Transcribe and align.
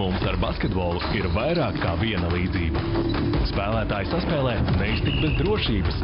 Mums 0.00 0.22
ar 0.24 0.38
basketbolu 0.40 1.00
ir 1.12 1.26
vairāk 1.34 1.76
kā 1.82 1.90
viena 2.00 2.30
līdzība. 2.32 2.80
Spēlētāji 3.50 4.08
saspēlē 4.08 4.54
neiztikt 4.78 5.18
bez 5.20 5.34
drošības. 5.36 5.98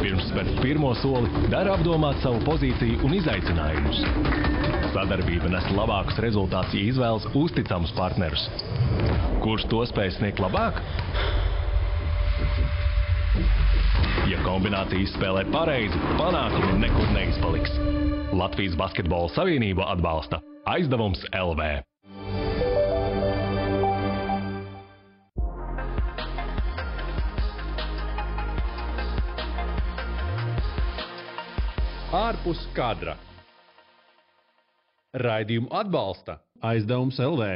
Pirms 0.00 0.24
spērt 0.32 0.58
pirmo 0.64 0.90
soli, 0.98 1.30
dara 1.52 1.76
apdomāt 1.76 2.18
savu 2.24 2.40
pozīciju 2.48 2.98
un 3.06 3.14
izaicinājumus. 3.20 4.02
Sadarbība 4.96 5.52
nes 5.52 5.68
labākus 5.76 6.18
rezultātus, 6.24 6.74
ja 6.74 6.88
izvēlas 6.90 7.28
uzticamus 7.38 7.94
partnerus. 7.94 8.48
Kurš 9.44 9.68
to 9.70 9.84
spēj 9.92 10.16
sniegt 10.16 10.42
labāk? 10.42 10.80
Ja 14.26 14.42
kombinācija 14.42 15.04
izspēlē 15.06 15.46
pareizi, 15.54 16.02
panākumi 16.18 16.80
nekur 16.82 17.14
neizpaliks. 17.14 17.78
Latvijas 18.34 18.74
Basketbola 18.80 19.30
Savienība 19.36 19.86
atbalsta 19.94 20.42
aizdevums 20.66 21.22
LV. 21.30 21.87
Ārpus 32.18 32.58
kadra. 32.74 33.12
Raidījumu 35.22 35.68
atbalsta 35.80 36.34
aizdevums 36.66 37.18
LV. 37.22 37.46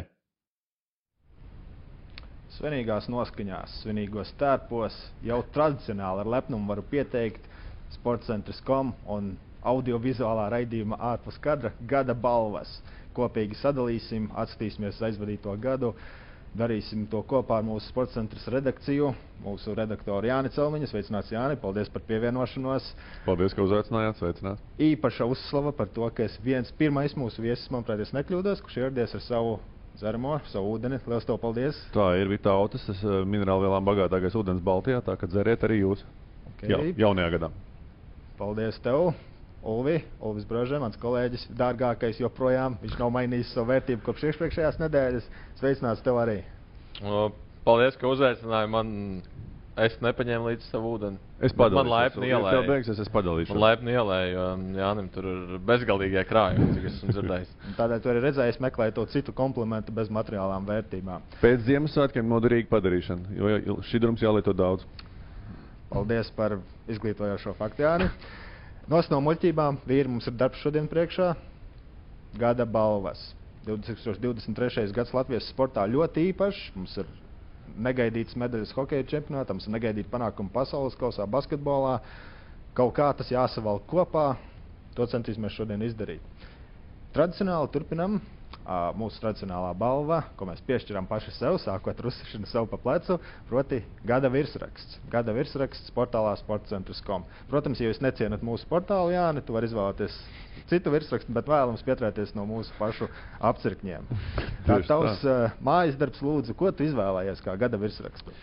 Svinīgās 2.53 3.09
noskaņās, 3.11 3.81
svinīgos 3.83 4.31
tērpos 4.39 4.99
jau 5.27 5.41
tradicionāli 5.57 6.23
ar 6.23 6.31
lepnumu 6.37 6.71
varu 6.71 6.85
pieteikt 6.93 7.49
sportcentrs.com 7.97 8.93
un 9.17 9.33
audiovizuālā 9.73 10.47
raidījuma 10.55 11.01
ārpus 11.11 11.41
kadra 11.43 11.73
gada 11.95 12.15
balvas. 12.15 12.77
Kopīgi 13.19 13.59
sadalīsim, 13.59 14.31
atskatīsimies 14.45 15.03
aizvadīto 15.09 15.57
gadu. 15.65 15.91
Darīsim 16.53 17.07
to 17.09 17.23
kopā 17.25 17.63
ar 17.63 17.65
mūsu 17.65 17.89
sporta 17.89 18.19
centra 18.19 18.53
redakciju, 18.53 19.15
mūsu 19.41 19.73
redaktoru 19.77 20.29
Jāni 20.29 20.51
Celmiņu. 20.53 20.91
Sveicināts, 20.91 21.33
Jāni! 21.33 21.57
Paldies 21.61 21.89
par 21.93 22.05
pievienošanos. 22.05 22.91
Paldies, 23.25 23.57
ka 23.57 23.65
uzaicinājāt. 23.65 24.21
Sveicināt. 24.21 24.61
Īpaša 24.77 25.29
uzslava 25.33 25.73
par 25.73 25.89
to, 25.97 26.05
ka 26.13 26.27
es 26.29 26.37
viens 26.45 26.69
pirmais 26.77 27.17
mūsu 27.17 27.41
viesis, 27.45 27.71
manuprāt, 27.73 28.05
es 28.05 28.13
nekļūdos, 28.13 28.61
kurš 28.67 28.83
ieradies 28.83 29.17
ar 29.17 29.25
savu 29.25 29.55
dzeramo, 29.97 30.39
savu 30.53 30.77
ūdeni. 30.77 31.01
Lielas 31.09 31.29
to 31.29 31.39
paldies! 31.41 31.81
Tā 31.97 32.11
ir 32.21 32.29
Vita 32.29 32.53
Autas, 32.53 32.85
tas 32.85 33.01
eh, 33.01 33.23
minerālu 33.25 33.65
vielām 33.65 33.89
bagātākais 33.89 34.37
ūdens 34.37 34.61
Baltijā, 34.65 35.01
tā 35.09 35.17
ka 35.17 35.31
dzeriet 35.33 35.65
arī 35.65 35.81
jūs 35.87 36.05
Okay. 36.63 36.71
ja, 36.71 36.79
jaunajā 37.09 37.31
gadā. 37.35 37.49
Paldies 38.39 38.77
tev! 38.85 39.11
Ulvi, 39.63 40.01
Ulvis 40.19 40.47
Brožē, 40.51 40.81
mans 40.83 40.97
kolēģis, 40.99 41.47
dārgākais 41.59 42.19
joprojām. 42.19 42.81
Viņš 42.83 42.97
nav 42.99 43.13
mainījis 43.15 43.53
savu 43.55 43.71
vērtību 43.71 44.03
kopš 44.09 44.25
iepriekšējās 44.33 44.81
nedēļas. 44.83 45.29
Sveicināts 45.61 46.03
tev 46.03 46.19
arī! 46.19 46.41
O, 47.03 47.29
Paldies, 47.67 47.95
ka 48.01 48.11
uzaicināji 48.11 48.71
man. 48.75 48.89
Es 49.73 49.95
nepaņēmu 50.05 50.51
līdzi 50.51 50.67
savu 50.69 50.91
ūdeni. 50.99 51.17
Es 51.41 51.55
padalīšos. 51.57 51.79
Man 51.79 51.89
laipni 51.89 52.27
Ja 52.29 52.37
tev 52.37 52.43
ielēja. 52.45 52.65
beigsies, 52.69 52.99
es 53.01 53.09
padalīšos. 53.09 53.55
Man 53.55 53.63
laipni 53.63 53.95
ielēja, 53.95 54.27
jo 54.35 54.43
Jānim 54.83 55.07
tur 55.15 55.29
ir 55.31 55.55
bezgalīgie 55.71 56.25
krājumi, 56.29 56.67
cik 56.75 56.89
esmu 56.91 57.15
dzirdējis. 57.15 57.55
Tādēļ 57.79 58.03
tu 58.05 58.11
arī 58.13 58.21
redzēji, 58.27 58.53
es 58.53 58.61
meklēju 58.61 58.95
to 58.99 59.07
citu 59.15 59.33
komplimentu 59.33 59.95
bez 59.97 60.11
materiālām 60.13 60.69
vērtībām. 60.69 61.25
Pēc 61.41 61.65
Ziemassvētkiem 61.71 62.29
noderīga 62.29 62.69
padarīšana, 62.75 63.33
jo 63.39 63.55
jo 63.71 63.79
šī 63.89 64.03
drums 64.05 64.21
jālieto 64.27 64.53
daudz. 64.53 64.85
Paldies 65.89 66.29
par 66.37 66.59
izglītojošo 66.93 67.57
faktu, 67.57 67.87
Jāni. 67.87 68.11
Nos 68.91 69.07
no 69.13 69.21
muļķībām, 69.23 69.79
vīri, 69.87 70.11
mums 70.11 70.27
ir 70.27 70.35
darbs 70.35 70.59
šodien 70.59 70.89
priekšā. 70.91 71.33
Gada 72.39 72.67
balvas. 72.67 73.21
2023. 73.67 74.89
gads 74.97 75.13
Latvijas 75.15 75.47
sportā 75.53 75.85
ļoti 75.87 76.25
īpašs. 76.33 76.73
Mums 76.75 76.97
ir 76.99 77.11
negaidīts 77.79 78.35
medaļas 78.43 78.75
hokeja 78.75 79.07
čempionātā, 79.13 79.55
mums 79.55 79.69
ir 79.69 79.75
negaidīti 79.77 80.11
panākumi 80.11 80.51
pasaules 80.53 80.99
kausā, 80.99 81.29
basketbolā. 81.31 82.01
Kaut 82.75 82.95
kā 82.97 83.13
tas 83.15 83.31
jāsavalk 83.31 83.87
kopā. 83.87 84.33
To 84.97 85.07
centīsimies 85.09 85.55
šodien 85.55 85.85
izdarīt. 85.87 86.49
Tradicionāli 87.15 87.71
turpinam 87.73 88.19
ā, 88.63 88.79
mūsu 88.99 89.21
tradicionālā 89.23 89.73
balva, 89.79 90.23
ko 90.39 90.47
mēs 90.49 90.63
piešķiram 90.67 91.09
paši 91.11 91.35
sev, 91.37 91.59
sākot 91.63 91.99
ar 91.99 92.09
uzsākšanu 92.11 92.49
sev 92.51 92.69
pa 92.71 92.79
plecu, 92.81 93.19
proti, 93.51 93.83
gada 94.09 94.31
virsraksts. 94.33 95.01
Gada 95.13 95.35
virsraksts 95.37 95.93
portālā 95.97 96.35
sportcentrs.com. 96.41 97.27
Protams, 97.51 97.83
ja 97.83 97.91
jūs 97.91 98.03
necienat 98.05 98.45
mūsu 98.47 98.69
portālu, 98.71 99.13
Jāni, 99.15 99.45
tu 99.45 99.57
vari 99.57 99.71
izvēlēties 99.71 100.17
citu 100.71 100.93
virsrakstu, 100.95 101.35
bet 101.35 101.51
vēlams 101.51 101.85
pieturēties 101.87 102.35
no 102.39 102.47
mūsu 102.49 102.75
pašu 102.79 103.11
apcirkņiem. 103.43 104.09
Tā 104.67 104.79
Tieši 104.79 104.91
tavs 104.91 105.23
uh, 105.27 105.55
mājas 105.65 105.99
darbs, 106.01 106.23
lūdzu, 106.25 106.57
ko 106.59 106.73
tu 106.73 106.87
izvēlējies 106.87 107.43
kā 107.45 107.57
gada 107.61 107.81
virsrakstu? 107.81 108.35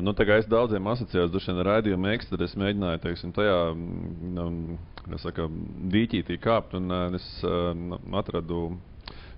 Nu, 0.00 0.14
tā 0.16 0.24
kā 0.24 0.38
es 0.40 0.46
daudziem 0.48 0.86
asociējos 0.88 1.48
ar 1.52 1.66
raidījumu 1.68 2.08
ekstu, 2.14 2.32
tad 2.34 2.46
es 2.46 2.54
mēģināju 2.56 3.02
teiksim, 3.02 3.34
tajā 3.36 3.58
um, 3.74 4.78
saka, 5.20 5.44
dīķītī 5.92 6.38
kāpt. 6.40 6.78
Un, 6.78 6.88
uh, 6.88 7.18
es 7.18 7.26
uh, 7.44 7.74
atradu 8.16 8.78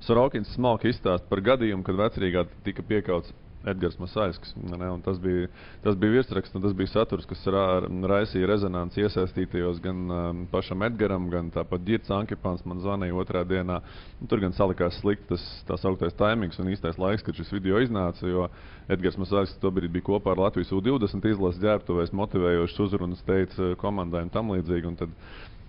Sorokins 0.04 0.52
smalki 0.54 0.92
izstāstu 0.92 1.28
par 1.30 1.42
gadījumu, 1.52 1.84
kad 1.86 1.98
vecrīgā 2.00 2.46
tika 2.66 2.84
piekauts 2.86 3.32
Edgars 3.66 3.96
un 3.98 5.02
Tas 5.02 5.18
bija, 5.18 5.48
tas 5.82 5.96
bija 5.96 6.12
virsraksts, 6.12 6.54
un 6.54 6.62
tas 6.62 6.74
bija 6.76 6.90
saturs, 6.92 7.26
kas 7.26 7.42
ra 7.50 7.80
raisīja 7.82 8.46
rezonanci 8.46 9.02
iesaistītajos 9.02 9.80
gan 9.82 10.04
um, 10.10 10.44
pašam 10.52 10.84
Edgaram, 10.86 11.26
gan 11.30 11.50
tāpat 11.50 11.82
Girts 11.86 12.12
Ankipāns 12.14 12.62
man 12.64 12.80
zvanīja 12.84 13.16
otrā 13.18 13.42
dienā. 13.48 13.80
Un 14.20 14.30
tur 14.30 14.42
gan 14.44 14.54
salikās 14.54 15.00
slikti 15.00 15.32
tas 15.32 15.48
tā 15.66 15.78
sauktais 15.82 16.14
taimings 16.14 16.60
un 16.62 16.70
īstais 16.70 16.98
laiks, 17.00 17.26
kad 17.26 17.34
šis 17.34 17.50
video 17.56 17.82
iznāca, 17.82 18.28
jo 18.30 18.46
Edgars 18.88 19.18
Masaiskis 19.18 19.58
tobrīd 19.62 19.90
bija 19.90 20.06
kopā 20.12 20.36
ar 20.36 20.46
Latvijas 20.46 20.70
U20 20.76 21.26
izlases 21.32 21.62
ģērbtuvēs 21.64 22.14
motivējošas 22.14 22.86
uzrunas 22.86 23.26
teica 23.26 23.74
komandai 23.82 24.26
un 24.28 24.32
tam 24.34 24.54
līdzīgi. 24.54 24.92
Un 24.92 25.00
tad, 25.02 25.18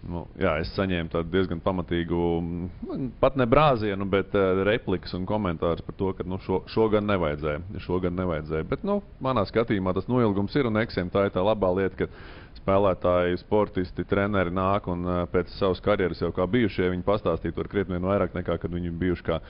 Nu, 0.07 0.21
jā, 0.39 0.53
es 0.61 0.69
saņēmu 0.71 1.21
diezgan 1.27 1.59
pamatīgu, 1.59 2.17
mm, 2.39 3.07
pat 3.19 3.35
ne 3.35 3.43
brāzienu, 3.49 4.05
bet 4.07 4.31
uh, 4.39 4.61
replikas 4.63 5.11
un 5.17 5.25
komentārus 5.27 5.83
par 5.83 5.97
to, 5.99 6.13
ka 6.15 6.23
nu, 6.23 6.39
šo, 6.45 6.61
šo 6.71 6.87
gan 6.93 7.09
nevajadzēja. 7.09 7.63
Šo 7.83 7.99
gan 8.03 8.15
nevajadzēja. 8.15 8.67
Bet, 8.71 8.85
nu, 8.87 9.01
manā 9.23 9.43
skatījumā 9.49 9.91
tas 9.97 10.07
noilgums 10.07 10.55
ir 10.55 10.69
un 10.71 10.79
eksiem 10.79 11.11
tā 11.11 11.25
ir 11.27 11.35
tā 11.35 11.43
labā 11.43 11.73
lieta, 11.75 12.05
ka 12.05 12.61
spēlētāji, 12.61 13.41
sportisti, 13.43 14.07
treneri 14.07 14.55
nāk 14.55 14.87
un 14.91 15.03
uh, 15.03 15.23
pēc 15.31 15.51
savas 15.57 15.83
karjeras 15.83 16.23
jau 16.23 16.31
kā 16.35 16.47
bijušie, 16.55 16.87
viņi 16.93 17.07
pastāstīja 17.07 17.57
tur 17.59 17.67
krietni 17.71 17.99
vairāk 17.99 18.35
nekā 18.37 18.57
kad 18.63 18.71
viņi 18.71 18.95
bijuši 19.03 19.27
kā 19.27 19.41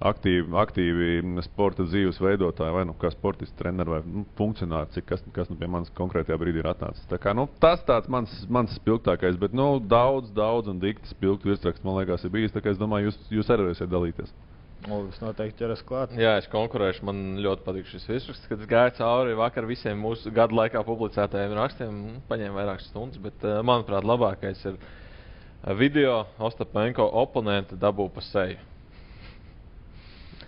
aktīvi, 0.00 0.50
aktīvi 0.60 1.44
sporta 1.46 1.86
dzīves 1.86 2.18
veidotāji, 2.20 2.74
vai 2.74 2.84
nu 2.88 2.96
kā 3.00 3.10
sportisti, 3.14 3.56
treneri 3.58 3.94
vai 3.94 4.00
nu, 4.04 4.24
funkcionāri, 4.38 4.92
cik 4.96 5.06
kas, 5.12 5.22
kas 5.36 5.48
nu 5.52 5.56
pie 5.60 5.68
manis 5.70 5.92
konkrētajā 5.96 6.38
brīdī 6.40 6.60
ir 6.62 6.70
atnācis. 6.72 7.06
Tā 7.10 7.20
kā, 7.22 7.32
nu, 7.36 7.48
tas 7.62 7.84
tāds 7.88 8.10
mans, 8.12 8.32
mans 8.52 8.74
spilgtākais, 8.76 9.38
bet 9.40 9.56
nu, 9.56 9.76
daudz, 9.80 10.32
daudz 10.36 10.72
un 10.72 10.82
dikti 10.82 11.08
spilgtu 11.14 11.52
virsraksts, 11.52 11.84
man 11.86 12.00
liekas, 12.00 12.26
ir 12.26 12.34
bijis. 12.34 12.54
Tā 12.54 12.64
kā 12.64 12.74
es 12.74 12.82
domāju, 12.82 13.10
jūs, 13.10 13.24
jūs 13.38 13.50
arī 13.52 13.70
varēsiet 13.70 13.92
dalīties. 13.92 14.36
Ulvis 14.92 15.16
noteikti 15.18 15.64
ķeras 15.64 15.80
klāt. 15.82 16.12
Jā, 16.20 16.36
es 16.38 16.46
konkurēšu. 16.52 17.06
Man 17.08 17.40
ļoti 17.42 17.64
patīk 17.64 17.88
šis 17.90 18.04
virsraksts, 18.10 18.46
kad 18.50 18.60
es 18.60 18.68
gāju 18.70 18.92
cauri 19.00 19.34
vakar 19.38 19.66
visiem 19.66 19.98
mūsu 19.98 20.30
gadu 20.36 20.54
laikā 20.60 20.84
publicētajiem 20.86 21.56
rakstiem. 21.56 21.96
Nu, 22.04 22.20
Paņēma 22.28 22.60
vairākas 22.60 22.86
stundas, 22.92 23.18
bet, 23.24 23.40
uh, 23.42 23.64
manuprāt, 23.66 24.06
labākais 24.06 24.62
ir 24.68 24.76
uh, 24.76 25.74
video 25.80 26.20
Ostapenko 26.38 27.08
oponenta 27.24 27.78
dabū 27.80 28.10
pa 28.14 28.22
seju. 28.28 28.60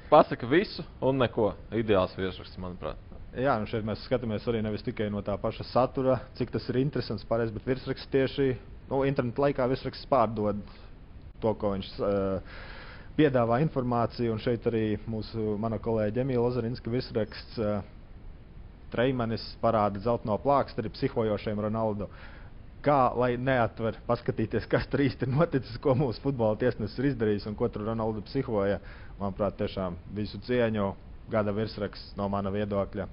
Pasaka 0.08 0.46
visu 0.48 0.80
un 1.04 1.19
neko. 1.20 1.50
Ideāls 1.76 2.14
virsraksts, 2.16 2.56
manuprāt. 2.56 2.96
Jā, 3.36 3.58
nu 3.60 3.69
šeit 3.69 3.84
mēs 3.84 4.00
skatāmies 4.08 4.46
arī 4.48 4.62
nevis 4.64 4.82
tikai 4.86 5.10
no 5.12 5.20
tā 5.20 5.34
paša 5.36 5.66
satura, 5.69 6.16
cik 6.38 6.54
tas 6.54 6.64
ir 6.72 6.78
interesants, 6.80 7.26
pareizi, 7.28 7.52
bet 7.52 7.66
virsraksts 7.69 8.08
tieši 8.14 8.46
nu, 8.88 9.02
interneta 9.04 9.44
laikā 9.44 9.66
virsraksts 9.69 10.08
pārdod 10.08 10.62
to, 11.42 11.52
ko 11.60 11.74
viņš 11.74 11.90
uh, 12.00 12.56
piedāvā 13.19 13.60
informāciju. 13.66 14.32
Un 14.32 14.40
šeit 14.40 14.64
arī 14.70 14.96
mūsu 15.05 15.58
mana 15.60 15.76
kolēģa 15.76 16.25
Emīla 16.25 16.46
Ozarinska 16.49 16.93
virsraksts 16.94 17.61
uh, 17.61 17.84
Treimanis 18.88 19.44
parāda 19.61 20.00
zeltaino 20.00 20.38
plākstu 20.40 20.81
arī 20.81 20.94
psihojošiem 20.94 21.61
Ronaldu. 21.66 22.08
Kā 22.81 23.11
lai 23.19 23.34
neatver, 23.37 23.99
paskatīties, 24.08 24.64
kas 24.72 24.88
tur 24.88 25.02
īsti 25.04 25.28
ir 25.28 25.34
noticis, 25.34 25.76
ko 25.82 25.93
mūsu 25.99 26.22
futbola 26.25 26.56
tiesnesis 26.56 26.96
ir 27.02 27.11
izdarījis 27.11 27.49
un 27.50 27.58
ko 27.58 27.69
tur 27.69 27.84
Ronaldu 27.90 28.25
psihoja. 28.25 28.81
Manuprāt, 29.19 29.56
tiešām 29.59 29.97
visu 30.15 30.38
cieņu 30.47 30.93
gada 31.32 31.53
virsraksts 31.53 32.15
no 32.19 32.29
mana 32.31 32.53
viedokļa. 32.55 33.09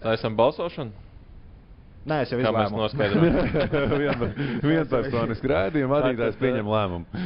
Taisam 0.00 0.36
balsošanu? 0.38 1.08
Nē, 2.08 2.22
es 2.24 2.30
jau 2.32 2.38
Kā 2.40 2.48
mēs 2.54 2.70
izlēmu. 2.70 2.78
noskaidrojam? 2.80 4.22
Vienpersoniski 4.70 5.50
rādījuma 5.50 5.98
vadītājs 5.98 6.32
Tātad, 6.38 6.40
pieņem 6.40 6.70
lēmumu. 6.72 7.24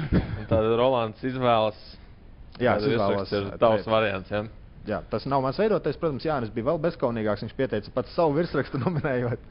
Tad 0.51 0.67
Rolands 0.81 1.23
izvēlas. 1.29 1.79
Jā, 2.59 2.75
es 2.75 2.83
kādu 2.83 2.91
izvēlos, 2.91 3.21
virsrakstu 3.21 3.39
ir 3.39 3.47
ā, 3.55 3.61
tavs 3.63 3.87
variants. 3.91 4.33
Ja? 4.35 4.43
Jā, 4.91 4.99
tas 5.13 5.29
nav 5.31 5.45
mans 5.47 5.61
veidotais, 5.63 5.99
protams, 6.01 6.27
Jānis 6.27 6.51
bija 6.55 6.73
vēl 6.73 6.83
bezskaunīgāks. 6.89 7.47
Viņš 7.47 7.55
pieteica 7.61 7.95
pats 7.95 8.19
savu 8.19 8.35
virsrakstu 8.41 8.81
nominējot. 8.85 9.47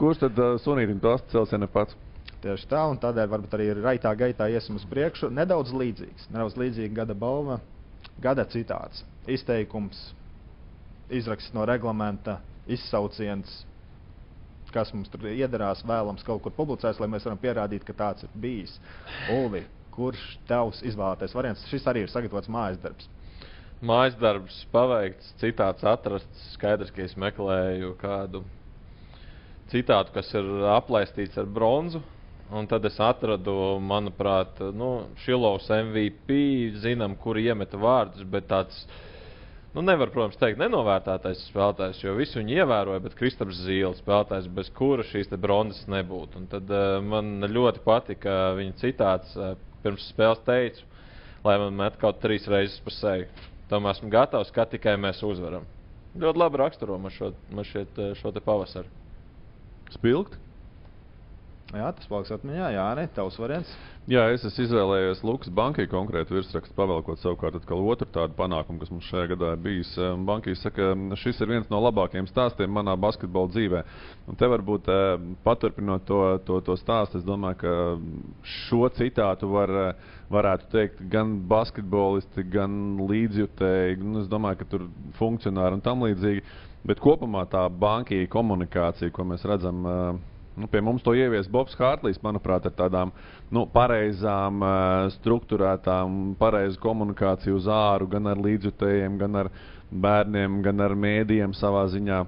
Kurš 0.00 0.20
tad 0.26 0.44
uh, 0.44 0.54
sunītim 0.60 1.00
tos 1.00 1.24
celsienu 1.32 1.70
pats? 1.72 1.96
Tieši 2.42 2.66
tā, 2.70 2.80
un 2.90 2.98
tādēļ 2.98 3.28
varbūt 3.30 3.52
arī 3.54 3.68
raitā 3.78 4.10
gaitā 4.18 4.48
iesim 4.50 4.78
uz 4.78 4.86
priekšu. 4.90 5.30
Nedaudz 5.30 5.70
līdzīgs, 5.78 6.26
nedaudz 6.34 6.56
līdzīga 6.58 7.02
gada 7.02 7.14
balva. 7.14 7.60
Gada 8.22 8.42
citāts, 8.50 9.04
izteikums, 9.30 9.98
izraksts 11.10 11.54
no 11.54 11.62
reglamenta, 11.68 12.40
izsauciens, 12.66 13.60
kas 14.72 14.90
mums 14.94 15.10
tur 15.12 15.28
iedarās, 15.30 15.84
vēlams 15.86 16.24
kaut 16.26 16.42
kur 16.42 16.54
publicēts, 16.56 17.00
lai 17.02 17.10
mēs 17.12 17.26
varam 17.28 17.40
pierādīt, 17.40 17.84
ka 17.86 17.94
tāds 17.96 18.26
ir 18.26 18.32
bijis. 18.42 18.74
Ulvi, 19.30 19.62
kurš 19.94 20.22
tavs 20.48 20.80
izvēlētais 20.86 21.34
variants? 21.36 21.66
Šis 21.70 21.86
arī 21.90 22.06
ir 22.06 22.12
sagatavots 22.12 22.50
mājas 22.52 22.80
darbs. 22.82 23.10
Mājas 23.82 24.16
darbs 24.18 24.62
paveikts, 24.72 25.32
citāts 25.42 25.84
atrasts. 25.86 26.48
Skaidrs, 26.56 26.92
ka 26.94 27.02
es 27.02 27.16
meklēju 27.18 27.96
kādu 28.00 28.44
citātu, 29.72 30.14
kas 30.14 30.30
ir 30.38 30.48
aplaistīts 30.70 31.38
ar 31.40 31.48
bronzu. 31.50 32.02
Un 32.52 32.66
tad 32.68 32.84
es 32.84 32.98
atradu, 33.00 33.54
manuprāt, 33.80 34.58
nu, 34.76 35.06
Šilovs 35.24 35.70
MVP. 35.72 36.36
Zinām, 36.82 37.14
kur 37.16 37.38
iemeta 37.40 37.80
vārdus, 37.80 38.26
bet 38.28 38.50
tāds, 38.50 38.82
nu, 39.72 39.80
nevar, 39.80 40.12
protams, 40.12 40.36
teikt, 40.40 40.60
nenovērtētais 40.60 41.46
spēlētājs, 41.48 42.02
jo 42.04 42.12
visu 42.18 42.42
viņu 42.42 42.58
ievēroja, 42.58 43.04
bet 43.06 43.16
Kristaps 43.16 43.62
Zīles 43.64 44.02
spēlētājs, 44.04 44.50
bez 44.52 44.68
kura 44.76 45.06
šīs 45.08 45.32
bronzas 45.40 45.88
nebūtu. 45.88 46.42
Un 46.42 46.50
tad 46.52 46.68
uh, 46.76 46.98
man 47.00 47.40
ļoti 47.48 47.80
patika 47.86 48.36
viņa 48.58 48.76
citāts, 48.84 49.32
uh, 49.40 49.56
pirms 49.80 50.12
spēles 50.12 50.44
teicu, 50.44 50.84
lai 51.48 51.56
man 51.64 51.80
met 51.80 51.96
kaut 52.04 52.20
trīs 52.20 52.44
reizes 52.52 52.84
pa 52.84 52.92
seju. 52.92 53.32
Tam 53.72 53.88
esmu 53.88 54.12
gatavs, 54.12 54.52
ka 54.52 54.68
tikai 54.68 54.98
mēs 55.00 55.24
uzvaram. 55.24 55.64
Ļoti 56.20 56.44
labi 56.44 56.60
raksturo 56.60 57.00
man 57.00 57.16
šo, 57.16 57.32
man 57.48 57.64
šiet, 57.64 57.96
šo 58.20 58.36
te 58.36 58.44
pavasaru. 58.44 58.92
Spilgt? 59.96 60.36
Jā, 61.72 61.86
tas 61.96 62.04
paliks 62.04 62.28
atmiņā. 62.34 62.66
Jā, 62.74 62.84
ne 62.98 63.06
tavs 63.16 63.38
variants. 63.40 63.70
Jā, 64.10 64.26
es 64.34 64.42
esmu 64.44 64.66
izvēlējies 64.66 65.22
Lukas 65.24 65.48
bankai 65.56 65.86
konkrētu 65.88 66.34
virsrakstu, 66.34 66.74
pavēlkot 66.76 67.22
savukārt 67.22 67.54
atkal 67.56 67.80
otru 67.88 68.08
tādu 68.12 68.34
panākumu, 68.36 68.82
kas 68.82 68.90
mums 68.92 69.06
šajā 69.08 69.30
gadā 69.30 69.52
ir 69.54 69.62
bijis. 69.64 69.92
Bankīs 70.28 70.60
saka, 70.60 70.90
šis 71.22 71.38
ir 71.40 71.48
viens 71.48 71.70
no 71.72 71.78
labākajiem 71.80 72.26
stāstiem 72.28 72.74
manā 72.76 72.92
basketbola 73.00 73.48
dzīvē. 73.54 73.80
Un 74.28 74.36
te 74.36 74.48
varbūt 74.52 74.90
paturpinot 75.46 76.04
to, 76.10 76.18
to, 76.48 76.58
to 76.66 76.76
stāstu, 76.76 77.22
es 77.22 77.24
domāju, 77.24 77.62
ka 77.62 77.76
šo 78.66 78.90
citātu 78.98 79.48
var, 79.54 79.72
varētu 80.34 80.68
teikt 80.74 81.00
gan 81.14 81.38
basketbolisti, 81.48 82.44
gan 82.52 82.98
līdzjutēji. 83.06 83.96
Nu, 84.02 84.20
es 84.20 84.28
domāju, 84.28 84.60
ka 84.60 84.68
tur 84.74 84.84
funkcionāri 85.16 85.80
un 85.80 85.86
tam 85.88 86.04
līdzīgi. 86.04 86.44
Bet 86.84 87.00
kopumā 87.00 87.46
tā 87.48 87.64
bankija 87.70 88.28
komunikācija, 88.28 89.14
ko 89.14 89.24
mēs 89.30 89.46
redzam, 89.46 89.86
nu, 90.56 90.68
pie 90.70 90.82
mums 90.84 91.04
to 91.04 91.14
ievies 91.16 91.48
Bobs 91.50 91.76
Hārtlīs, 91.78 92.20
manuprāt, 92.24 92.66
ar 92.68 92.74
tādām 92.76 93.12
nu, 93.54 93.64
pareizām, 93.72 94.60
struktūrētām, 95.16 96.36
pareizu 96.40 96.80
komunikāciju 96.82 97.56
uz 97.60 97.70
āru, 97.72 98.10
gan 98.12 98.28
ar 98.32 98.40
līdzjutējiem, 98.42 99.18
gan 99.22 99.42
ar 99.44 99.50
bērniem, 99.92 100.62
gan 100.64 100.84
ar 100.84 100.96
mēdījiem 100.98 101.56
savā 101.56 101.86
ziņā. 101.92 102.22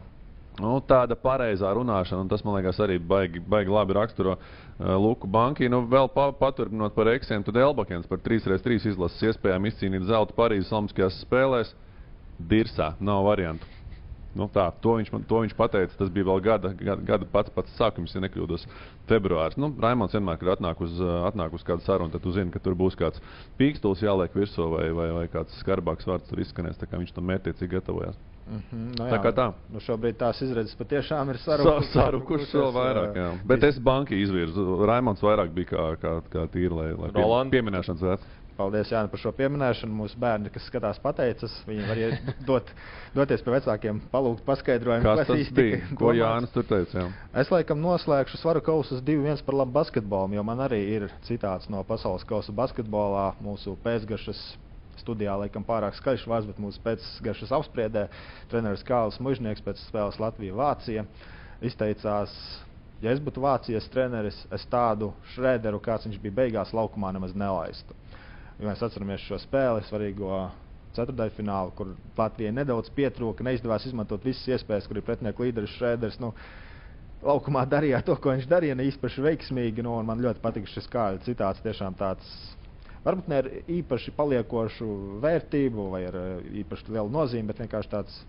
Nu, 0.63 0.77
tāda 0.87 1.17
pareizā 1.19 1.73
runāšana, 1.75 2.23
un 2.23 2.29
tas 2.31 2.45
man 2.47 2.61
liekas 2.61 2.79
arī 2.85 3.01
baigi, 3.03 3.41
baigi 3.43 3.73
labi 3.75 3.97
raksturo 3.97 4.37
uh, 4.37 4.93
Luku 5.03 5.27
Banki. 5.27 5.67
Nu, 5.71 5.83
vēl 5.91 6.07
pa, 6.15 6.29
paturpinot 6.39 6.95
par 6.95 7.11
Eksiem, 7.11 7.43
tad 7.43 7.59
Elbakens 7.59 8.07
par 8.07 8.23
3x3 8.23 8.93
izlases 8.93 9.33
iespējām 9.33 9.67
izcīnīt 9.73 10.07
zelta 10.07 10.37
Parīzes 10.39 10.71
Olimpiskajās 10.71 11.19
spēlēs. 11.27 11.75
Dirsā, 12.39 12.93
nav 13.03 13.27
variantu. 13.27 13.74
Nu, 14.35 14.49
tā, 14.51 14.67
to, 14.83 14.97
viņš, 14.99 15.13
man, 15.15 15.25
to 15.31 15.41
viņš 15.45 15.55
pateica. 15.59 15.95
Tas 15.99 16.11
bija 16.13 16.27
vēl 16.27 16.43
gada, 16.45 16.73
gada, 16.75 17.01
gada 17.07 17.29
pats, 17.31 17.53
pats 17.55 17.75
sākums, 17.79 18.15
ja 18.17 18.23
nekļūdos, 18.25 18.67
februāris. 19.11 19.59
Nu, 19.61 19.71
Raimons 19.81 20.15
vienmēr, 20.17 20.41
kad 20.41 20.57
atnāk 20.57 20.83
uz, 20.85 20.99
atnāk 21.31 21.55
uz 21.55 21.65
kādu 21.67 21.87
sarunu, 21.87 22.11
tad 22.15 22.25
tu 22.25 22.35
zini, 22.35 22.51
ka 22.55 22.63
tur 22.63 22.75
būs 22.79 22.99
kāds 22.99 23.23
pīkstils 23.61 24.03
jāliek 24.03 24.35
virsū 24.35 24.69
vai, 24.75 24.89
vai, 24.97 25.09
vai 25.21 25.27
kāds 25.33 25.55
skarbāks 25.63 26.09
vārds 26.11 26.31
tur 26.31 26.43
izskanēs. 26.43 26.83
Viņš 26.95 27.15
tam 27.15 27.31
mērķiecīgi 27.31 27.77
gatavojās. 27.79 28.19
Mm 28.45 28.61
-hmm, 28.61 28.99
no 28.99 29.05
jā, 29.07 29.11
tā 29.15 29.19
kā 29.25 29.31
tā. 29.33 29.47
Nu 29.73 29.81
šobrīd 29.81 30.19
tās 30.21 30.41
izredzes 30.45 30.77
patiešām 30.77 31.31
ir 31.33 31.39
sarukušas. 31.41 31.93
Sarukušas 31.95 32.55
vēl 32.55 32.73
vairāk, 32.75 33.17
jā. 33.17 33.29
Bet 33.49 33.65
es 33.65 33.79
banki 33.79 34.21
izvirzu. 34.21 34.85
Raimons 34.87 35.23
vairāk 35.23 35.55
bija 35.55 35.71
kā, 35.71 35.85
kā, 36.03 36.13
kā 36.29 36.47
tīri, 36.53 36.75
lai, 36.75 36.91
lai 36.93 37.11
pie, 37.15 37.25
pieminēšanas 37.57 38.03
vērts. 38.03 38.27
Paldies 38.55 38.91
Jānis, 38.93 39.11
par 39.11 39.19
šo 39.19 39.33
pieminēšanu. 39.35 39.97
Mūsu 39.99 40.19
bērni, 40.23 40.51
kas 40.55 40.67
skatās, 40.71 41.01
pateicas. 41.03 41.55
Viņi 41.67 41.87
var 41.89 42.01
dot, 42.49 42.71
doties 43.17 43.43
pie 43.43 43.55
vecākiem, 43.57 44.01
palūgt 44.13 44.45
paskaidrojumu, 44.47 45.07
kas 45.09 45.31
tas 45.31 45.55
bija. 45.57 45.81
Ko 45.99 46.13
Jānis 46.15 46.55
tur 46.55 46.67
teica? 46.69 47.01
Jā. 47.03 47.07
Es 47.43 47.51
laikam 47.51 47.83
noslēgšu 47.83 48.39
svaru 48.39 48.63
kausus 48.65 49.03
2-1 49.03 49.43
par 49.47 49.59
labu 49.59 49.75
basketbolu, 49.75 50.39
jo 50.39 50.47
man 50.47 50.63
arī 50.67 50.83
ir 50.99 51.09
citāts 51.27 51.71
no 51.73 51.83
pasaules 51.89 52.27
kausa 52.29 52.55
basketbolā. 52.55 53.33
Mūsu 53.43 53.75
pēcgašas 53.83 54.45
studijā 55.03 55.35
laikam 55.39 55.67
pārāk 55.67 55.97
skaļš 55.99 56.29
vārds, 56.31 56.47
bet 56.51 56.61
mūsu 56.63 56.83
pēcgašas 56.85 57.55
apspriedē 57.59 58.07
treneris 58.53 58.87
Kāls 58.87 59.19
Mužnieks 59.23 59.65
pēc 59.65 59.83
spēles 59.89 60.21
Latvija-Vācija 60.23 61.07
izteicās. 61.65 62.35
Ja 63.03 63.13
es 63.13 63.21
būtu 63.21 63.43
Vācijas 63.43 63.89
treneris, 63.93 64.37
es 64.55 64.63
tādu 64.71 65.11
Šrēderu, 65.35 65.81
kāds 65.83 66.07
viņš 66.07 66.21
bija 66.23 66.39
beigās, 66.39 66.73
laukumā 66.73 67.11
nemaz 67.13 67.35
nelaistu. 67.37 67.97
Ja 68.61 68.69
mēs 68.69 68.83
atceramies 68.87 69.25
šo 69.27 69.39
spēli, 69.43 69.83
svarīgo 69.89 70.45
ceturdaļfinālu, 70.95 71.73
kur 71.75 71.95
Latvijai 72.19 72.53
nedaudz 72.55 72.91
pietrūka, 72.95 73.45
neizdevās 73.47 73.87
izmantot 73.89 74.25
visas 74.27 74.47
iespējas, 74.55 74.87
kur 74.87 75.01
ir 75.01 75.07
pretinieku 75.07 75.47
līderis 75.47 75.75
Šrēders. 75.75 76.21
Nu, 76.23 76.31
laukumā 77.25 77.65
darīja 77.71 78.03
to, 78.07 78.15
ko 78.15 78.35
viņš 78.35 78.47
darīja, 78.51 78.77
ne 78.79 78.87
īpaši 78.91 79.25
veiksmīgi. 79.27 79.85
Nu, 79.87 79.97
man 80.07 80.23
ļoti 80.23 80.43
patīk 80.45 80.71
šis 80.71 80.87
kāļu 80.93 81.25
citāts. 81.27 81.65
Tiešām 81.65 81.99
tāds, 81.99 82.31
varbūt 83.07 83.31
ne 83.33 83.43
ar 83.43 83.51
īpaši 83.81 84.15
paliekošu 84.15 84.91
vērtību 85.25 85.91
vai 85.97 86.05
ar 86.13 86.21
eh, 86.23 86.35
īpaši 86.63 86.95
lielu 86.95 87.11
nozīmi, 87.19 87.49
bet 87.51 87.65
vienkārši 87.65 87.95
tāds 87.97 88.21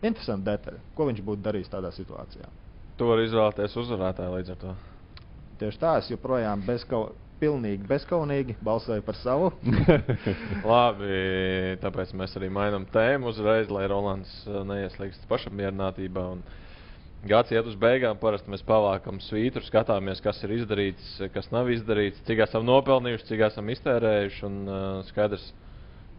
interesants 0.00 0.46
detaļs, 0.46 0.92
ko 0.96 1.10
viņš 1.10 1.24
būtu 1.26 1.44
darījis 1.44 1.72
tādā 1.72 1.92
situācijā. 1.92 2.48
Tu 2.96 3.08
vari 3.08 3.26
izvēlēties 3.28 3.76
uzvarētāju 3.80 4.38
līdz 4.38 4.54
ar 4.54 4.62
to. 4.64 4.78
Tieši 5.60 5.80
tā, 5.80 5.98
es 6.00 6.08
joprojām 6.08 6.62
bez 6.64 6.86
kaut 6.88 7.12
kā 7.12 7.28
pilnīgi 7.40 7.88
bezskaunīgi 7.88 8.56
balsoja 8.64 9.02
par 9.04 9.16
savu. 9.18 9.50
Labi, 10.70 11.14
tāpēc 11.82 12.12
mēs 12.20 12.36
arī 12.38 12.50
mainām 12.52 12.86
tēmu 12.92 13.32
uzreiz, 13.32 13.70
lai 13.72 13.86
Rolands 13.90 14.32
uh, 14.46 14.60
neieslīgst 14.68 15.24
pašapmierinātībā. 15.30 16.26
Gads 17.30 17.52
iet 17.52 17.66
uz 17.68 17.74
beigām, 17.80 18.16
parasti 18.20 18.52
mēs 18.52 18.62
pavākam 18.64 19.18
svītru, 19.20 19.60
skatāmies, 19.66 20.22
kas 20.24 20.38
ir 20.46 20.54
izdarīts, 20.56 21.16
kas 21.34 21.50
nav 21.52 21.68
izdarīts, 21.72 22.22
cik 22.28 22.46
esam 22.46 22.64
nopelnījuši, 22.68 23.26
cik 23.32 23.42
esam 23.50 23.68
iztērējuši. 23.74 24.46
Un, 24.48 24.62
uh, 24.68 24.86
skaidrs, 25.10 25.50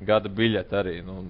gada 0.05 0.29
biļete 0.29 0.77
arī. 0.77 0.99
Nu, 1.05 1.23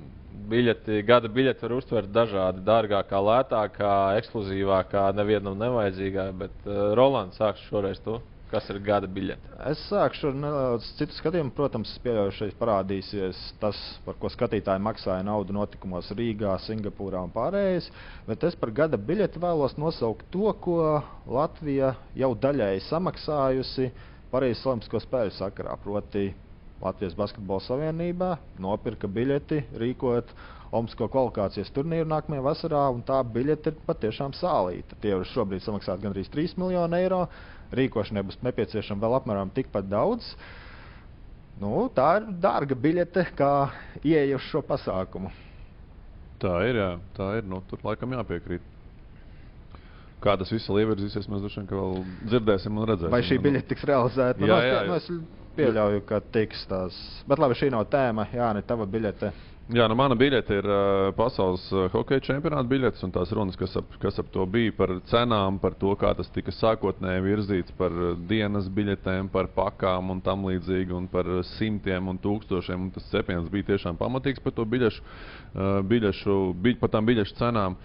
biļeti, 0.52 1.02
gada 1.08 1.32
biļeti 1.32 1.66
var 1.68 1.78
uztvert 1.78 2.12
dažādi. 2.16 2.64
Dārgākā, 2.68 3.20
lētākā, 3.28 3.96
ekskluzīvākā, 4.22 5.08
nevienam 5.16 5.60
nevajadzīgā. 5.60 6.28
Bet 6.44 6.68
uh, 6.68 6.92
Rolands 7.00 7.40
sāks 7.40 7.64
šoreiz 7.70 8.02
to. 8.06 8.20
Kas 8.52 8.66
ir 8.68 8.82
gada 8.84 9.08
biļete? 9.08 9.54
Es 9.70 9.80
sākšu 9.88 10.28
ar 10.28 10.36
nedaudz 10.36 10.90
citu 10.98 11.16
skatījumu. 11.16 11.54
Protams, 11.56 11.94
pieļauju, 12.04 12.34
šeit 12.36 12.58
parādīsies 12.60 13.40
tas, 13.62 13.80
par 14.04 14.18
ko 14.20 14.28
skatītāji 14.34 14.84
maksāja 14.84 15.24
naudu 15.24 15.56
notikumos 15.56 16.12
Rīgā, 16.18 16.58
Singapūrā 16.66 17.22
un 17.24 17.32
pārējais. 17.32 17.88
Bet 18.28 18.44
es 18.50 18.60
par 18.60 18.74
gada 18.76 19.00
biļeti 19.00 19.40
vēlos 19.40 19.78
nosaukt 19.80 20.28
to, 20.36 20.52
ko 20.66 20.78
Latvija 21.32 21.94
jau 22.20 22.34
daļēji 22.44 22.84
samaksājusi 22.90 23.92
Parīzes 24.32 24.68
Olimpisko 24.68 25.00
spēļu 25.04 25.38
sakarā. 25.38 25.80
Proti, 25.84 26.30
Latvijas 26.82 27.16
Basketbola 27.16 27.64
Savienībā 27.64 28.34
nopirka 28.60 29.08
biļeti 29.08 29.64
rīkot 29.80 30.36
Olimpisko 30.72 31.10
kvalifikācijas 31.12 31.72
turnīru 31.76 32.08
nākamajā 32.08 32.44
vasarā, 32.46 32.86
un 32.96 33.02
tā 33.04 33.18
biļete 33.28 33.74
ir 33.74 33.80
patiešām 33.88 34.32
sālīta. 34.38 34.96
Tie 35.04 35.12
ir 35.12 35.28
šobrīd 35.34 35.66
samaksāti 35.66 36.06
gandrīz 36.06 36.32
3 36.32 36.56
miljoni 36.62 37.02
eiro 37.02 37.26
rīkošanai 37.76 38.24
būs 38.28 38.40
nepieciešama 38.46 39.04
vēl 39.04 39.18
apmēram 39.20 39.52
tikpat 39.56 39.90
daudz. 39.92 40.32
Nu, 41.62 41.86
tā 41.94 42.08
ir 42.22 42.30
dārga 42.42 42.76
biļete, 42.88 43.26
kā 43.38 43.52
ieeja 44.02 44.40
uz 44.40 44.48
šo 44.48 44.64
pasākumu. 44.66 45.30
Tā 46.42 46.56
ir, 46.66 46.80
jā, 46.80 46.90
tā 47.18 47.28
ir. 47.38 47.46
Nu, 47.46 47.60
tur 47.70 47.84
laikam 47.86 48.16
jāpiekrīt. 48.16 48.64
Kā 50.22 50.34
tas 50.38 50.50
viss 50.54 50.70
ievirzīsies, 50.70 51.28
mēs 51.30 51.44
droši 51.44 51.62
vien 51.62 51.70
vēl 51.70 52.02
dzirdēsim 52.32 52.78
un 52.78 52.88
redzēsim. 52.90 53.14
Vai 53.14 53.24
šī 53.26 53.38
biļete 53.42 53.70
tiks 53.74 53.86
realizēta? 53.90 54.42
Nu, 54.42 54.50
jā, 54.50 54.58
jā, 54.66 54.74
jā. 54.74 54.82
Nu, 54.88 54.98
es 54.98 55.54
pieļauju, 55.58 56.04
ka 56.10 56.22
tiks 56.34 56.66
tās. 56.70 56.98
Bet 57.30 57.42
labi, 57.42 57.58
šī 57.60 57.72
nav 57.74 57.88
tēma. 57.94 58.28
Jā, 58.34 58.52
ne 58.58 58.64
tava 58.66 58.88
biļete. 58.90 59.32
Jā, 59.72 59.86
nu 59.88 59.96
mana 59.96 60.18
biļete 60.20 60.56
ir 60.60 60.66
uh, 60.68 61.10
pasaules 61.16 61.64
uh, 61.72 61.86
hokeja 61.94 62.20
čempionāta 62.26 62.68
biļetes, 62.68 63.06
un 63.06 63.14
tās 63.16 63.30
runas, 63.32 63.56
kas 63.56 63.78
ap, 63.80 63.94
kas 64.02 64.18
ap 64.20 64.28
to 64.34 64.44
bija 64.50 64.74
par 64.76 64.92
cenām, 65.08 65.62
par 65.64 65.78
to, 65.80 65.94
kā 66.02 66.12
tas 66.18 66.28
tika 66.36 66.52
sākotnēji 66.52 67.24
virzīts, 67.24 67.76
par 67.80 67.96
uh, 67.96 68.10
dienas 68.28 68.68
biļetēm, 68.68 69.30
par 69.32 69.48
pakām 69.56 70.12
un 70.12 70.20
tam 70.26 70.44
līdzīgi, 70.50 70.92
un 70.98 71.08
par 71.14 71.30
simtiem 71.54 72.12
un 72.12 72.20
tūkstošiem. 72.20 72.84
Un 72.84 72.92
tas 72.98 73.08
cepiens 73.14 73.48
bija 73.54 73.70
tiešām 73.72 73.96
pamatīgs 74.02 74.44
par 74.44 74.58
to 74.60 74.68
biļešu, 74.68 75.08
uh, 75.08 75.80
biļešu 75.88 76.38
bi, 76.60 76.76
par 76.82 76.92
tām 76.92 77.08
biļešu 77.08 77.40
cenām. 77.40 77.80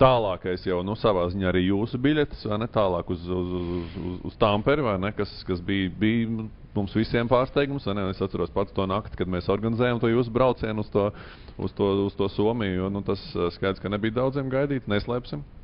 Tālākais 0.00 0.68
jau 0.68 0.82
nu, 0.84 0.92
savā 0.96 1.24
ziņā 1.32 1.48
arī 1.48 1.70
jūsu 1.70 1.96
biļetes, 2.04 2.44
vai 2.52 2.60
ne? 2.60 2.68
Tālāk 2.72 3.16
uz, 3.16 3.24
uz, 3.24 3.56
uz, 3.56 3.96
uz, 3.96 4.20
uz 4.28 4.36
Tamperi, 4.40 4.84
vai 4.84 4.98
ne? 5.00 5.14
Kas, 5.16 5.32
kas 5.48 5.64
bija, 5.64 5.88
bija 6.04 6.50
mums 6.76 6.96
visiem 6.96 7.30
pārsteigums. 7.30 7.88
Es 8.10 8.22
atceros 8.24 8.52
pats 8.54 8.74
to 8.76 8.86
nakti, 8.90 9.18
kad 9.20 9.30
mēs 9.30 9.50
organizējām 9.52 10.02
to 10.02 10.10
jūsu 10.12 10.34
braucienu 10.34 10.84
uz 10.84 10.90
to, 10.92 11.08
uz 11.58 11.74
to, 11.78 11.88
uz 12.08 12.18
to 12.18 12.28
Somiju. 12.32 12.82
Jo, 12.82 12.92
nu, 12.92 13.04
tas 13.06 13.22
uh, 13.36 13.48
skaidrs, 13.54 13.82
ka 13.82 13.92
nebija 13.92 14.20
daudziem 14.22 14.52
gaidīt, 14.52 14.90
neslēpsim. 14.90 15.42
Uh, 15.42 15.60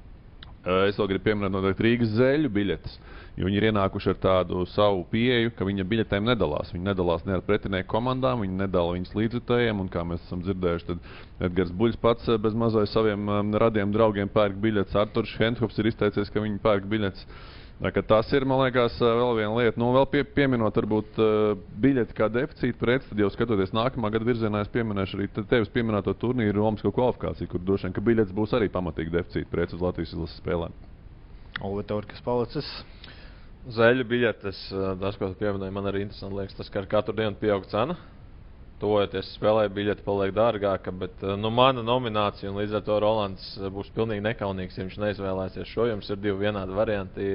Es 0.67 0.97
vēl 0.99 1.13
gribu 1.13 1.29
pieminēt 1.29 1.53
noteikti 1.55 1.85
Rīgas 1.85 2.15
zeļu 2.17 2.49
biļetes. 2.51 2.97
Viņi 3.37 3.59
ir 3.61 3.67
ienākuši 3.69 4.09
ar 4.11 4.17
tādu 4.19 4.65
savu 4.73 5.05
pieeju, 5.13 5.53
ka 5.55 5.67
viņa 5.69 5.85
biļetēm 5.87 6.27
nedalās. 6.27 6.73
Viņi 6.75 6.89
nedalās 6.89 7.23
ne 7.29 7.37
ar 7.37 7.45
pretinieku 7.47 7.87
komandām, 7.93 8.43
viņi 8.43 8.59
nedala 8.65 8.97
viņas 8.97 9.15
līdzjutējiem. 9.15 9.85
Kā 9.95 10.03
mēs 10.09 10.25
esam 10.27 10.43
dzirdējuši, 10.43 10.89
tad 10.89 11.47
Edgars 11.51 11.71
Buļs 11.71 12.01
pats 12.03 12.27
eh, 12.33 12.41
bez 12.43 12.57
mazai 12.59 12.83
saviem 12.91 13.55
radiem 13.63 13.93
draugiem 13.95 14.33
pērk 14.33 14.59
biļetes. 14.65 14.99
Arthurs 14.99 15.37
Hendhops 15.39 15.79
ir 15.79 15.93
izteicies, 15.93 16.33
ka 16.35 16.43
viņi 16.43 16.59
pērk 16.65 16.91
biļetes. 16.91 17.29
Tas 17.77 18.31
ir, 18.33 18.47
man 18.49 18.63
liekas, 18.63 18.95
vēl 19.05 19.35
viena 19.37 19.53
lieta. 19.53 19.77
Nu, 19.77 19.91
vēl 19.93 20.07
pie, 20.09 20.23
pieminot, 20.25 20.79
varbūt 20.81 21.19
biļeti 21.77 22.17
kā 22.17 22.31
deficīta 22.33 22.81
preci, 22.81 23.11
tad 23.11 23.21
jau 23.21 23.29
skatoties 23.35 23.75
nākamā 23.77 24.09
gada 24.15 24.25
virzienā, 24.25 24.63
es 24.65 24.73
pieminēšu 24.73 25.19
arī 25.19 25.27
te- 25.29 25.45
tevis 25.51 25.69
pieminēto 25.75 26.15
turnīru 26.17 26.57
Romasko 26.57 26.89
kvalifikāciju, 26.97 27.51
kur 27.53 27.61
droši 27.61 27.85
vien, 27.85 27.97
ka 27.99 28.07
biļetes 28.09 28.33
būs 28.33 28.57
arī 28.57 28.71
pamatīgi 28.73 29.13
deficīta 29.19 29.53
preci 29.53 29.77
uz 29.77 29.85
Latvijas 29.85 30.15
izlases 30.17 30.41
spēlēm. 30.41 30.73
Tur, 31.93 32.09
kas 32.09 32.25
palicis. 32.25 32.73
Zeļu 33.77 34.09
biļetes, 34.09 34.59
tas, 35.03 35.21
ko 35.21 35.29
tu 35.29 35.41
pieminēji, 35.43 35.75
man 35.77 35.91
arī 35.91 36.07
interesanti 36.07 36.39
liekas, 36.39 36.57
tas, 36.57 36.73
ka 36.73 36.81
ar 36.81 36.89
katru 36.89 37.13
dienu 37.19 37.37
pieaug 37.37 37.69
cena. 37.69 37.99
Tojoties 38.77 39.31
spēlē, 39.39 39.71
biļete 39.73 40.05
paliek 40.05 40.35
dārgāka, 40.37 40.93
bet 41.01 41.23
eh, 41.25 41.33
nu, 41.41 41.49
mana 41.55 41.81
nominācija, 41.85 42.51
un 42.51 42.59
līdz 42.61 42.75
ar 42.77 42.83
to 42.85 42.99
Rolands 43.01 43.47
eh, 43.57 43.71
būs 43.73 43.89
pilnīgi 43.97 44.25
nekaunīgs, 44.27 44.77
ja 44.77 44.85
viņš 44.85 44.99
neizvēlēsies 45.01 45.71
šo. 45.71 45.87
Jums 45.89 46.11
ir 46.13 46.21
divi 46.21 46.45
vienādi 46.45 46.77
varianti 46.77 47.31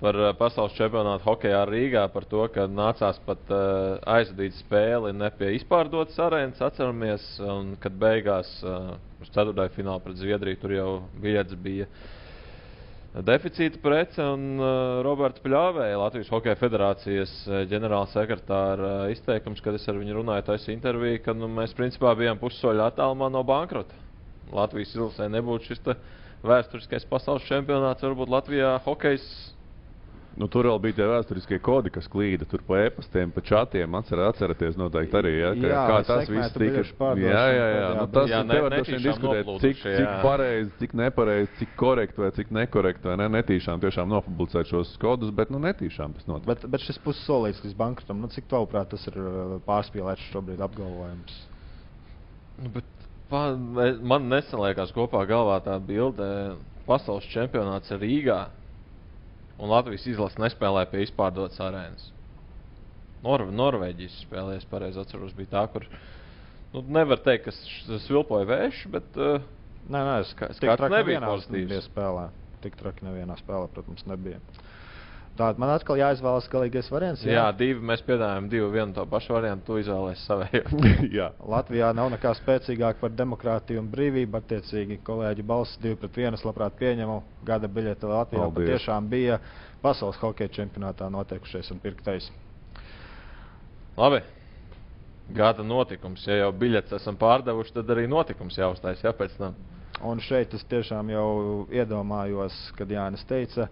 par 0.00 0.16
eh, 0.16 0.30
pasaules 0.38 0.72
čempionātu 0.78 1.28
hokeja 1.28 1.60
Rīgā, 1.68 2.06
par 2.14 2.24
to, 2.30 2.46
ka 2.54 2.64
nācās 2.72 3.20
pat 3.28 3.52
uh, 3.52 3.98
aizvadīt 4.16 4.56
spēli 4.62 5.12
ne 5.16 5.28
pie 5.36 5.52
izpārdotas 5.58 6.16
arēnas, 6.24 6.64
atceramies, 6.64 7.28
un 7.44 7.74
kad 7.82 8.00
beigās 8.00 8.56
uh, 8.64 8.94
uz 9.20 9.32
ceturtajā 9.36 9.74
finālā 9.76 10.00
pret 10.04 10.16
Zviedriju 10.22 10.62
tur 10.62 10.76
jau 10.78 10.90
biļetes 11.20 11.60
bija 11.60 11.90
deficīta 13.24 13.80
prece. 13.80 14.20
Un 14.20 14.58
uh, 14.60 15.00
Roberts 15.06 15.40
Pļāvēja, 15.44 15.98
Latvijas 16.00 16.30
Hokeja 16.32 16.56
Federācijas 16.60 17.32
uh, 17.48 17.62
ģenerāla 17.70 18.08
sekretāra 18.12 18.90
uh, 19.06 19.12
izteikums, 19.14 19.62
kad 19.64 19.78
es 19.78 19.86
ar 19.88 19.96
viņu 20.00 20.18
runāju, 20.18 20.46
tas 20.50 20.68
intervija, 20.72 21.22
ka 21.24 21.36
nu, 21.36 21.48
mēs 21.52 21.76
principā 21.76 22.12
bijām 22.18 22.40
pussoļu 22.42 22.84
attālumā 22.86 23.30
no 23.32 23.44
bankrota. 23.46 23.96
Latvijas 24.54 24.94
izlasē 24.94 25.30
nebūtu 25.32 25.72
šis 25.72 25.82
vēsturiskais 26.46 27.06
pasaules 27.10 27.46
čempionāts, 27.48 28.04
varbūt 28.04 28.30
Latvijā 28.30 28.76
hokejs. 28.84 29.24
Nu, 30.36 30.50
tur 30.52 30.66
vēl 30.68 30.76
bija 30.84 30.96
tie 30.98 31.04
vēsturiskie 31.08 31.56
kodi, 31.64 31.88
kas 31.94 32.04
klīda 32.12 32.44
tur 32.48 32.60
pa 32.66 32.82
e-pastiem, 32.84 33.30
pa 33.32 33.40
čatiem. 33.40 33.94
Atcer, 33.96 34.20
atceraties, 34.20 34.74
noteikti 34.76 35.16
arī. 35.16 35.30
Ja, 35.38 35.52
ka, 35.56 35.70
Jā, 35.70 35.84
kā 35.88 36.00
tas 36.04 36.28
viss 36.28 36.52
tika. 36.52 36.82
Jā, 37.22 37.44
jā, 37.56 37.68
jā. 37.72 37.86
Nu, 37.96 38.04
tas 38.12 38.28
Jā, 38.28 38.40
ne- 38.44 38.58
tev 38.58 38.66
droši 38.68 38.92
vien 38.92 39.00
netīšām 39.00 39.06
diskutēt, 39.06 39.52
cik, 39.64 39.80
cik 39.86 40.10
pareizi, 40.26 40.70
cik 40.82 40.92
nepareizi, 41.00 41.48
cik 41.62 41.72
korekti 41.80 42.20
vai 42.20 42.28
cik 42.36 42.52
nekorekti, 42.58 43.08
vai 43.08 43.16
ne, 43.22 43.30
netīšām 43.38 43.80
tiešām 43.86 44.12
nopublicēt 44.12 44.68
šos 44.68 44.92
kodus, 45.00 45.32
bet 45.32 45.54
nu 45.54 45.62
netīšām 45.64 46.18
tas 46.18 46.28
notiek. 46.28 46.50
Bet, 46.52 46.68
bet 46.68 46.84
šis 46.84 47.00
pussolīts 47.06 47.64
līdz 47.64 47.78
bankrotam, 47.80 48.20
nu, 48.20 48.28
cik 48.28 48.44
tavuprāt 48.52 48.92
tas 48.92 49.08
ir 49.08 49.16
uh, 49.16 49.56
pārspīlēts 49.64 50.28
šobrīd 50.34 50.60
apgalvojums? 50.68 51.40
Nu, 52.60 52.74
bet 52.76 53.08
pa, 53.32 53.46
man 54.04 54.28
nesen 54.28 54.60
liekas 54.60 54.92
kopā 54.92 55.24
galvā 55.28 55.62
tā 55.64 55.80
bilde. 55.80 56.28
Pasaules 56.86 57.24
čempionāts 57.32 57.90
ir 57.90 57.98
Rīgā, 58.04 58.38
un 59.58 59.72
Latvijas 59.72 60.06
izlase 60.10 60.40
nespēlē 60.42 60.84
pie 60.90 61.04
izpārdotas 61.06 61.60
arēnas. 61.64 62.10
Nor 63.24 63.46
Norvēģijas 63.50 64.20
spēlē, 64.26 64.58
es 64.60 64.66
pareizi 64.70 65.00
atceros, 65.02 65.32
bija 65.36 65.54
tā, 65.56 65.64
kur 65.72 65.86
nu, 66.74 66.82
nevar 66.94 67.22
teikt, 67.24 67.48
ka 67.48 67.98
svilpoja 68.04 68.46
vējš, 68.52 68.82
bet 68.92 69.16
uh, 69.18 69.40
Nē, 69.86 70.00
nē, 70.02 70.14
es 70.24 70.30
Ska- 70.34 70.48
skats 70.50 70.82
nebija 70.90 71.20
pozitīvs. 71.22 71.68
Tik 72.64 72.74
traki 72.80 73.04
nevienā 73.06 73.36
spēlē, 73.38 73.68
protams, 73.70 74.02
nebija. 74.10 74.40
Tātad 75.36 75.58
man 75.60 75.70
atkal 75.74 75.98
jāizvēlas 76.00 76.46
galīgais 76.48 76.86
variants. 76.92 77.24
jā, 77.28 77.44
divi 77.58 77.82
mēs 77.84 78.00
piedāvājam, 78.06 78.48
divu 78.52 78.70
vienu 78.72 78.94
to 78.96 79.04
pašu 79.10 79.34
variantu, 79.36 79.66
tu 79.66 79.80
izvēlēsies 79.82 80.24
savējo. 80.30 80.62
jā. 81.18 81.26
Latvijā 81.54 81.90
nav 81.96 82.08
nekā 82.14 82.32
spēcīgāka 82.38 83.02
par 83.02 83.12
demokrātiju 83.12 83.82
un 83.82 83.90
brīvību. 83.92 84.40
Attiecīgi, 84.40 85.00
kolēģi 85.06 85.44
balss 85.46 85.76
divi 85.82 85.98
pret 86.00 86.16
vienu. 86.22 86.38
Es 86.38 86.44
labprāt 86.46 86.78
pieņemu. 86.80 87.18
Gada 87.48 87.68
biļete 87.68 88.08
Latvijā 88.08 88.46
Paldies. 88.46 88.56
patiešām 88.56 89.12
bija 89.12 89.38
pasaules 89.84 90.18
hokeja 90.22 90.54
čempionātā 90.60 91.10
notiekušais 91.12 91.70
un 91.74 91.84
pirktais. 91.84 92.30
Labi. 93.96 94.22
Gada 95.36 95.64
notikums. 95.66 96.24
Ja 96.28 96.44
jau 96.44 96.52
biļetes 96.54 97.00
esam 97.00 97.16
pārdevuši, 97.18 97.74
tad 97.80 97.90
arī 97.92 98.06
notikums 98.08 98.56
jāuztais. 98.60 99.02
Jā, 99.04 99.12
pēc 99.16 99.36
tam. 99.40 99.56
Un 100.04 100.20
šeit 100.20 100.52
es 100.54 100.64
tiešām 100.68 101.08
jau 101.10 101.28
iedomājos, 101.72 102.56
kad 102.76 102.90
Jānis 102.92 103.24
teica, 103.28 103.68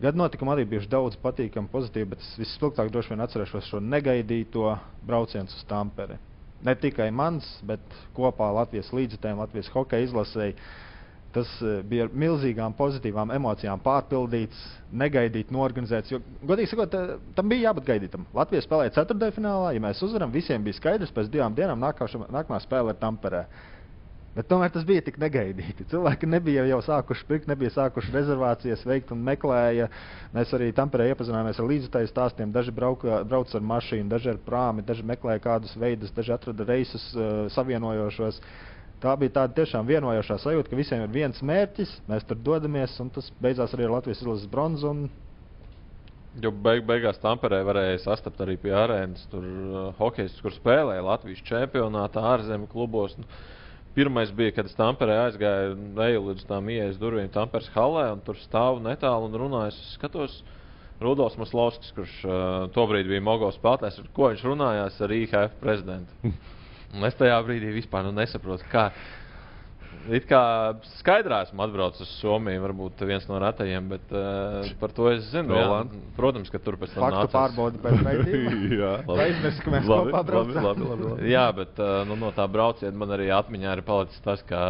Gada 0.00 0.16
notikumi 0.16 0.54
arī 0.54 0.64
bijuši 0.64 0.88
daudz 0.88 1.16
patīkami, 1.20 1.68
pozitīvi, 1.68 2.08
bet 2.14 2.22
es 2.24 2.28
visspilgtāk 2.40 2.88
droši 2.92 3.12
vien 3.12 3.20
atcerēšos 3.20 3.66
šo 3.68 3.80
negaidīto 3.84 4.70
braucienu 5.06 5.52
uz 5.52 5.64
Tamperi. 5.68 6.16
Ne 6.64 6.72
tikai 6.76 7.10
mans, 7.12 7.44
bet 7.68 7.84
kopā 8.16 8.48
Latvijas 8.56 8.88
līdzekļiem, 8.96 9.42
Latvijas 9.42 9.68
hokeja 9.74 10.06
izlasēji. 10.08 10.56
Tas 11.36 11.50
eh, 11.62 11.82
bija 11.86 12.08
ar 12.08 12.14
milzīgām 12.16 12.72
pozitīvām 12.78 13.30
emocijām 13.36 13.82
pārpildīts, 13.84 14.62
negaidīts, 15.02 15.52
norganizēts. 15.54 16.10
Jo, 16.10 16.18
godīgi 16.48 16.72
sakot, 16.72 16.96
eh, 16.96 17.12
tam 17.36 17.52
bija 17.52 17.68
jābūt 17.68 17.86
gaidītam. 17.92 18.24
Latvija 18.34 18.64
spēlēja 18.64 18.96
ceturtajā 18.96 19.36
finālā. 19.36 19.74
Ja 19.76 19.84
mēs 19.84 20.00
uzvaram, 20.02 20.32
visiem 20.34 20.64
bija 20.64 20.80
skaidrs, 20.80 21.12
pēc 21.14 21.28
divām 21.30 21.54
dienām 21.54 21.78
nākošā, 21.84 22.24
nākamā 22.34 22.58
spēle 22.64 22.96
ir 22.96 22.98
Tamperē. 23.04 23.44
Bet 24.30 24.46
tomēr 24.46 24.70
tas 24.70 24.84
bija 24.86 25.02
tik 25.02 25.16
negaidīti. 25.18 25.88
Cilvēki 25.90 26.28
nebija 26.30 26.62
jau 26.68 26.78
sākuši 26.86 27.24
pirkt, 27.26 27.48
nebija 27.50 27.72
sākuši 27.74 28.12
rezervācijas 28.14 28.84
veikt 28.86 29.10
un 29.10 29.24
meklēja. 29.26 29.88
Mēs 30.36 30.54
arī 30.54 30.68
Tamperē 30.76 31.08
iepazināmies 31.10 31.58
ar 31.58 31.66
līdzekļu 31.66 32.10
stāstiem. 32.12 32.52
Daži 32.54 32.74
brauka, 32.76 33.24
brauc 33.26 33.50
ar 33.58 33.66
mašīnu, 33.72 34.06
daži 34.12 34.30
ar 34.30 34.38
prāmi, 34.46 34.86
daži 34.86 35.06
meklēja 35.10 35.42
kādus 35.48 35.74
veidus, 35.74 36.14
daži 36.14 36.36
atrada 36.36 36.68
reisus 36.68 37.08
uh, 37.16 37.48
savienojošos. 37.56 38.38
Tā 39.02 39.16
bija 39.18 39.34
tāda 39.40 39.56
tiešām 39.56 39.88
vienojošā 39.88 40.38
sajūta, 40.38 40.70
ka 40.70 40.78
visiem 40.78 41.02
ir 41.02 41.10
viens 41.10 41.42
mērķis, 41.42 41.98
mēs 42.06 42.26
tur 42.28 42.38
dodamies, 42.38 42.98
un 43.02 43.10
tas 43.10 43.32
beidzās 43.42 43.74
arī 43.74 43.88
ar 43.88 43.96
Latvijas 43.96 44.22
izlases 44.22 44.50
bronzu. 44.52 44.94
Un... 44.94 45.06
Jo 46.44 46.52
beig, 46.54 46.84
beigās 46.86 47.18
Tamperē 47.18 47.64
varēja 47.66 48.02
sastapt 48.04 48.44
arī 48.44 48.60
pie 48.62 48.76
arēnas. 48.78 49.26
Tur 49.32 49.42
uh, 49.42 49.86
hokejs, 49.98 50.38
kur 50.44 50.54
spēlēja 50.54 51.02
Latvijas 51.02 51.42
čempionātā, 51.48 52.22
ārzemju 52.36 52.70
klubos. 52.70 53.18
Nu, 53.18 53.26
Pirmais 53.94 54.30
bija, 54.30 54.54
kad 54.54 54.68
es 54.68 54.76
Tamperē 54.78 55.16
aizgāju, 55.24 55.74
eju 56.04 56.22
līdz 56.28 56.46
tām 56.46 56.68
ielas 56.70 56.98
durvīm 57.00 57.30
Tamperes 57.34 57.70
halē, 57.74 58.06
un 58.14 58.22
tur 58.26 58.38
stāvu 58.38 58.78
netālu 58.84 59.26
un 59.26 59.38
runāju. 59.42 59.72
Es 59.74 59.96
skatos, 59.96 60.36
Rudolfs 61.00 61.38
Maslovskis, 61.40 61.90
kurš 61.96 62.14
uh, 62.28 62.36
tobrīd 62.74 63.08
bija 63.10 63.24
Mogos 63.24 63.56
spēlētājs, 63.58 63.98
ar 64.02 64.10
ko 64.14 64.28
viņš 64.30 64.44
runājās 64.46 65.00
ar 65.02 65.14
IHF 65.16 65.56
prezidentu. 65.62 66.30
Un 66.94 67.06
es 67.06 67.14
tajā 67.14 67.36
brīdī 67.46 67.70
vispār 67.70 68.02
nu, 68.06 68.10
nesaprotu, 68.16 68.66
kā. 68.70 68.88
It 70.08 70.24
kā 70.24 70.40
skaidrā 70.96 71.42
esmu 71.44 71.60
atbraucis 71.66 72.00
uz 72.06 72.12
Somiju, 72.22 72.62
varbūt 72.64 73.02
viens 73.04 73.26
no 73.28 73.36
retajiem, 73.42 73.90
bet 73.92 74.14
uh, 74.16 74.64
par 74.80 74.94
to 74.96 75.10
es 75.12 75.26
zinu. 75.28 75.52
Jā, 75.58 75.82
protams, 76.16 76.48
ka 76.50 76.56
tur 76.58 76.78
pēc 76.80 76.94
tam 76.96 77.04
Faktu 77.04 77.18
nācās- 77.18 77.34
pārbaudi 77.36 77.82
pēc 77.84 78.00
raidījuma. 78.08 78.70
jā, 78.80 78.92
Vai 79.10 79.18
aizmirsti, 79.26 79.66
ka 79.66 79.74
mēs 79.76 79.90
Labi, 79.90 80.14
kopā 80.14 80.22
braucām? 80.30 80.56
Labi, 80.56 80.64
labi, 80.66 80.88
labi, 80.88 81.10
labi. 81.10 81.30
Jā, 81.34 81.44
bet 81.60 81.82
uh, 81.84 82.00
nu, 82.08 82.16
no 82.16 82.32
tā 82.32 82.46
brauciena 82.48 82.96
man 82.96 83.12
arī 83.18 83.28
atmiņā 83.36 83.76
ir 83.76 83.84
palicis 83.90 84.24
tas, 84.24 84.40
ka 84.48 84.62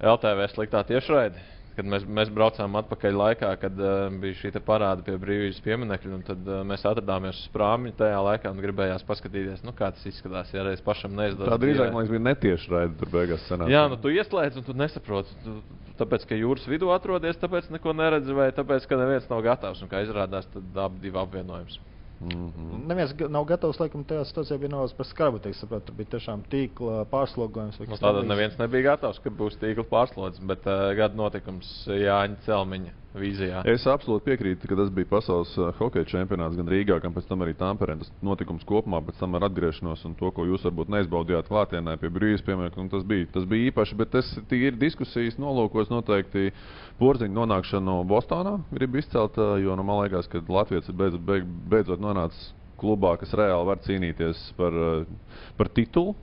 LTV 0.00 0.46
sliktā 0.54 0.84
tiešraide, 0.88 1.42
kad 1.76 1.88
mēs, 1.88 2.04
mēs 2.06 2.30
braucām 2.34 2.76
atpakaļ 2.80 3.18
laikā, 3.20 3.50
kad 3.62 3.80
uh, 3.80 4.06
bija 4.22 4.38
šī 4.38 4.52
parāda 4.66 5.04
pie 5.06 5.16
brīvības 5.20 5.60
pieminiekļa, 5.64 6.12
un 6.16 6.24
tad 6.26 6.48
uh, 6.48 6.62
mēs 6.66 6.86
atradāmies 6.88 7.42
uz 7.44 7.50
prāmiņa 7.54 7.98
tajā 8.00 8.22
laikā 8.26 8.52
un 8.52 8.62
gribējās 8.64 9.06
paskatīties, 9.08 9.64
nu, 9.66 9.74
kā 9.76 9.92
tas 9.94 10.06
izskatās, 10.10 10.52
ja 10.54 10.64
reiz 10.66 10.82
pašam 10.84 11.14
neizdodas. 11.18 11.52
Tā 11.52 11.60
drīzāk, 11.62 11.92
man 11.96 12.10
bija 12.10 12.24
netieši 12.30 12.74
raida 12.74 12.96
tur 13.00 13.12
beigās 13.14 13.46
sanāca. 13.48 13.72
Jā, 13.72 13.84
nu 13.92 14.00
tu 14.00 14.12
ieslēdz 14.14 14.60
un 14.60 14.66
tu 14.66 14.76
nesaproti. 14.76 15.36
Tu, 15.44 15.58
tāpēc, 16.00 16.26
ka 16.30 16.38
jūras 16.38 16.66
vidū 16.70 16.90
atrodies, 16.94 17.38
tāpēc 17.40 17.70
neko 17.74 17.94
neredzi, 17.96 18.36
vai 18.36 18.50
tāpēc, 18.56 18.88
ka 18.88 19.00
neviens 19.00 19.28
nav 19.32 19.44
gatavs. 19.46 19.84
Un 19.84 19.92
kā 19.92 20.04
izrādās, 20.06 20.48
tad 20.54 20.84
abi 20.86 21.04
divi 21.06 21.20
apvienojums. 21.20 21.80
Mm 22.20 22.52
-hmm. 22.52 22.86
Neviens 22.86 23.14
nav 23.32 23.44
gatavs, 23.48 23.78
laikam, 23.80 24.04
tajā 24.04 24.24
situācijā 24.28 24.68
nav 24.68 24.90
par 24.96 25.06
skarbu. 25.06 25.38
teikt, 25.38 25.56
saprot, 25.56 25.84
Tur 25.84 25.94
bija 25.94 26.08
tiešām 26.16 26.42
tīkla 26.52 27.04
pārslogojums. 27.10 27.80
Nu, 27.80 27.96
Tātad 27.96 28.26
neviens 28.26 28.58
nebija 28.58 28.82
gatavs, 28.82 29.18
ka 29.18 29.30
būs 29.30 29.56
tīkla 29.56 29.84
pārslodzes, 29.84 30.46
bet 30.46 30.66
uh, 30.66 30.92
gada 30.96 31.14
notikums 31.14 31.86
Jāņa 31.88 32.36
Celmiņa 32.46 32.99
vīzijā. 33.16 33.62
Es 33.68 33.84
absolūti 33.90 34.28
piekrītu, 34.28 34.68
ka 34.70 34.76
tas 34.78 34.90
bija 34.94 35.08
pasaules 35.10 35.52
uh, 35.58 35.70
hokeja 35.78 36.06
čempionāts 36.08 36.56
gan 36.58 36.68
Rīgā, 36.70 37.00
gan 37.02 37.14
pēc 37.14 37.26
tam 37.28 37.42
arī 37.44 37.56
Tamperē. 37.58 37.96
Tas 38.00 38.12
notikums 38.24 38.66
kopumā, 38.68 39.00
pēc 39.06 39.18
tam 39.20 39.34
ar 39.38 39.48
atgriešanos 39.48 40.04
un 40.06 40.14
to, 40.18 40.30
ko 40.36 40.46
jūs 40.48 40.66
varbūt 40.68 40.92
neizbaudījāt 40.94 41.50
klātienē 41.50 41.96
pie 42.00 42.12
brīvības 42.14 42.46
piemēra, 42.46 42.86
tas 42.92 43.06
bija, 43.08 43.26
tas 43.34 43.48
bija 43.50 43.72
īpaši. 43.72 43.98
Bet 43.98 44.14
tas 44.14 44.30
ir 44.54 44.78
diskusijas 44.80 45.40
nolūkos 45.42 45.90
noteikti 45.92 46.54
porziņu 47.00 47.38
nonākšanu 47.40 48.00
Bostonā. 48.10 48.58
Gribu 48.70 49.02
izcelt, 49.02 49.38
uh, 49.40 49.56
jo 49.62 49.76
nu, 49.78 49.86
man 49.86 50.04
liekas, 50.04 50.30
ka 50.30 50.44
Latvijas 50.46 50.90
ir 50.90 50.98
beidz, 51.02 51.20
beid, 51.26 51.52
beidzot 51.70 52.02
nonācis 52.02 52.52
klubā, 52.80 53.16
kas 53.20 53.34
reāli 53.36 53.68
var 53.68 53.82
cīnīties 53.84 54.50
par, 54.56 54.76
uh, 54.76 55.40
par 55.58 55.72
titulu. 55.74 56.16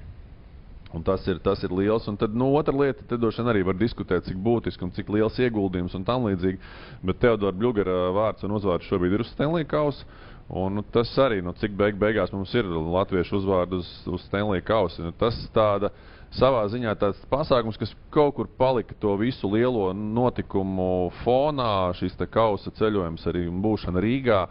Un 0.95 1.03
tas 1.03 1.25
ir, 1.27 1.41
tas 1.43 1.59
ir 1.67 1.73
liels. 1.75 2.07
Un 2.07 2.15
tad, 2.19 2.35
nu, 2.35 2.47
otra 2.55 2.75
lieta, 2.75 3.03
te 3.07 3.19
droši 3.19 3.41
vien 3.41 3.51
arī 3.51 3.63
var 3.67 3.75
diskutēt, 3.79 4.23
cik 4.27 4.39
būtiski 4.43 4.87
un 4.87 4.93
cik 4.95 5.09
liels 5.11 5.39
ieguldījums 5.43 5.97
un 5.99 6.05
tam 6.07 6.29
līdzīgi. 6.29 6.61
Bet 7.03 7.19
Teodora 7.23 7.55
Bļūgara 7.57 7.97
vārds 8.15 8.47
un 8.47 8.55
uzvārds 8.55 8.87
šobrīd 8.87 9.17
ir 9.17 9.25
uz 9.25 9.31
Stanley 9.33 9.67
Kausa. 9.67 10.07
Un, 10.47 10.77
nu, 10.79 10.83
tas 10.95 11.09
arī, 11.19 11.41
nu, 11.43 11.51
cik 11.59 11.73
beig 11.75 11.97
beigās 11.99 12.31
mums 12.31 12.53
ir 12.55 12.69
latviešu 12.71 13.41
uzvārdu 13.41 13.81
uz, 13.81 13.89
uz 14.07 14.23
Stanley 14.29 14.63
Kausa. 14.63 15.03
Nu, 15.03 15.11
tas 15.11 15.35
tāda 15.51 15.91
savā 16.37 16.63
ziņā 16.71 16.93
tāds 16.99 17.19
pasākums, 17.31 17.75
kas 17.79 17.91
kaut 18.15 18.37
kur 18.37 18.47
palika 18.59 18.95
to 18.99 19.11
visu 19.19 19.49
lielo 19.51 19.89
notikumu 19.91 21.09
fonā, 21.23 21.91
šis 21.99 22.15
kausa 22.31 22.71
ceļojums 22.79 23.27
arī 23.27 23.47
būšana 23.51 24.03
Rīgā. 24.03 24.41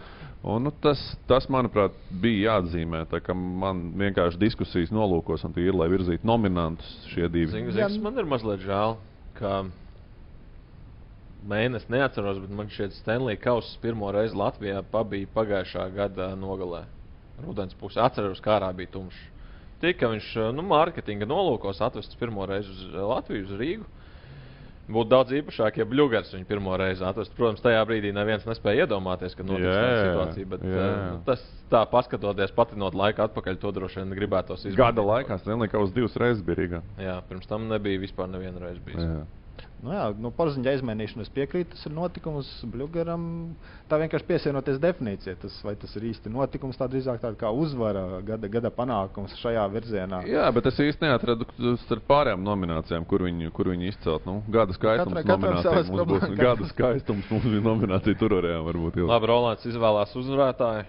Un, 0.46 0.62
nu, 0.62 0.70
tas, 0.70 1.00
tas, 1.26 1.48
manuprāt, 1.50 1.94
bija 2.22 2.52
jāatzīmē. 2.52 3.00
Man 3.34 3.80
vienkārši 3.98 4.38
diskusijas 4.38 4.92
nolūkos, 4.94 5.42
un 5.42 5.56
tie 5.56 5.64
ir, 5.66 5.74
lai 5.74 5.88
virzītu 5.90 6.28
nominantus 6.28 6.92
šie 7.10 7.26
divi. 7.26 7.50
Zin, 7.50 7.72
zin, 7.74 7.96
man 8.04 8.14
ir 8.22 8.28
mazliet 8.30 8.62
žēl, 8.62 8.94
ka 9.40 9.64
mēnesi 11.50 11.90
neatceros, 11.90 12.38
bet 12.44 12.52
man 12.54 12.70
šķiet, 12.70 12.94
Stanley 13.00 13.40
Kauss 13.42 13.74
pirmo 13.82 14.12
reizi 14.14 14.38
Latvijā 14.38 14.84
pabija 14.92 15.32
pagājušā 15.34 15.88
gada 15.96 16.30
nogalē. 16.38 16.84
Rudens 17.42 17.74
pusē 17.80 18.06
atceros, 18.06 18.38
kā 18.44 18.60
ārā 18.60 18.70
bija 18.78 18.94
tumšs. 18.94 19.18
Tika 19.82 20.08
viņš 20.14 20.30
nu, 20.56 20.62
mārketinga 20.70 21.26
nolūkos 21.28 21.82
atvests 21.84 22.16
pirmo 22.22 22.46
reizi 22.48 22.70
uz 22.70 22.94
Latviju, 22.94 23.48
uz 23.50 23.58
Rīgu. 23.58 23.90
Būtu 24.86 25.10
daudz 25.10 25.32
īpašāk, 25.34 25.80
ja 25.80 25.86
Bluegers 25.88 26.28
viņu 26.30 26.46
pirmo 26.46 26.76
reizi 26.78 27.02
atrastu. 27.02 27.34
Protams, 27.38 27.62
tajā 27.64 27.80
brīdī 27.88 28.12
neviens 28.14 28.44
nespēja 28.46 28.84
iedomāties, 28.84 29.34
ka 29.34 29.46
notiks 29.46 29.66
tāda 29.66 29.96
situācija. 30.04 30.50
Bet, 30.52 30.62
jā. 30.62 30.84
uh, 30.84 31.16
tas 31.26 31.42
tā, 31.72 31.80
paskatoties, 31.90 32.54
patinot 32.54 32.94
laiku 32.94 33.24
atpakaļ, 33.26 33.58
to 33.62 33.72
droši 33.80 34.04
vien 34.04 34.14
gribētos 34.20 34.62
izdarīt. 34.62 34.78
Gada 34.78 35.06
laikā 35.08 35.40
Stanley 35.42 35.72
Kauss 35.72 35.94
divas 35.96 36.14
reizes 36.22 36.44
bija 36.46 36.60
Rīgā. 36.60 36.84
Jā, 37.02 37.16
pirms 37.26 37.50
tam 37.50 37.66
nebija 37.72 38.04
vispār 38.04 38.30
neviena 38.30 38.62
reize 38.62 38.84
bijis. 38.86 39.02
Jā. 39.02 39.24
Nu 39.84 39.92
jā, 39.92 40.06
nu, 40.22 40.30
porziņa 40.34 40.72
aizmainīšana, 40.72 41.26
es 41.26 41.32
piekrītu, 41.34 41.74
tas 41.74 41.84
ir 41.88 41.92
notikums. 41.94 42.48
Bluegaram 42.72 43.26
tā 43.90 43.98
vienkārši 44.02 44.26
piesienoties 44.28 44.80
definīcijai. 44.82 45.36
Tas, 45.42 45.56
vai 45.64 45.74
tas 45.80 45.92
ir 45.98 46.08
īsti 46.10 46.32
notikums, 46.32 46.78
tā 46.78 46.88
drīzāk 46.90 47.20
tāda 47.22 47.38
kā 47.40 47.50
uzvara, 47.54 48.04
gada, 48.26 48.50
gada 48.52 48.72
panākums 48.74 49.36
šajā 49.40 49.66
virzienā. 49.72 50.22
Jā, 50.30 50.46
bet 50.54 50.70
es 50.70 50.80
īsti 50.86 51.06
neatradu 51.06 51.76
starp 51.84 52.06
pārējām 52.10 52.44
nominācijām, 52.46 53.06
kur 53.08 53.26
viņi, 53.28 53.52
kur 53.56 53.72
viņi 53.72 53.92
izcelt. 53.92 54.26
Nu, 54.28 54.40
gada 54.52 54.76
skaistums 54.76 55.20
Katra, 55.20 55.36
nominācija 55.36 55.86
mums 55.90 56.10
būs. 56.12 56.28
Gada 56.46 56.68
skaistums 56.70 57.30
mums 57.32 57.46
bija 57.48 57.64
nominācija 57.64 58.18
tur 58.20 58.36
varējām 58.40 58.66
varbūt. 58.66 59.00
Ilgi. 59.00 59.10
Labi, 59.10 59.30
Rolands 59.32 59.70
izvēlās 59.70 60.14
uzvarētāju. 60.18 60.86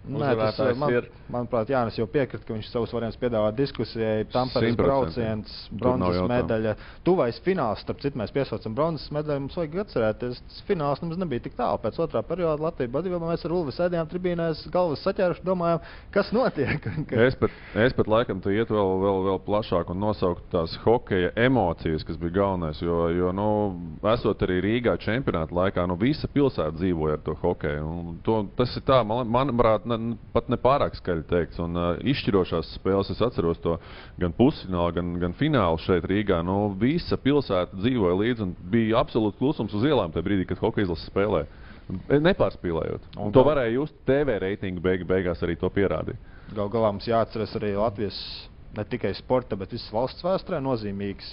Nē, 0.00 0.30
tas, 0.34 0.58
man, 0.80 0.92
ir. 0.96 1.06
manuprāt, 1.30 1.68
Jānis 1.70 1.98
jau 1.98 2.06
piekrita, 2.10 2.42
ka 2.46 2.54
viņš 2.56 2.70
savus 2.72 2.92
variantus 2.94 3.20
piedāvā 3.20 3.50
diskusijai. 3.54 4.24
Tamperes 4.32 4.76
brauciens, 4.78 5.56
bronzas 5.76 6.22
medaļa. 6.30 6.72
Tuvais 7.06 7.38
fināls, 7.44 7.82
starp 7.84 8.00
citu, 8.02 8.18
mēs 8.18 8.32
piesaucam 8.34 8.74
bronzas 8.76 9.10
medaļu. 9.14 9.44
Mums 9.44 9.58
vajag 9.60 9.76
atcerēties, 9.84 10.40
tas 10.48 10.64
fināls 10.68 11.04
nemaz 11.04 11.20
nebija 11.20 11.44
tik 11.44 11.58
tālu. 11.58 11.82
Pēc 11.84 12.00
otrā 12.06 12.24
perioda 12.26 12.39
Latvijas 12.40 12.92
badījumā 12.94 13.30
mēs 13.30 13.44
ar 13.46 13.54
Ulvi 13.54 13.74
sēdījām 13.76 14.08
tribīnēs, 14.10 14.62
galvas 14.72 15.02
saķēruši, 15.06 15.44
domājām, 15.46 15.82
kas 16.14 16.32
notiek. 16.34 16.86
es, 17.26 17.36
pat, 17.40 17.54
es 17.84 17.96
pat 17.96 18.10
laikam 18.10 18.40
tu 18.42 18.52
iet 18.54 18.70
vēl, 18.72 18.92
vēl, 19.04 19.20
vēl 19.28 19.40
plašāk 19.46 19.92
un 19.92 20.00
nosaukt 20.02 20.46
tās 20.52 20.76
hokeja 20.84 21.32
emocijas, 21.40 22.04
kas 22.06 22.18
bija 22.20 22.38
galvenais. 22.40 22.80
Jo, 22.82 23.02
jo 23.14 23.32
nu, 23.36 23.48
esot 24.12 24.42
arī 24.46 24.60
Rīgā 24.64 24.96
čempionāta 25.02 25.56
laikā, 25.56 25.86
nu, 25.90 25.98
visa 26.00 26.30
pilsēta 26.30 26.76
dzīvoja 26.78 27.18
ar 27.18 27.24
to 27.26 27.36
hokeju. 27.42 27.92
To, 28.26 28.40
tas 28.58 28.74
ir 28.78 28.86
tā, 28.88 29.00
man, 29.06 29.24
manuprāt, 29.30 29.86
ne, 29.90 30.16
pat 30.34 30.50
ne 30.52 30.58
pārāk 30.60 30.98
skaļi 30.98 31.26
teikts. 31.30 31.60
Un, 31.62 31.76
uh, 31.78 31.92
izšķirošās 32.12 32.74
spēles, 32.78 33.12
es 33.12 33.22
atceros 33.24 33.60
to 33.64 33.76
gan 34.20 34.34
pusfinālu, 34.36 34.94
gan, 34.96 35.14
gan 35.22 35.36
finālu 35.38 35.80
šeit 35.84 36.06
Rīgā. 36.10 36.40
Nu, 36.46 36.72
visa 36.80 37.18
pilsēta 37.20 37.78
dzīvoja 37.78 38.18
līdzi 38.20 38.46
un 38.46 38.54
bija 38.72 39.00
absolūts 39.02 39.38
klusums 39.40 39.74
uz 39.76 39.86
ielām 39.86 40.12
tajā 40.14 40.26
brīdī, 40.26 40.48
kad 40.48 40.62
hokeja 40.62 40.88
izlases 40.88 41.10
spēlē. 41.10 41.46
Nepārspīlējot. 42.28 43.10
Un, 43.16 43.28
un 43.28 43.34
to 43.34 43.44
varēja 43.46 43.74
just 43.76 43.96
TV 44.08 44.38
reitingu 44.42 44.82
beig, 44.84 45.04
beigās 45.08 45.42
arī 45.46 45.56
to 45.60 45.70
pierādīt. 45.72 46.18
Galu 46.50 46.70
galā 46.72 46.90
mums 46.94 47.06
jāatcerās 47.06 47.54
arī 47.58 47.74
Latvijas 47.78 48.18
ne 48.76 48.84
tikai 48.86 49.12
sporta, 49.18 49.58
bet 49.58 49.72
visas 49.74 49.90
valsts 49.94 50.24
vēsturē 50.24 50.60
nozīmīgs, 50.62 51.32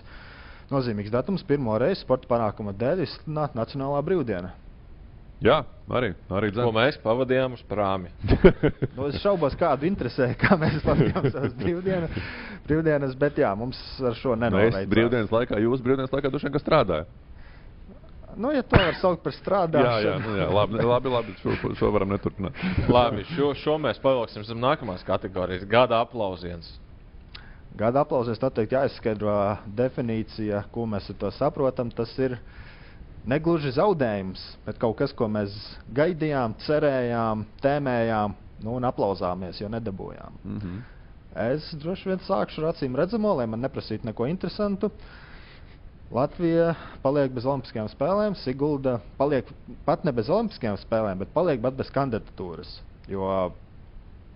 nozīmīgs 0.71 1.13
datums. 1.13 1.45
Pirmo 1.47 1.77
reizi 1.81 2.03
sporta 2.03 2.29
panākuma 2.29 2.73
dēļ 2.77 3.03
izsludināta 3.05 3.57
Nacionālā 3.59 4.01
brīvdiena. 4.05 4.53
Jā, 5.43 5.59
arī, 5.93 6.15
arī 6.33 6.49
dzēn. 6.49 6.65
Ko 6.65 6.73
mēs 6.73 6.95
pavadījām 7.03 7.53
uz 7.53 7.61
prāmi. 7.69 8.09
nu, 8.97 9.05
es 9.05 9.19
šaubos, 9.21 9.53
kādu 9.59 9.85
interesē, 9.89 10.31
kā 10.39 10.57
mēs 10.57 10.79
pavadījām 10.85 11.29
savas 11.29 11.53
brīvdienas, 11.59 12.17
brīvdienas, 12.65 13.13
bet 13.21 13.37
jā, 13.43 13.51
mums 13.57 13.77
ar 14.01 14.17
šo 14.17 14.33
nenoveicās. 14.33 14.79
Mēs 14.79 14.89
brīvdienas 14.93 15.33
laikā, 15.33 15.61
jūs 15.61 15.83
brīvdienas 15.85 16.15
laikā 16.15 16.33
duši 16.33 16.49
vien, 16.49 16.55
ka 16.57 16.63
strādājat. 16.63 17.13
Nu, 18.37 18.51
ja 18.53 18.61
to 18.61 18.77
var 18.77 18.97
saukt 19.01 19.23
par 19.25 19.33
strādāšanu. 19.33 20.03
jā, 20.03 20.11
jā, 20.11 20.17
nu, 20.21 20.35
jā 20.37 20.49
labi, 20.53 20.81
labi, 20.85 21.13
labi 21.13 21.37
šo, 21.41 21.55
šo 21.79 21.91
varam 21.95 22.13
neturpināt. 22.13 22.59
labi, 22.89 23.25
šo, 23.33 23.53
šo 23.57 23.77
mēs 23.81 24.01
pavilksim 24.03 24.45
zem 24.45 24.61
nākamās 24.61 25.05
kategorijas. 25.07 25.65
Gada 25.69 26.01
aplausiens. 26.05 26.75
Gada 27.77 28.01
aplausiens 28.05 28.41
noteikti 28.41 28.77
jāizskaidro 28.77 29.33
definīcija, 29.77 30.63
ko 30.73 30.85
mēs 30.89 31.09
ar 31.13 31.19
to 31.21 31.33
saprotam. 31.35 31.89
Tas 31.93 32.13
ir 32.21 32.37
uh, 32.37 32.45
negluži 33.27 33.73
zaudējums, 33.75 34.41
bet 34.65 34.79
kaut 34.81 34.97
kas, 35.01 35.13
ko 35.15 35.27
mēs 35.31 35.53
gaidījām, 35.95 36.55
cerējām, 36.63 37.43
tēmējām 37.63 38.35
nu, 38.63 38.75
un 38.77 38.87
aplauzāmies, 38.87 39.59
jo 39.61 39.69
nedabūjām. 39.71 40.39
Mm 40.43 40.59
-hmm. 40.61 40.85
Es 41.37 41.69
droši 41.77 42.09
vien 42.09 42.21
sākšu 42.25 42.63
ar 42.63 42.71
acīm 42.71 42.95
redzamo, 42.95 43.33
lai 43.37 43.45
man 43.47 43.61
neprasītu 43.61 44.07
neko 44.07 44.25
interesantu. 44.25 44.89
Latvija 46.13 46.71
paliek 47.03 47.33
bez 47.35 47.45
Olimpiskajām 47.45 47.89
spēlēm, 47.91 48.35
Sigulda 48.39 48.97
paliek 49.19 49.49
pat 49.87 50.05
ne 50.07 50.13
bez 50.15 50.29
Olimpiskajām 50.31 50.77
spēlēm, 50.79 51.19
bet 51.23 51.33
paliek 51.35 51.59
pat 51.63 51.75
bez 51.75 51.91
kandidatūras. 51.91 52.77
Jo 53.11 53.51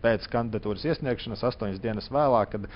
pēc 0.04 0.28
kandidatūras 0.34 0.84
iesniegšanas, 0.90 1.46
astoņas 1.48 1.80
dienas 1.84 2.12
vēlāk, 2.12 2.58
kad 2.58 2.68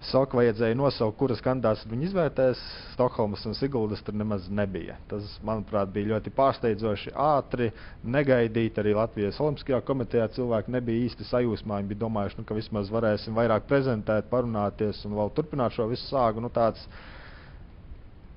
Saka, 0.00 0.38
vajadzēja 0.38 0.78
nosaukt, 0.80 1.18
kuras 1.20 1.42
kandidātus 1.44 1.84
viņi 1.90 2.06
izvērtēs. 2.08 2.60
Stokholmas 2.94 3.42
un 3.44 3.52
Siguldas 3.52 4.00
tur 4.00 4.14
nemaz 4.16 4.46
nebija. 4.48 4.94
Tas, 5.10 5.34
manuprāt, 5.44 5.90
bija 5.92 6.14
ļoti 6.14 6.32
pārsteidzoši 6.38 7.12
ātri, 7.20 7.68
negaidīti. 8.16 8.80
Arī 8.80 8.94
Latvijas 8.96 9.42
Olimpiskajā 9.44 9.82
komitejā 9.84 10.30
cilvēki 10.38 10.72
nebija 10.72 11.04
īsti 11.10 11.28
sajūsmā. 11.28 11.82
Viņi 11.82 11.92
bija 11.92 12.04
domājuši, 12.06 12.40
nu, 12.40 12.46
ka 12.48 12.56
vismaz 12.56 12.88
varēsim 12.94 13.36
vairāk 13.36 13.68
prezentēt, 13.68 14.32
parunāties 14.32 15.04
un 15.04 15.20
vēl 15.20 15.34
turpināt 15.36 15.76
šo 15.76 15.90
visu 15.92 16.08
sāgu. 16.08 16.40
Nu, 16.40 16.48
tāds 16.48 16.88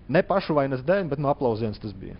ne 0.07 0.23
pašu 0.27 0.55
vainas 0.57 0.83
dēļ, 0.85 1.09
bet 1.13 1.21
no 1.23 1.31
aplausiens 1.31 1.79
tas 1.81 1.95
bija. 1.97 2.17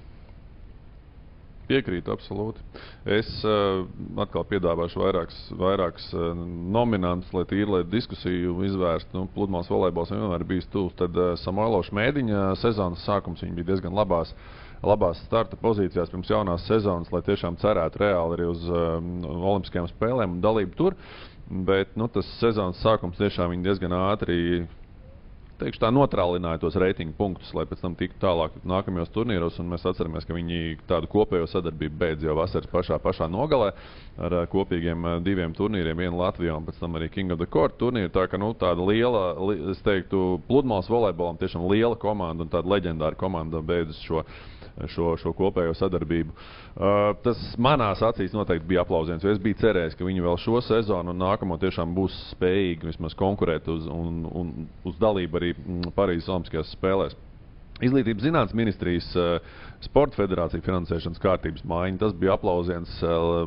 Piekrītu, 1.64 2.12
absolūti. 2.12 2.60
Es 3.08 3.30
uh, 3.48 3.86
atkal 4.20 4.44
piedāvāšu 4.50 5.00
vairākus, 5.00 5.38
vairākus 5.56 6.10
uh, 6.12 6.34
nominantus, 6.76 7.32
lai 7.36 7.46
tīri 7.48 7.70
lai 7.72 7.82
diskusiju 7.88 8.58
izvērstu. 8.68 9.16
Nu, 9.16 9.30
Pludmales 9.32 9.72
volejbols 9.72 10.12
vienmēr 10.12 10.44
bijis 10.48 10.68
tuvs. 10.74 10.98
Tad 11.00 11.16
uh, 11.16 11.32
Samuēloša 11.40 11.96
mēdiņa 11.96 12.44
sezonas 12.60 13.06
sākums 13.08 13.46
bija 13.46 13.70
diezgan 13.72 13.96
labās. 13.96 14.36
Labās 14.84 15.22
starta 15.24 15.56
pozīcijās 15.56 16.12
pirms 16.12 16.34
jaunās 16.34 16.68
sezonas, 16.68 17.12
lai 17.16 17.24
tiešām 17.24 17.56
cerētu 17.62 18.02
reāli 18.02 18.36
arī 18.36 18.50
uz 18.52 18.66
um, 18.68 19.14
Olimpiskajām 19.24 19.88
spēlēm 19.94 20.36
un 20.36 20.44
dalību 20.44 20.76
tur. 20.76 20.98
Bet 21.48 21.96
nu, 21.96 22.10
tas 22.12 22.28
sezonas 22.42 22.84
sākums 22.84 23.16
tiešām 23.22 23.56
diezgan 23.64 23.96
ātri 23.96 24.66
teikšu, 25.64 25.82
tā 25.82 25.90
notrālināja 25.94 26.62
tos 26.62 26.78
reitingu 26.80 27.16
punktus, 27.18 27.52
lai 27.56 27.66
pēc 27.70 27.82
tam 27.84 27.96
tiktu 28.00 28.20
tālāk 28.22 28.56
nākamajos 28.68 29.12
turnīros. 29.16 29.60
Mēs 29.64 29.86
atceramies, 29.90 30.28
ka 30.28 30.36
viņi 30.36 30.78
tādu 30.90 31.10
kopējo 31.12 31.48
sadarbību 31.50 32.00
beidz 32.00 32.28
jau 32.28 32.36
vasaras 32.38 32.70
pašā, 32.72 33.00
pašā 33.04 33.30
nogalē 33.32 33.72
ar 34.22 34.38
kopīgiem 34.52 35.08
diviem 35.26 35.56
turnīriem, 35.58 36.04
vienu 36.04 36.20
Latvijā 36.22 36.56
un 36.58 36.68
pēc 36.68 36.82
tam 36.82 37.00
arī 37.00 37.10
King 37.14 37.34
of 37.34 37.42
the 37.42 37.50
Court 37.50 37.78
turnīru. 37.82 38.12
Tā 38.14 38.28
kā 38.32 38.40
nu, 38.42 38.52
tāda 38.60 38.86
liela, 38.86 39.26
es 39.74 39.82
teiktu, 39.86 40.42
pludmales 40.50 40.92
volejbolam 40.92 41.40
tiešām 41.42 41.68
liela 41.72 41.98
komanda 42.00 42.46
un 42.46 42.52
tāda 42.54 42.76
leģendāra 42.76 43.20
komanda 43.20 43.64
beidzas 43.64 44.02
šo 44.06 44.26
šo, 44.90 45.14
šo 45.22 45.34
kopējo 45.38 45.74
sadarbību. 45.78 46.34
Uh, 46.34 47.12
tas 47.26 47.42
manās 47.62 48.02
acīs 48.06 48.34
noteikti 48.36 48.70
bija 48.70 48.84
aplausiens, 48.84 49.24
jo 49.24 49.34
es 49.34 49.42
biju 49.42 49.60
cerējis, 49.62 49.98
ka 50.00 50.08
viņi 50.08 50.26
vēl 50.26 50.40
šo 50.42 50.62
sezonu 50.66 51.14
un 51.14 51.22
nākamo 51.22 51.60
tiešām 51.62 51.94
būs 51.98 52.16
spējīgi 52.34 52.90
vismaz 52.92 53.18
konkurēt 53.20 53.70
uz, 53.74 53.86
un, 53.92 54.24
un, 54.32 54.56
uz 54.88 54.98
dalību 55.02 55.40
arī 55.40 55.54
mm, 55.58 55.94
Parīzes 55.98 56.32
Olimpiskajās 56.34 56.74
spēlēs. 56.78 57.18
Izglītības 57.84 58.28
zinātnes 58.28 58.58
ministrijas 58.58 59.08
uh, 59.18 59.38
sporta 59.84 60.18
federācija 60.18 60.64
finansēšanas 60.64 61.22
kārtības 61.22 61.66
maiņa. 61.68 62.00
Tas 62.02 62.16
bija 62.18 62.36
aplausiens 62.38 62.92
uh, 63.06 63.44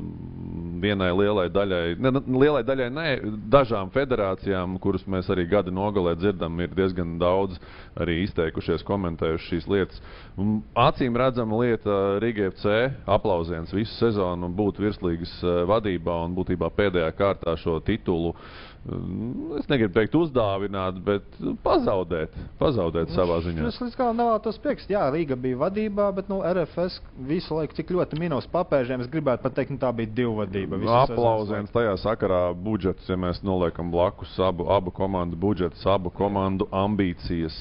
vienai 0.82 1.10
lielai 1.16 1.46
daļai, 1.52 1.82
ne, 2.02 2.12
lielai 2.36 2.62
daļai 2.66 2.88
ne, 2.92 3.06
dažām 3.52 3.90
federācijām, 3.94 4.76
kuras 4.82 5.06
mēs 5.10 5.30
arī 5.32 5.46
gada 5.50 5.72
nogalē 5.74 6.16
dzirdam, 6.20 6.60
ir 6.60 6.74
diezgan 6.76 7.16
daudz 7.22 7.58
arī 7.98 8.20
izteikušies, 8.24 8.84
komentējuši 8.86 9.50
šīs 9.52 9.68
lietas. 9.72 10.02
Un 10.40 10.60
acīm 10.78 11.16
redzama 11.16 11.62
lieta 11.64 11.98
Riga 12.22 12.50
FC 12.52 12.76
aplausiens 13.16 13.72
visu 13.74 13.96
sezonu 13.96 14.50
būt 14.56 14.80
virslīgas 14.84 15.36
uh, 15.42 15.64
vadībā 15.70 16.20
un 16.26 16.36
būtībā 16.36 16.70
pēdējā 16.76 17.12
kārtā 17.18 17.56
šo 17.60 17.80
titulu 17.86 18.34
es 19.58 19.66
negribu 19.70 19.94
teikt, 19.96 20.14
uzdāvināt, 20.18 20.98
bet 21.04 21.38
pazaudēt, 21.64 22.34
pazaudēt 22.60 23.10
savā 23.14 23.38
ziņā. 23.44 23.66
Es 23.70 23.78
līdz 23.82 23.96
galam 23.98 24.20
nevēlos 24.20 24.60
piekrist. 24.62 24.90
Jā, 24.92 25.06
Rīga 25.12 25.38
bija 25.40 25.58
vadībā, 25.64 26.06
bet 26.16 26.30
nu, 26.30 26.38
RFS 26.46 27.00
visu 27.28 27.56
laiku 27.58 27.76
cik 27.78 27.90
ļoti 27.96 28.20
minus 28.20 28.46
papēžiem. 28.52 29.02
Es 29.02 29.10
gribētu 29.10 29.42
pateikt, 29.46 29.72
ka 29.72 29.76
nu, 29.76 29.82
tā 29.82 29.90
bija 29.96 30.12
divu 30.20 30.36
vadība. 30.40 30.78
Aplausiens 31.00 31.74
tajā 31.74 31.96
sakarā 32.04 32.40
budžets, 32.54 33.10
ja 33.10 33.18
mēs 33.20 33.42
noliekam 33.46 33.90
blakus 33.94 34.36
abu, 34.42 34.68
abu 34.72 34.94
komandu 34.94 35.38
budžetus, 35.40 35.82
abu 35.90 36.12
komandu 36.14 36.68
ambīcijas, 36.70 37.58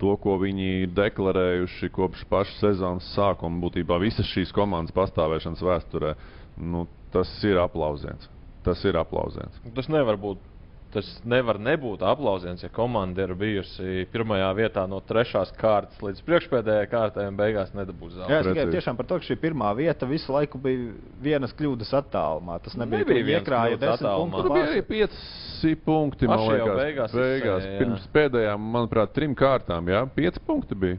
to, 0.00 0.16
ko 0.24 0.38
viņi 0.40 0.72
ir 0.86 0.96
deklarējuši 0.96 1.92
kopš 1.94 2.24
paša 2.32 2.58
sezonas 2.64 3.12
sākuma, 3.16 3.60
būtībā 3.66 4.00
visas 4.00 4.28
šīs 4.32 4.54
komandas 4.56 4.96
pastāvēšanas 4.96 5.64
vēsturē. 5.68 6.16
Nu, 6.60 6.86
tas 7.12 7.28
ir 7.44 7.60
aplausiens 7.60 8.28
tas 8.70 8.86
ir 8.88 8.98
aplausiens. 9.00 9.60
Tas 9.76 9.90
nevar 9.92 10.18
būt. 10.20 10.46
Tas 10.90 11.06
nevar 11.22 11.54
nebūt 11.62 12.00
aplausiens, 12.02 12.64
ja 12.64 12.68
komanda 12.74 13.22
ir 13.22 13.30
bijusi 13.38 14.08
pirmajā 14.10 14.48
vietā 14.58 14.82
no 14.90 14.98
trešās 15.06 15.52
kārtas 15.54 16.00
līdz 16.02 16.24
priekšpēdējai 16.26 16.88
kārtai 16.90 17.28
un 17.30 17.36
beigās 17.38 17.70
nedabūs 17.78 18.16
zelta. 18.16 18.32
Jā, 18.32 18.40
es 18.42 18.48
tikai 18.48 18.64
tiešām 18.72 18.98
par 18.98 19.06
to, 19.06 19.20
ka 19.20 19.28
šī 19.28 19.36
pirmā 19.38 19.68
vieta 19.78 20.08
visu 20.10 20.34
laiku 20.34 20.58
bija 20.58 20.88
vienas 21.22 21.54
kļūdas 21.54 21.94
attālumā. 22.00 22.58
Tas 22.64 22.74
nebija, 22.80 23.06
nebija 23.06 23.38
iekrāja 23.38 23.78
desmit 23.78 24.08
punktu. 24.08 24.42
Tur 24.42 24.56
bija 24.56 24.66
arī 24.72 24.82
pieci 24.88 25.76
punkti, 25.86 26.32
man 26.32 26.42
liekas, 26.48 26.74
beigās. 26.82 27.14
beigās 27.14 27.62
izsēja, 27.62 27.78
pirms 27.84 28.10
pēdējām, 28.18 28.68
manuprāt, 28.74 29.14
trim 29.14 29.38
kārtām, 29.38 29.94
jā, 29.94 30.02
pieci 30.18 30.42
punkti 30.42 30.82
bija. 30.88 30.98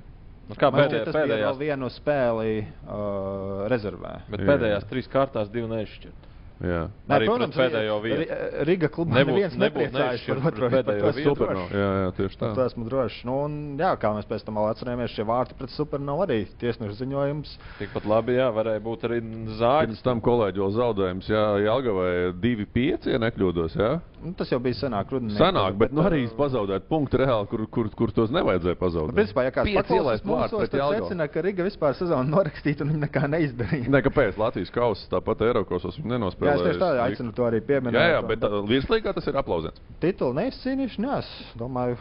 Nu, 0.52 0.56
kā 0.60 0.72
pēdējā, 0.72 1.06
pēdējās... 1.16 1.60
vienu 1.60 1.88
spēli 1.92 2.58
uh, 2.64 3.68
rezervē. 3.72 4.18
Bet 4.32 4.44
jā. 4.44 4.48
pēdējās 4.50 4.88
trīs 4.90 5.08
kārtās 5.12 5.52
divi 5.52 5.68
neizšķirt. 5.72 6.31
Jā. 6.62 6.82
Nē, 7.10 7.15
arī 7.17 7.28
protams, 7.30 7.56
pēdējo 7.58 7.95
vietu. 8.04 8.26
Riga 8.69 8.89
klubā 8.93 9.15
nebūs, 9.17 9.32
neviens 9.32 9.56
nepriecājas 9.58 10.26
par 10.28 10.41
otro 10.52 10.69
pēdējo 10.74 11.13
vietu. 11.17 11.32
Super, 11.32 11.54
no. 11.58 11.63
jā, 11.74 11.88
jā, 12.04 12.12
tieši 12.19 12.39
tā. 12.41 12.52
To 12.58 12.65
esmu 12.67 12.86
drošs. 12.89 13.24
Nu, 13.26 13.38
un, 13.47 13.58
jā, 13.82 13.91
kā 14.02 14.12
mēs 14.13 14.30
pēc 14.30 14.45
tam 14.45 14.60
vēl 14.62 14.69
atceramies, 14.69 15.15
šie 15.15 15.26
vārti 15.28 15.58
pret 15.58 15.74
super 15.74 16.04
nav 16.04 16.21
arī 16.28 16.43
tiesnešu 16.62 17.00
ziņojums. 17.02 17.56
Tikpat 17.80 18.08
labi, 18.13 18.38
jā, 18.38 18.52
varēja 18.54 18.86
būt 18.86 19.08
arī 19.10 19.19
zāģis. 19.58 19.89
Pirms 19.89 20.06
tam 20.06 20.21
kolēģi 20.30 20.63
vēl 20.63 20.78
zaudējums, 20.78 21.34
jā, 21.34 21.45
Jālgavai 21.65 22.13
2-5, 22.45 23.10
ja 23.15 23.21
nekļūdos, 23.26 23.78
jā? 23.82 23.91
Nu, 24.21 24.36
tas 24.38 24.52
jau 24.54 24.60
bija 24.62 24.78
senāk, 24.78 25.10
rudenī. 25.10 25.34
Senāk, 25.34 25.74
bet, 25.74 25.89
bet 25.89 25.97
nu, 25.97 26.04
arī 26.06 26.21
pazaudēt 26.38 26.86
punktu 26.89 27.17
reāli, 27.24 27.47
kur, 27.50 27.63
kur, 27.74 27.88
kur 27.97 28.12
tos 28.13 28.30
nevajadzēja 28.36 28.78
pazaudēt. 28.78 29.15
Nu, 29.15 29.17
principā, 29.17 29.47
ja 29.47 29.54
kāds 29.56 29.74
paklausās 29.80 30.21
mūsos, 30.30 30.69
tad 30.69 30.84
secina, 30.93 31.26
ka 31.32 31.41
Riga 31.41 31.65
vispār 31.65 31.97
sezonu 31.97 32.30
norakstīja 32.30 32.86
un 32.86 32.93
viņi 32.93 33.02
nekā 33.08 33.24
neizdarīja. 33.34 33.89
Ne, 33.89 34.04
kāpēc 34.06 34.38
Latvijas 34.38 34.69
kausa 34.76 35.10
tāpat 35.15 35.41
Eirokosos 35.47 35.97
viņi 35.97 36.13
nenospēlēja? 36.13 36.51
Jā, 36.52 36.58
es 36.60 36.68
tieši 36.68 36.82
tā 36.82 36.90
aicinu 37.06 37.36
to 37.36 37.46
arī 37.48 37.62
pieminēt. 37.66 37.98
Jā, 37.98 38.18
jā, 38.18 38.24
bet 38.30 38.48
virslīgā 38.70 39.14
tas 39.18 39.28
ir 39.32 39.40
aplauzēts. 39.42 39.84
Titulu 40.04 40.38
neizcīnīšu, 40.40 41.04
nē, 41.04 41.20
es 41.24 41.32
domāju. 41.60 42.00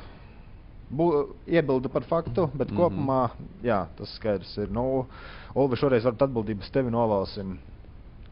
Bū, 0.90 1.06
iebildu 1.46 1.88
par 1.92 2.02
faktu, 2.02 2.48
bet 2.50 2.70
mm 2.70 2.76
-hmm. 2.76 2.80
kopumā 2.80 3.30
jā, 3.62 3.86
tas 3.96 4.10
skaidrs 4.18 4.56
ir. 4.58 4.70
Nu, 4.74 5.06
Olga, 5.54 5.76
šoreiz 5.76 6.04
varat 6.04 6.22
atbildības 6.22 6.70
tevi 6.70 6.90
novalsim. 6.90 7.58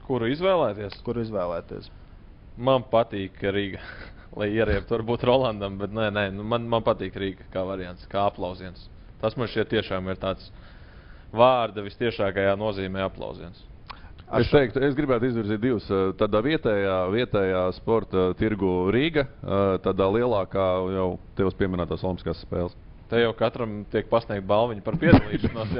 Kuru 0.06 0.26
izvēlēties? 0.26 1.02
Kuru 1.04 1.22
izvēlēties? 1.22 1.90
Man 2.56 2.82
patīk 2.90 3.38
Rīga. 3.42 3.78
Lai 4.38 4.50
ieriebtu, 4.54 4.94
varbūt 4.94 5.24
Rolandam, 5.24 5.78
bet 5.78 5.90
nē, 5.90 6.10
nē 6.10 6.30
nu 6.32 6.42
man, 6.42 6.66
man 6.68 6.82
patīk 6.82 7.14
Rīga 7.14 7.46
kā 7.52 7.64
variants, 7.66 8.06
kā 8.10 8.26
aplausiens. 8.26 8.88
Tas 9.20 9.36
man 9.36 9.48
šķiet 9.48 9.68
tiešām 9.68 10.08
ir 10.08 10.16
tāds 10.16 10.50
vārda 11.34 11.82
visciešākajā 11.82 12.56
nozīmē 12.58 13.02
aplausiens. 13.06 13.67
Es, 14.28 14.50
teiktu, 14.52 14.82
es 14.84 14.96
gribētu 14.96 15.30
izvirzīt 15.30 15.62
divus. 15.62 15.86
Tādā 16.20 16.42
vietējā, 16.44 16.96
vietējā 17.14 17.62
sporta 17.78 18.28
tirgu 18.38 18.90
Rīga, 18.92 19.24
tādā 19.84 20.10
lielākā 20.18 20.66
jau 20.98 21.08
tevis 21.38 21.56
pieminētās 21.56 22.04
Olimpiskās 22.04 22.44
spēles. 22.44 22.76
Te 23.08 23.22
jau 23.22 23.30
katram 23.32 23.86
tiek 23.88 24.04
pasniegta 24.10 24.44
balviņa 24.44 24.82
par 24.84 24.98
piedalīšanos. 25.00 25.70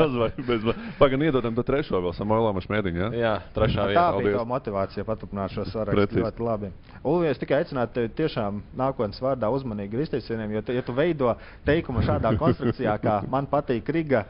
Pagaidām, 1.00 1.26
iedodam 1.26 1.58
to 1.58 1.64
trešo 1.68 2.00
vēl 2.00 2.14
Samuēlam 2.16 2.61
Šmētiņam. 2.64 3.12
Ja? 3.12 3.20
Jā, 3.20 3.32
trešā 3.52 3.84
vietā. 3.90 4.06
Tā 4.06 4.22
bija 4.24 4.38
tā 4.38 4.46
motivācija 4.48 5.04
paturpināt 5.04 5.52
šo 5.52 5.66
sarakstu. 5.68 6.22
Ļoti 6.24 6.46
labi. 6.46 6.72
Ulvi, 7.02 7.28
es 7.28 7.40
tikai 7.42 7.61
aicinātu 7.61 7.98
tevi 7.98 8.14
tiešām 8.22 8.62
nākotnes 8.80 9.20
vārdā 9.20 9.52
uzmanīgi 9.52 10.00
izteicieniem, 10.06 10.56
jo, 10.56 10.64
ja 10.72 10.87
tu 10.87 10.96
veido 10.96 11.37
teikumu 11.68 12.00
šādā 12.06 12.32
konstrukcijā, 12.40 12.96
kā 13.04 13.20
man 13.28 13.50
patīk 13.52 13.92
Riga, 13.92 14.24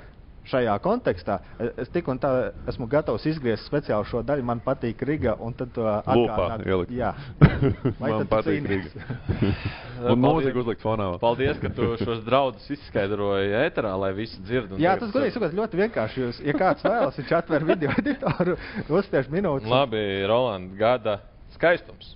šajā 0.48 0.74
kontekstā. 0.84 1.38
Es 1.80 1.90
tik 1.92 2.08
un 2.10 2.20
tā 2.20 2.30
esmu 2.70 2.88
gatavs 2.90 3.26
izgriezt 3.28 3.68
speciāli 3.68 4.08
šo 4.08 4.22
daļu. 4.26 4.46
Man 4.48 4.62
patīk 4.64 5.02
Riga, 5.06 5.36
tad 5.58 5.72
to 5.76 5.86
atgādināt. 5.86 6.92
Jā, 6.94 7.12
man 8.02 8.26
patīk 8.30 8.68
Riga. 8.70 9.06
un 10.12 10.22
mūzika 10.22 10.62
uzlikt 10.62 10.84
fonā. 10.84 11.10
Paldies, 11.22 11.60
ka 11.62 11.70
tu 11.74 11.92
šos 12.00 12.22
draudus 12.26 12.68
izskaidroji 12.74 13.54
ēterā, 13.64 13.94
lai 14.00 14.12
visi 14.16 14.40
dzird. 14.42 14.76
Jā, 14.80 14.96
tas 15.00 15.12
godīgi 15.14 15.36
sakot 15.36 15.56
ļoti 15.58 15.82
vienkārši. 15.84 16.24
Jūs, 16.24 16.42
ja 16.48 16.56
kāds 16.58 16.84
vēlas, 16.86 17.18
viņš 17.20 17.34
atver 17.40 17.66
video 17.68 17.94
editoru, 18.02 18.58
uzspiež 18.88 19.30
minūtes. 19.32 19.70
Labi, 19.70 20.04
Roland, 20.28 20.74
gada 20.78 21.20
skaistums. 21.56 22.14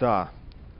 Tā. 0.00 0.24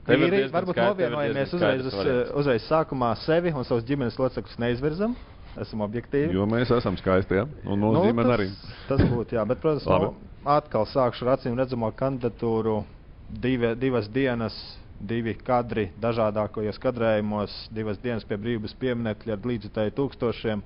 Tīri, 0.05 0.43
varbūt 0.53 0.77
novienojamies 0.77 1.53
uzreiz, 1.57 1.87
uz, 1.89 2.09
uzreiz 2.37 2.65
sākumā 2.69 3.15
sevi 3.23 3.49
un 3.55 3.65
savus 3.65 3.87
ģimenes 3.87 4.19
locekļus 4.21 4.59
neizvirzam 4.61 5.15
esam 5.61 5.83
objektīvi. 5.85 6.33
Jo 6.35 6.47
mēs 6.49 6.71
esam 6.75 6.97
skaisti, 6.99 7.39
ja? 7.39 7.45
un 7.65 7.81
mūsu 7.81 7.99
nu, 7.99 8.07
ģimene 8.09 8.33
arī. 8.35 8.47
Tas 8.89 9.03
būtu, 9.03 9.37
jā, 9.37 9.45
bet, 9.47 9.61
protams, 9.63 9.85
nu, 9.87 10.31
atkal 10.55 10.87
sākšu 10.89 11.25
ar 11.25 11.35
acīm 11.37 11.57
redzamo 11.59 11.91
kandidatūru. 11.95 12.81
Divi, 13.25 13.71
divas 13.81 14.05
dienas, 14.13 14.55
divi 15.01 15.33
kadri 15.33 15.87
dažādākajos 16.01 16.77
kadrējumos, 16.81 17.55
divas 17.73 17.97
dienas 18.03 18.27
pie 18.27 18.37
brīvības 18.37 18.75
pieminekļa 18.79 19.33
ar 19.33 19.47
līdzutēju 19.49 19.95
tūkstošiem 19.97 20.61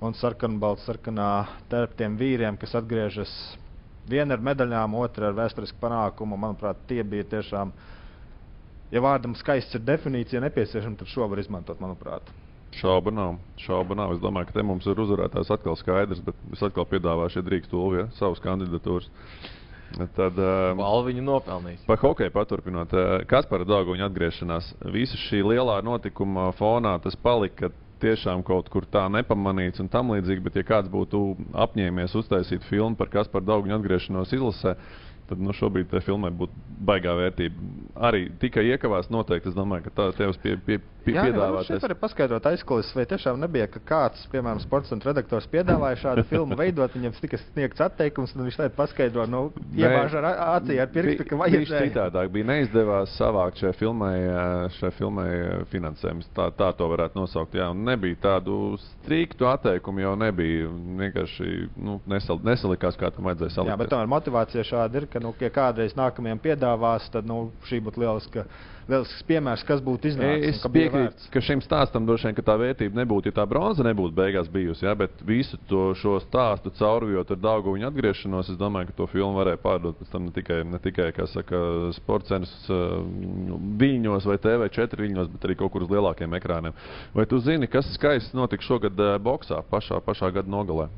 un 0.00 0.14
sarkanbalts 0.16 0.86
sarkanā 0.88 1.30
terptiem 1.72 2.14
vīriem, 2.20 2.56
kas 2.60 2.76
atgriežas 2.78 3.32
viena 4.08 4.36
ar 4.36 4.44
medaļām, 4.44 4.94
otra 5.02 5.28
ar 5.28 5.36
vēsturisku 5.36 5.80
panākumu. 5.82 6.38
Manuprāt, 6.40 6.86
tie 6.88 7.02
bija 7.04 7.26
tiešām, 7.34 7.74
ja 8.94 9.02
vārdam 9.04 9.34
skaists 9.38 9.76
ir 9.76 9.84
definīcija 9.84 10.46
nepieciešama, 10.46 11.02
tad 11.02 11.10
šo 11.10 11.28
var 11.30 11.42
izmantot, 11.42 11.82
manuprāt. 11.82 12.30
Šauba 12.78 13.10
nav. 13.10 13.38
Šauba 13.58 13.96
nav. 13.98 14.14
Es 14.14 14.20
domāju, 14.22 14.50
ka 14.50 14.58
te 14.58 14.64
mums 14.66 14.86
ir 14.86 15.00
uzvarētājs 15.02 15.50
atkal 15.54 15.78
skaidrs, 15.78 16.22
bet 16.24 16.38
es 16.54 16.62
atkal 16.62 16.86
piedāvāšu, 16.90 17.40
ja 17.40 17.46
drīkst 17.48 17.74
Ulvi, 17.74 18.04
ja, 18.04 18.06
savas 18.18 18.42
kandidatūras. 18.44 19.10
Tad, 20.14 20.38
uh, 20.38 20.70
Balviņu 20.78 21.22
nopelnījis. 21.26 21.82
Par 21.88 21.98
hokeju 21.98 22.30
paturpinot, 22.34 22.92
uh, 22.94 23.14
kas 23.30 23.48
par 23.50 23.64
Dānguņu 23.66 24.06
atgriešanās. 24.06 24.70
Visa 24.94 25.18
šī 25.18 25.42
lielā 25.48 25.80
notikuma 25.82 26.52
fonā 26.58 26.94
tas 27.02 27.18
palika 27.18 27.72
tiešām 28.00 28.44
kaut 28.46 28.70
kur 28.72 28.86
tā 28.88 29.04
nepamanīts 29.12 29.82
un 29.82 29.90
tam 29.92 30.14
līdzīgi, 30.14 30.44
bet 30.46 30.60
ja 30.60 30.64
kāds 30.66 30.90
būtu 30.92 31.20
apņēmies 31.66 32.16
uztaisīt 32.22 32.64
filmu 32.68 32.96
par 32.96 33.10
Kasparu 33.12 33.48
Dānguņu 33.48 33.76
atgriešanos 33.76 34.32
izlasē, 34.36 34.76
tad 35.30 35.42
nu, 35.42 35.54
šobrīd 35.54 35.90
tai 35.90 36.02
filmai 36.04 36.32
būtu 36.34 36.78
baigā 36.86 37.12
vērtība. 37.18 37.68
Arī 38.08 38.24
tikai 38.42 38.64
iekavās 38.72 39.10
noteikti. 39.14 39.52
Es 39.52 39.58
domāju, 39.58 39.86
ka 39.86 39.92
tā 39.98 40.06
tev 40.18 40.34
pie, 40.42 40.56
pie, 40.66 40.80
Jā, 41.08 41.24
piedāvāt. 41.26 41.70
Jā, 41.70 41.78
var 41.82 41.94
paskaidrot 42.02 42.46
aizkulis, 42.50 42.90
vai 42.96 43.06
tiešām 43.08 43.40
nebija, 43.40 43.66
ka 43.72 43.80
kāds, 43.86 44.26
piemēram, 44.32 44.60
sports 44.62 44.92
un 44.94 45.00
redaktors 45.04 45.48
piedāvāja 45.50 45.98
šādu 46.02 46.24
filmu 46.28 46.58
veidot, 46.58 46.92
viņam 46.96 47.16
tika 47.20 47.40
sniegts 47.40 47.84
atteikums, 47.84 48.34
un 48.36 48.44
viņš 48.46 48.58
tad 48.60 48.76
paskaidro, 48.76 49.26
nu, 49.30 49.42
iebāž 49.76 50.16
ar 50.20 50.28
acī 50.58 50.78
ar 50.82 50.90
pirkstu, 50.92 51.26
ka 51.30 51.38
vajag. 51.40 51.64
Viņš 51.64 51.74
citādāk 51.86 52.32
bija 52.34 52.48
neizdevās 52.52 53.14
savākt 53.18 53.62
šai 53.62 53.72
filmai, 53.78 54.14
šai 54.78 54.92
filmai 54.98 55.28
finansējumus. 55.72 56.30
Tā, 56.36 56.50
tā 56.56 56.70
to 56.76 56.88
varētu 56.90 57.20
nosaukt. 57.20 57.56
Jā, 57.58 57.70
un 57.74 57.84
nebija 57.88 58.18
tādu 58.26 58.58
striktu 58.84 59.48
atteikumu, 59.50 60.04
jau 60.04 60.16
nebija. 60.20 60.68
Vienkārši 61.00 61.54
nu, 61.80 61.98
nesal, 62.10 62.40
nesalikās, 62.46 62.98
kā 63.00 63.12
tam 63.14 63.30
vajadzēja 63.30 63.56
salikt. 63.56 63.72
Jā, 63.72 63.78
bet 63.80 63.92
tomēr 63.92 64.10
motivācija 64.10 64.66
šāda 64.66 65.02
ir, 65.02 65.08
ka, 65.10 65.22
nu, 65.22 65.32
ja 65.40 65.52
kādreiz 65.54 65.96
nākamajam 65.98 66.42
piedāvās, 66.42 67.08
tad 67.14 67.28
nu, 67.28 67.46
šī 67.68 67.80
būtu 67.86 68.04
lieliska, 68.04 68.46
lielisks 68.88 69.22
piemērs, 69.28 69.64
kas 69.66 69.82
būtu 69.84 70.10
iznācis. 70.10 70.60
Es 70.60 70.72
piekrītu, 70.72 71.28
ka 71.32 71.42
šim 71.44 71.62
stāstam 71.64 72.06
droši 72.08 72.30
vien 72.30 72.46
tā 72.46 72.56
vērtība 72.60 73.00
nebūtu, 73.00 73.30
ja 73.30 73.38
tā 73.40 73.46
bronza 73.48 73.84
nebūtu 73.86 74.14
beigās 74.16 74.48
bijusi. 74.52 74.86
Ja, 74.86 74.94
bet 74.98 75.20
visu 75.26 75.58
to 75.70 75.90
stāstu 76.24 76.72
caurvijot 76.78 77.30
ar 77.34 77.40
daudzu 77.40 77.74
viņa 77.76 77.90
atgriešanos, 77.90 78.52
es 78.52 78.60
domāju, 78.60 78.90
ka 78.90 78.98
to 79.00 79.08
filmu 79.12 79.40
varēja 79.40 79.60
pārdot 79.62 79.98
pēc 80.00 80.12
tam 80.12 80.28
ne 80.28 80.34
tikai, 80.36 80.60
ne 80.68 80.80
tikai 80.82 81.10
saka, 81.30 81.60
sporta 81.96 82.34
cenas 82.34 82.52
uh, 82.70 83.00
viļņos 83.80 84.28
vai 84.30 84.38
TV4 84.42 85.04
viļņos, 85.04 85.30
bet 85.34 85.48
arī 85.48 85.58
kaut 85.60 85.74
kur 85.74 85.86
uz 85.86 85.92
lielākiem 85.92 86.38
ekrāniem. 86.38 86.76
Vai 87.16 87.26
tu 87.30 87.40
zini, 87.42 87.68
kas 87.70 87.88
skaists 87.96 88.36
notika 88.36 88.66
šogad 88.66 88.98
uh, 89.00 89.16
boxā 89.22 89.62
pašā, 89.70 90.00
pašā 90.06 90.32
gada 90.34 90.50
nogalē? 90.50 90.88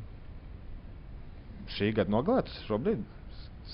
Šī 1.72 1.92
gada 1.96 2.12
nogalē 2.12 2.44
tas 2.48 2.62
šobrīd? 2.68 3.04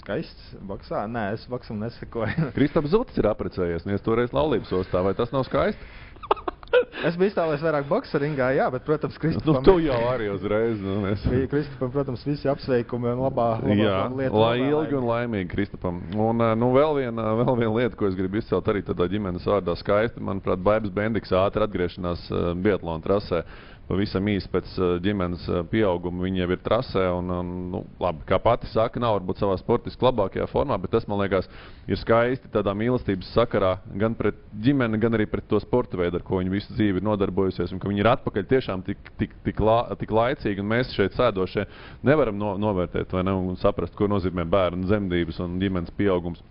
Skaists 0.02 0.52
boxā. 0.68 1.04
Nē, 1.10 1.32
es 1.36 1.46
boxam 1.50 1.80
nesakoju. 1.82 2.50
Kristaps 2.58 2.92
Zutis 2.94 3.18
ir 3.20 3.30
apprecējies, 3.30 3.86
un 3.86 3.96
es 3.96 4.04
toreiz 4.04 4.34
laulības 4.36 4.72
ostā. 4.82 5.02
Vai 5.04 5.14
tas 5.18 5.34
nav 5.34 5.46
skaisti? 5.48 5.96
es 7.08 7.16
biju 7.18 7.30
iztēlojies 7.30 7.62
vairāk 7.64 7.86
boxa 7.88 8.20
ringā, 8.20 8.48
jā, 8.56 8.66
bet, 8.72 8.84
protams, 8.86 9.16
Kristupam... 9.20 9.60
Nu, 9.60 9.64
tu 9.66 9.76
jau 9.82 9.98
arī 10.10 10.28
uzreiz, 10.32 10.80
nu, 10.82 10.98
mēs... 11.04 11.22
Bija 11.30 11.48
Kristupam, 11.52 11.92
protams, 11.94 12.24
visi 12.26 12.50
apsveikumi 12.50 13.10
un 13.12 13.22
labā, 13.24 13.48
labā 13.62 13.78
jā, 13.78 13.96
lieta. 14.18 14.42
Lai 14.42 14.56
ilgi 14.66 14.98
un 14.98 15.08
laimīgi 15.08 15.50
Kristupam. 15.52 16.02
Un, 16.18 16.44
nu, 16.60 16.70
vēl 16.76 17.00
viena, 17.02 17.30
vēl 17.42 17.60
viena 17.62 17.72
lieta, 17.78 17.98
ko 17.98 18.10
es 18.10 18.18
gribu 18.18 18.42
izcelt 18.42 18.68
arī 18.72 18.84
tādā 18.86 19.08
ģimenes 19.10 19.48
vārdā 19.48 19.76
skaisti, 19.80 20.22
manuprāt, 20.24 20.62
Baibas 20.64 20.94
Bendiks 20.94 21.34
ātri 21.36 21.64
atgriešanās 21.66 22.28
Bietlona 22.64 23.04
trasē 23.04 23.44
pavisam 23.88 24.26
īsi 24.28 24.48
pēc 24.52 24.74
uh, 24.76 24.90
ģimenes 25.02 25.44
uh, 25.48 25.62
pieauguma 25.68 26.26
viņa 26.26 26.42
jau 26.42 26.48
ir 26.52 26.60
trasē. 26.64 27.04
Un, 27.16 27.30
un, 27.32 27.52
nu, 27.72 27.80
labi, 28.02 28.24
kā 28.28 28.38
pati 28.42 28.68
saka, 28.72 29.00
nav 29.00 29.16
varbūt 29.16 29.40
savā 29.40 29.56
sportiski 29.60 30.04
labākajā 30.04 30.46
formā, 30.50 30.76
bet 30.80 30.92
tas 30.94 31.08
man 31.08 31.22
liekas 31.22 31.48
ir 31.88 32.00
skaisti 32.00 32.50
tādā 32.52 32.74
mīlestības 32.76 33.32
sakarā 33.36 33.74
gan 34.00 34.16
pret 34.18 34.38
ģimeni, 34.64 35.00
gan 35.00 35.16
arī 35.16 35.28
pret 35.30 35.48
to 35.48 35.60
sporta 35.64 36.00
veidu, 36.00 36.20
ar 36.20 36.26
ko 36.26 36.42
viņa 36.42 36.52
visu 36.52 36.76
dzīvi 36.76 37.00
ir 37.00 37.08
nodarbojusies. 37.08 37.72
Un 37.72 37.82
ka 37.82 37.90
viņi 37.90 38.04
ir 38.04 38.12
atpakaļ 38.12 38.46
tiešām 38.52 38.84
tik, 38.86 39.10
tik, 39.20 39.34
tik, 39.46 39.64
la, 39.64 39.80
tik 40.00 40.12
laicīgi, 40.14 40.62
un 40.62 40.70
mēs 40.74 40.92
šeit 40.96 41.16
sēdošie 41.16 41.66
nevaram 42.06 42.38
no, 42.38 42.54
novērtēt 42.60 43.16
ne, 43.24 43.34
un 43.34 43.58
saprast, 43.60 43.96
ko 43.98 44.10
nozīmē 44.10 44.44
bērnu 44.48 44.88
dzemdības 44.88 45.40
un 45.44 45.58
ģimenes 45.62 45.94
pieaugums. 45.96 46.44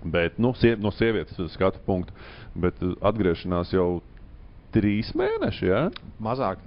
Bet, 0.00 0.38
nu, 0.40 0.54
sie, 0.56 0.72
no 0.80 0.88
sievietes 0.96 1.36
skatu 1.52 1.82
punktu, 1.84 2.14
bet 2.56 2.78
uh, 2.80 2.94
atgriešanās 3.04 3.74
jau 3.74 4.00
trīs 4.74 5.12
mēneši. 5.18 5.70
Ja? 5.70 5.86
Mazāk. 6.22 6.62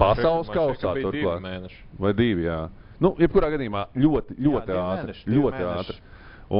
Pasaules 0.00 0.50
kausā 0.54 0.94
turklāt. 1.00 1.42
Divi 1.42 1.80
Vai 2.00 2.14
divi, 2.16 2.46
jā. 2.46 2.60
Nu, 3.00 3.14
jebkurā 3.20 3.48
gadījumā 3.54 3.86
ļoti, 3.96 4.36
ļoti 4.44 4.72
jā, 4.72 4.80
ātri. 4.84 5.10
Mēneši, 5.10 5.28
ļoti 5.34 5.60
mēneši. 5.60 5.82
ātri. 5.82 6.00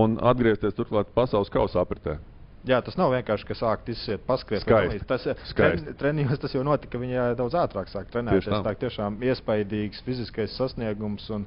Un 0.00 0.18
atgriezties 0.30 0.76
turklāt 0.76 1.10
pasaules 1.16 1.50
kausa 1.52 1.82
apritē. 1.82 2.18
Jā, 2.68 2.76
tas 2.84 2.96
nav 3.00 3.12
vienkārši, 3.14 3.46
ka 3.48 3.56
sākt 3.56 3.88
izsiet, 3.88 4.20
paskriet. 4.26 4.64
Skaisti. 4.66 5.04
Tas 5.08 5.24
tren, 5.56 5.86
treniņos 6.00 6.42
tas 6.42 6.52
jau 6.52 6.62
notika, 6.66 7.00
viņi 7.00 7.22
daudz 7.38 7.56
ātrāk 7.56 7.88
sāk 7.88 8.10
trenēties. 8.12 8.52
Tā 8.66 8.74
tiešām 8.82 9.16
iespaidīgs 9.24 10.02
fiziskais 10.04 10.56
sasniegums, 10.60 11.24
un 11.32 11.46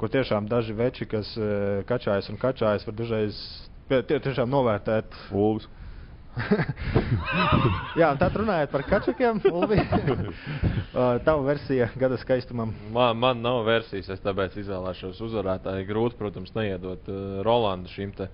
kur 0.00 0.12
tiešām 0.12 0.48
daži 0.48 0.76
veči, 0.76 1.08
kas 1.08 1.34
kačājas 1.88 2.30
un 2.32 2.40
kačājas, 2.40 2.86
var 2.88 2.96
dažreiz 2.96 3.40
tie, 3.92 4.16
tiešām 4.16 4.48
novērtēt. 4.52 5.12
Ulvs. 5.36 5.68
Jā, 8.00 8.08
tad 8.18 8.34
runājot 8.38 8.72
par 8.72 8.84
kačakiem, 8.88 9.40
Ulvi, 9.52 9.78
tava 11.26 11.44
versija 11.46 11.88
gada 11.98 12.18
skaistumam. 12.20 12.74
Man, 12.94 13.20
man 13.20 13.42
nav 13.44 13.62
versijas, 13.68 14.10
es 14.16 14.24
tāpēc 14.24 14.58
izvēlēšos 14.64 15.22
uzvarētāju. 15.28 15.86
Grūti, 15.88 16.18
protams, 16.18 16.52
neiedot 16.56 17.08
uh, 17.10 17.40
Rolandu 17.46 17.92
šīm 17.92 18.14
te 18.18 18.28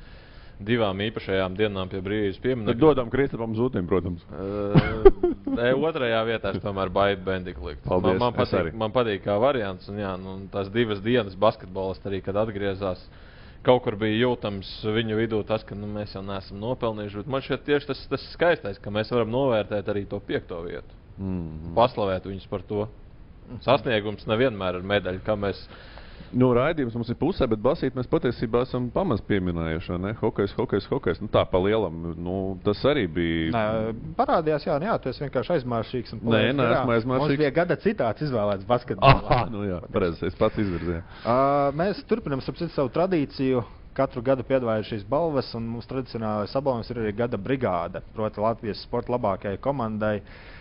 divām 0.61 0.99
īpašajām 1.07 1.55
dienām 1.57 1.89
pie 1.89 2.03
brīvības 2.05 2.41
pieminiekta. 2.43 2.75
Tad 2.75 2.83
dodam 2.83 3.13
Kristapam 3.13 3.55
Zutim, 3.57 3.87
protams. 3.89 4.25
uh, 4.29 5.73
otrajā 5.89 6.21
vietā 6.29 6.53
es 6.57 6.65
tomēr 6.65 6.93
baidu 6.93 7.25
Bendiku 7.25 7.71
likt. 7.71 7.85
Paldies, 7.87 8.21
man, 8.21 8.31
man, 8.31 8.39
patīk, 8.41 8.77
man 8.85 8.97
patīk 8.97 9.25
kā 9.25 9.39
variants, 9.41 9.89
un, 9.93 10.01
jā, 10.03 10.13
nu, 10.21 10.37
tās 10.53 10.73
divas 10.73 11.01
dienas 11.05 11.37
basketbolas 11.41 12.01
arī, 12.09 12.21
kad 12.25 12.41
atgriezās. 12.45 13.05
Uh, 13.09 13.27
kaut 13.67 13.83
kur 13.85 13.97
bija 14.01 14.23
jūtams 14.23 14.71
viņu 14.97 15.19
vidū 15.19 15.43
tas, 15.49 15.65
ka 15.67 15.77
nu, 15.77 15.89
mēs 15.91 16.15
jau 16.17 16.23
neesam 16.25 16.61
nopelnījuši. 16.63 17.27
Man 17.31 17.45
šķiet, 17.45 17.67
tieši 17.67 17.91
tas, 17.91 18.03
tas 18.13 18.25
skaistais, 18.35 18.81
ka 18.81 18.93
mēs 18.95 19.13
varam 19.13 19.33
novērtēt 19.35 19.91
arī 19.93 20.07
to 20.09 20.21
piekto 20.25 20.63
vietu. 20.65 20.97
Mm 21.19 21.39
-hmm. 21.39 21.75
Paslavēt 21.77 22.27
viņus 22.27 22.49
par 22.49 22.63
to. 22.63 22.89
Sasniegums 23.61 24.27
nevienmēr 24.27 24.79
ir 24.79 24.87
medaļa, 24.87 25.21
kā 25.27 25.37
mēs 25.37 25.69
Nu, 26.31 26.51
raidījums 26.55 26.95
mums 26.95 27.09
ir 27.11 27.17
pusē, 27.19 27.47
bet 27.51 27.63
basīt 27.63 27.97
mēs 27.99 28.09
patiesībā 28.11 28.63
esam 28.67 28.87
pamaz 28.95 29.23
pieminējuši. 29.27 29.97
Ne? 30.03 30.13
Hokejs, 30.21 30.55
hokejs, 30.59 30.87
hokejs. 30.91 31.19
Nu, 31.23 31.31
tā 31.33 31.43
pa 31.51 31.59
lielam. 31.63 31.97
Nu, 32.19 32.37
tas 32.65 32.83
arī 32.87 33.07
bija. 33.11 33.51
Nē, 33.57 34.13
parādījās, 34.19 34.69
jā, 34.69 34.77
nu 34.83 34.87
jā, 34.91 34.95
tu 35.03 35.11
esi 35.11 35.25
vienkārši 35.25 35.57
aizmāršīgs. 35.57 36.15
Nē, 36.21 36.45
nē, 36.55 36.69
esmu 36.77 36.95
aizmāršīgs. 36.97 37.27
Mums 37.27 37.43
bija 37.43 37.51
gada 37.57 37.79
citāts 37.83 38.27
izvēlēts 38.27 38.69
basketbolā. 38.69 39.41
Ah, 39.41 39.45
nu 39.51 39.65
jā, 39.67 39.81
pareizi, 39.91 40.23
es 40.31 40.39
pats 40.39 40.63
izvirzīju. 40.63 41.03
Uh, 41.25 41.67
mēs 41.81 42.05
turpinam 42.11 42.45
savu 42.45 42.93
tradīciju 42.95 43.65
katru 43.97 44.23
gadu 44.23 44.47
piedāvāju 44.47 44.87
šīs 44.87 45.03
balvas, 45.11 45.51
un 45.59 45.67
mums 45.67 45.89
tradicionālais 45.91 46.55
apbalvojums 46.55 46.93
ir 46.93 47.03
arī 47.03 47.13
gada 47.25 47.41
brigāde, 47.43 48.05
proti 48.15 48.43
Latvijas 48.43 48.87
sporta 48.87 49.17
labākajai 49.17 49.59
komandai. 49.63 50.21
Uh, 50.21 50.60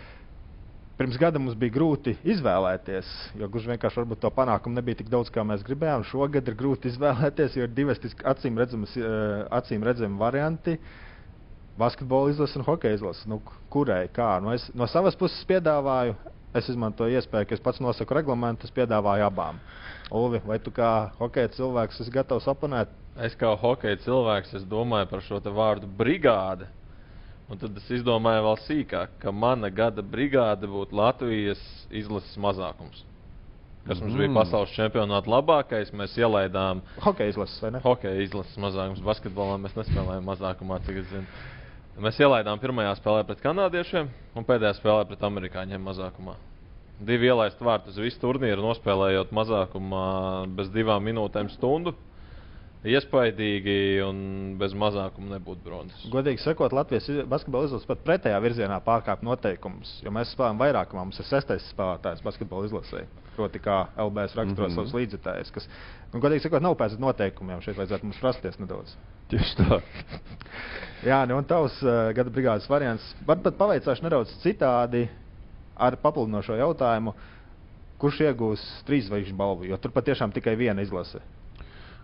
Pirms 1.00 1.16
gada 1.16 1.40
mums 1.40 1.54
bija 1.56 1.72
grūti 1.72 2.12
izvēlēties, 2.28 3.08
jo 3.40 3.46
gluži 3.48 3.70
vienkārši 3.70 4.02
to 4.20 4.30
panākumu 4.36 4.76
nebija 4.76 4.98
tik 4.98 5.06
daudz, 5.08 5.30
kā 5.32 5.40
mēs 5.48 5.62
gribējām. 5.64 6.02
Šogad 6.04 6.50
ir 6.50 6.56
grūti 6.60 6.90
izvēlēties, 6.92 7.54
jo 7.56 7.64
ir 7.64 7.70
divi 7.72 7.94
acīm 8.28 8.58
redzami, 8.60 8.84
eh, 9.00 9.46
acīm 9.48 9.86
redzami 9.88 10.20
varianti. 10.20 10.74
Basketbola 11.80 12.34
izlase 12.34 12.58
un 12.60 12.66
hokeja 12.66 12.98
izlase. 12.98 13.24
Nu, 13.32 13.38
kurai? 13.72 14.10
Kā? 14.12 14.42
Nu, 14.44 14.52
es 14.52 14.66
no 14.76 14.84
savas 14.84 15.16
puses 15.16 15.40
piedāvāju, 15.48 16.18
es 16.52 16.68
izmantoju 16.68 17.16
iespēju, 17.16 17.48
ka 17.48 17.56
es 17.56 17.64
pats 17.64 17.80
nosaku 17.80 18.18
reglamentu, 18.18 18.68
es 18.68 18.76
piedāvāju 18.76 19.24
abām. 19.24 19.56
Ulvi, 20.12 20.42
vai 20.44 20.58
tu 20.60 20.68
kā 20.70 21.14
hokeja 21.16 21.54
cilvēks 21.56 22.04
esi 22.04 22.12
gatavs 22.12 22.50
oponēt? 22.52 22.92
Es 23.16 23.32
kā 23.40 23.56
hokeja 23.56 23.96
cilvēks 24.04 24.68
domāju 24.68 25.08
par 25.08 25.24
šo 25.24 25.40
vārdu 25.48 25.88
brigādi. 25.88 26.68
Un 27.50 27.58
tad 27.58 27.78
es 27.80 27.86
izdomāju 27.98 28.44
vēl 28.46 28.58
sīkāk, 28.62 29.16
ka 29.22 29.32
mana 29.34 29.72
gada 29.74 30.04
brigāde 30.06 30.68
būtu 30.70 30.94
Latvijas 30.94 31.62
izlases 31.90 32.36
mazākums. 32.38 33.00
Kas 33.88 33.98
mums 33.98 34.12
mm. 34.12 34.20
bija 34.20 34.34
pasaules 34.36 34.74
čempionāta 34.76 35.32
labākais, 35.32 35.90
mēs 35.96 36.14
ielaidām. 36.20 36.82
Hokeja 37.02 37.32
izlases, 37.32 37.56
vai 37.64 37.72
ne? 37.74 37.80
Hokeja 37.82 38.22
izlases 38.22 38.60
mazākums. 38.60 39.00
Basketbolā 39.02 39.56
mēs 39.62 39.74
nespēlējām 39.78 40.28
mazākumā, 40.30 40.78
cik 40.86 41.00
es 41.00 41.08
zinu. 41.10 41.40
Mēs 42.00 42.20
ielaidām 42.22 42.60
pirmajā 42.62 42.92
spēlē 43.00 43.24
pret 43.28 43.42
kanādiešiem 43.42 44.12
un 44.38 44.46
pēdējā 44.46 44.76
spēlē 44.78 45.08
pret 45.08 45.24
amerikāņiem 45.26 45.82
mazākumā. 45.90 46.36
Divi 47.00 47.32
ielaisti 47.32 47.64
vārti 47.64 47.90
uz 47.90 47.98
visu 47.98 48.20
turnīru, 48.22 48.62
nospēlējot 48.62 49.32
mazākumā 49.34 50.06
bez 50.54 50.70
divām 50.72 51.02
minūtēm 51.08 51.50
stundu 51.56 51.96
iespaidīgi 52.88 54.00
un 54.06 54.20
bez 54.60 54.72
mazākuma 54.78 55.34
nebūtu 55.34 55.64
bronzas. 55.64 56.04
Godīgi 56.12 56.40
sakot, 56.40 56.72
Latvijas 56.72 57.08
basketbola 57.28 57.68
izlase 57.68 57.88
pat 57.88 58.04
pretējā 58.06 58.38
virzienā 58.40 58.78
pārkāpj 58.86 59.26
noteikumus, 59.26 59.98
jo 60.04 60.12
mēs 60.14 60.32
spēlējam 60.32 60.60
vairākumā. 60.62 61.04
Mums 61.04 61.20
ir 61.20 61.28
sestais 61.28 61.66
spēlētājs 61.74 62.24
basketbola 62.24 62.70
izlasē, 62.70 63.04
proti, 63.36 63.60
kā 63.60 63.82
LBS 64.00 64.36
raksturo 64.38 64.68
mm 64.68 64.70
-hmm. 64.70 64.76
savus 64.78 64.94
līdzekļus, 64.96 65.52
kas, 65.52 65.68
nu, 66.12 66.20
godīgi 66.20 66.46
sakot, 66.46 66.62
nav 66.64 66.76
pēc 66.80 66.96
noteikumiem. 66.98 67.60
Šeit 67.60 67.76
vajadzētu 67.76 68.08
mums 68.08 68.20
prasties 68.20 68.58
nedaudz. 68.58 68.96
Tieši 69.28 69.56
tā. 69.60 69.80
Jā, 71.10 71.26
nu, 71.28 71.36
un 71.36 71.44
tavs 71.44 71.82
uh, 71.82 72.12
gada 72.16 72.30
brigādes 72.30 72.68
variants. 72.68 73.14
Varbūt 73.26 73.56
pavaicāšu 73.56 74.04
nedaudz 74.04 74.32
citādi 74.42 75.08
ar 75.76 75.96
papildinošo 75.96 76.56
jautājumu. 76.56 77.14
Kurš 78.00 78.20
iegūs 78.20 78.64
trīs 78.88 79.04
zvaigžņu 79.08 79.36
balvu? 79.36 79.64
Jo 79.68 79.76
tur 79.76 79.92
patiešām 79.92 80.32
tikai 80.32 80.56
viena 80.56 80.80
izlase. 80.80 81.20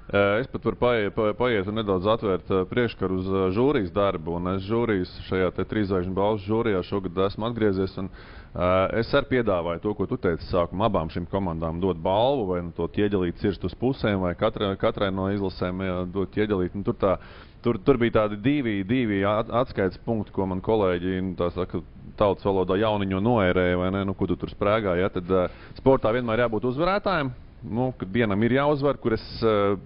Es 0.07 0.47
pat 0.47 0.63
varu 0.63 0.77
paiet, 0.79 1.17
paiet 1.35 1.67
un 1.67 1.81
nedaudz 1.81 2.05
atvērt 2.07 2.51
priekškaru 2.71 3.17
uz 3.19 3.31
žūrijas 3.57 3.91
darbu. 3.91 4.37
Es 4.53 4.63
žūrijas 4.63 5.11
šajā 5.27 5.49
trīszvaigžņu 5.59 6.13
balvu 6.15 6.45
žūrijā 6.45 6.83
šogad 6.87 7.17
esmu 7.25 7.49
atgriezies. 7.49 7.97
Un, 7.99 8.07
uh, 8.07 8.87
es 9.01 9.11
arī 9.19 9.33
piedāvāju 9.33 9.83
to, 9.83 9.95
ko 9.99 10.07
tu 10.07 10.19
teici 10.23 10.47
sākumā. 10.47 10.87
Abām 10.87 11.11
šīm 11.11 11.27
komandām 11.27 11.81
dot 11.83 11.99
balvu, 11.99 12.45
vai 12.53 12.61
nu 12.63 12.71
to 12.77 12.87
ķieģelīt 12.87 13.43
cirst 13.43 13.67
uz 13.67 13.75
pusēm, 13.75 14.21
vai 14.23 14.37
katrai, 14.39 14.69
katrai 14.79 15.09
no 15.11 15.27
izlasēm 15.35 15.83
dot 16.15 16.31
ķieģelīt. 16.37 16.77
Tur, 16.87 16.97
tā, 17.03 17.17
tur, 17.65 17.81
tur 17.83 17.99
bija 17.99 18.21
tādi 18.21 18.39
divi, 18.45 18.77
divi 18.87 19.25
atskaites 19.27 19.99
punkti, 20.07 20.31
ko 20.37 20.47
man 20.47 20.63
kolēģi 20.63 21.17
nu, 21.33 21.51
saka, 21.57 21.83
tautas 22.15 22.47
valodā 22.47 22.79
jauniņo 22.79 23.19
noērēja, 23.27 23.83
vai 23.83 23.91
ne? 23.99 24.05
Nu, 24.07 24.15
ko 24.15 24.31
tu 24.31 24.39
tur 24.39 24.55
sprēgāji. 24.55 25.03
Ja? 25.03 25.11
Tad 25.19 25.35
uh, 25.35 25.67
sportā 25.81 26.15
vienmēr 26.15 26.45
jābūt 26.47 26.71
uzvarētājiem 26.71 27.35
nu, 27.63 27.93
kad 27.99 28.13
vienam 28.13 28.43
ir 28.45 28.59
jāuzvar, 28.59 28.99
kur 29.01 29.17
es 29.17 29.25
uh, 29.45 29.79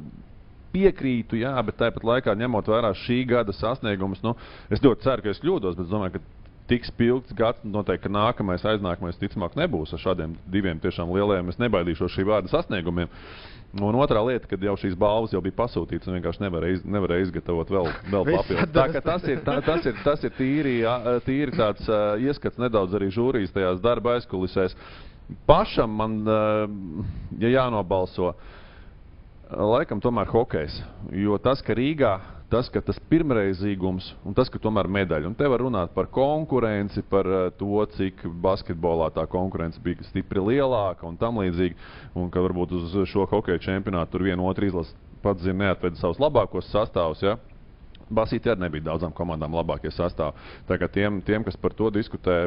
piekrītu, 0.74 1.38
jā, 1.42 1.54
bet 1.66 1.78
tāpat 1.80 2.06
laikā 2.06 2.34
ņemot 2.38 2.68
vērā 2.70 2.92
šī 3.04 3.22
gada 3.30 3.54
sasniegumus, 3.56 4.22
nu, 4.26 4.36
es 4.70 4.82
ļoti 4.82 5.06
ceru, 5.06 5.24
ka 5.24 5.34
es 5.34 5.42
kļūdos, 5.42 5.78
bet 5.78 5.86
es 5.86 5.92
domāju, 5.92 6.18
ka 6.18 6.40
tik 6.70 6.86
spilgts 6.86 7.34
gads, 7.34 7.62
noteikti, 7.66 8.06
ka 8.06 8.14
nākamais, 8.14 8.64
aiznākamais, 8.72 9.18
ticamāk, 9.18 9.56
nebūs 9.58 9.94
ar 9.96 10.02
šādiem 10.04 10.36
diviem 10.54 10.78
tiešām 10.82 11.10
lieliem, 11.16 11.50
es 11.50 11.58
nebaidīšos 11.58 12.14
šī 12.14 12.26
vārda 12.28 12.52
sasniegumiem. 12.52 13.10
Un 13.78 13.94
otrā 14.02 14.18
lieta, 14.26 14.48
kad 14.50 14.62
jau 14.66 14.72
šīs 14.78 14.96
balvas 14.98 15.30
jau 15.30 15.38
bija 15.42 15.54
pasūtītas, 15.60 16.08
un 16.10 16.16
vienkārši 16.16 16.42
nevarēja, 16.42 16.78
iz, 16.78 16.80
nevarēja 16.90 17.26
izgatavot 17.28 17.68
vēl, 17.70 17.86
vēl 18.10 18.24
papildus. 18.26 18.72
Tā, 18.74 18.86
ka 18.90 19.02
tas, 19.06 19.26
ir, 19.30 19.42
tā, 19.46 19.54
tas, 19.62 19.86
ir, 19.86 20.00
tas 20.02 20.24
ir 20.26 20.32
tīri, 20.34 20.72
tīri 21.26 21.54
tāds 21.54 21.86
uh, 21.86 22.18
ieskats 22.18 22.58
nedaudz 22.58 22.98
arī 22.98 23.12
žūrijas 23.14 23.54
tajās 23.54 23.78
darba 23.84 24.16
aizkulisēs. 24.16 24.74
Pašam 25.46 25.92
man, 25.94 26.20
uh, 26.26 26.70
ja 27.38 27.50
jānobalso, 27.52 28.32
laikam 29.50 30.02
tomēr 30.02 30.30
hokejs. 30.30 30.80
Jo 31.14 31.38
tas, 31.42 31.62
ka 31.62 31.74
Rīgā, 31.76 32.12
tas, 32.50 32.70
ka 32.72 32.82
tas 32.82 32.98
pirmreizīgums 33.10 34.12
un 34.26 34.34
tas, 34.34 34.50
ka 34.50 34.58
tomēr 34.62 34.88
medaļa. 34.90 35.30
Un 35.30 35.36
te 35.38 35.46
var 35.50 35.62
runāt 35.62 35.94
par 35.94 36.10
konkurenci, 36.12 37.04
par 37.10 37.28
uh, 37.28 37.44
to, 37.58 37.84
cik 37.96 38.24
basketbolā 38.42 39.10
tā 39.14 39.26
konkurence 39.30 39.82
bija 39.82 40.06
stipri 40.08 40.42
lielāka 40.52 41.06
un 41.06 41.18
tam 41.20 41.42
līdzīgi. 41.42 41.78
Un 42.18 42.32
ka 42.32 42.42
varbūt 42.46 42.74
uz 42.80 42.98
šo 43.10 43.28
hokeja 43.30 43.62
čempionātu 43.70 44.16
tur 44.16 44.26
viena 44.30 44.46
otru 44.46 44.70
izlase 44.70 44.96
pats 45.20 45.44
zina 45.44 45.66
neatveda 45.66 46.00
savus 46.00 46.20
labākos 46.20 46.70
sastāvus. 46.72 47.22
Ja? 47.24 47.36
Basītī 48.10 48.50
arī 48.50 48.64
nebija 48.64 48.88
daudzām 48.88 49.12
komandām 49.14 49.54
labākie 49.54 49.92
sastāvdi. 49.94 50.50
Tā 50.66 50.78
kā 50.80 50.88
tiem, 50.90 51.20
tiem, 51.26 51.44
kas 51.46 51.58
par 51.60 51.74
to 51.78 51.92
diskutē, 51.94 52.38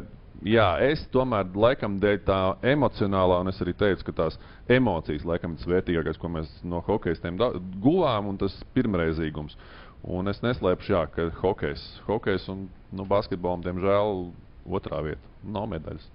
jā, 0.44 0.68
es 0.84 1.06
tomēr 1.14 1.48
laikam 1.56 1.96
dēļ 2.04 2.20
tā 2.28 2.40
emocionālā, 2.74 3.40
un 3.44 3.52
es 3.52 3.62
arī 3.64 3.76
teicu, 3.80 4.10
ka 4.10 4.18
tās 4.24 4.40
emocijas 4.68 5.24
laikam 5.28 5.54
ir 5.54 5.62
tas 5.62 5.72
vērtīgākais, 5.72 6.20
ko 6.20 6.32
mēs 6.36 6.52
no 6.68 6.84
hokeistiem 6.84 7.40
guvām, 7.84 8.34
un 8.34 8.42
tas 8.42 8.58
pirmreizīgums. 8.76 9.56
Un 10.04 10.28
es 10.28 10.42
neslēpšu, 10.44 10.92
jā, 10.92 11.06
ka 11.16 11.30
hokejs, 11.40 11.84
hokejs 12.10 12.50
un 12.52 12.66
nu, 12.92 13.06
basketbolam, 13.08 13.64
diemžēl, 13.64 14.26
otrā 14.68 15.00
vieta. 15.06 15.32
Nav 15.48 15.70
medaļas. 15.72 16.10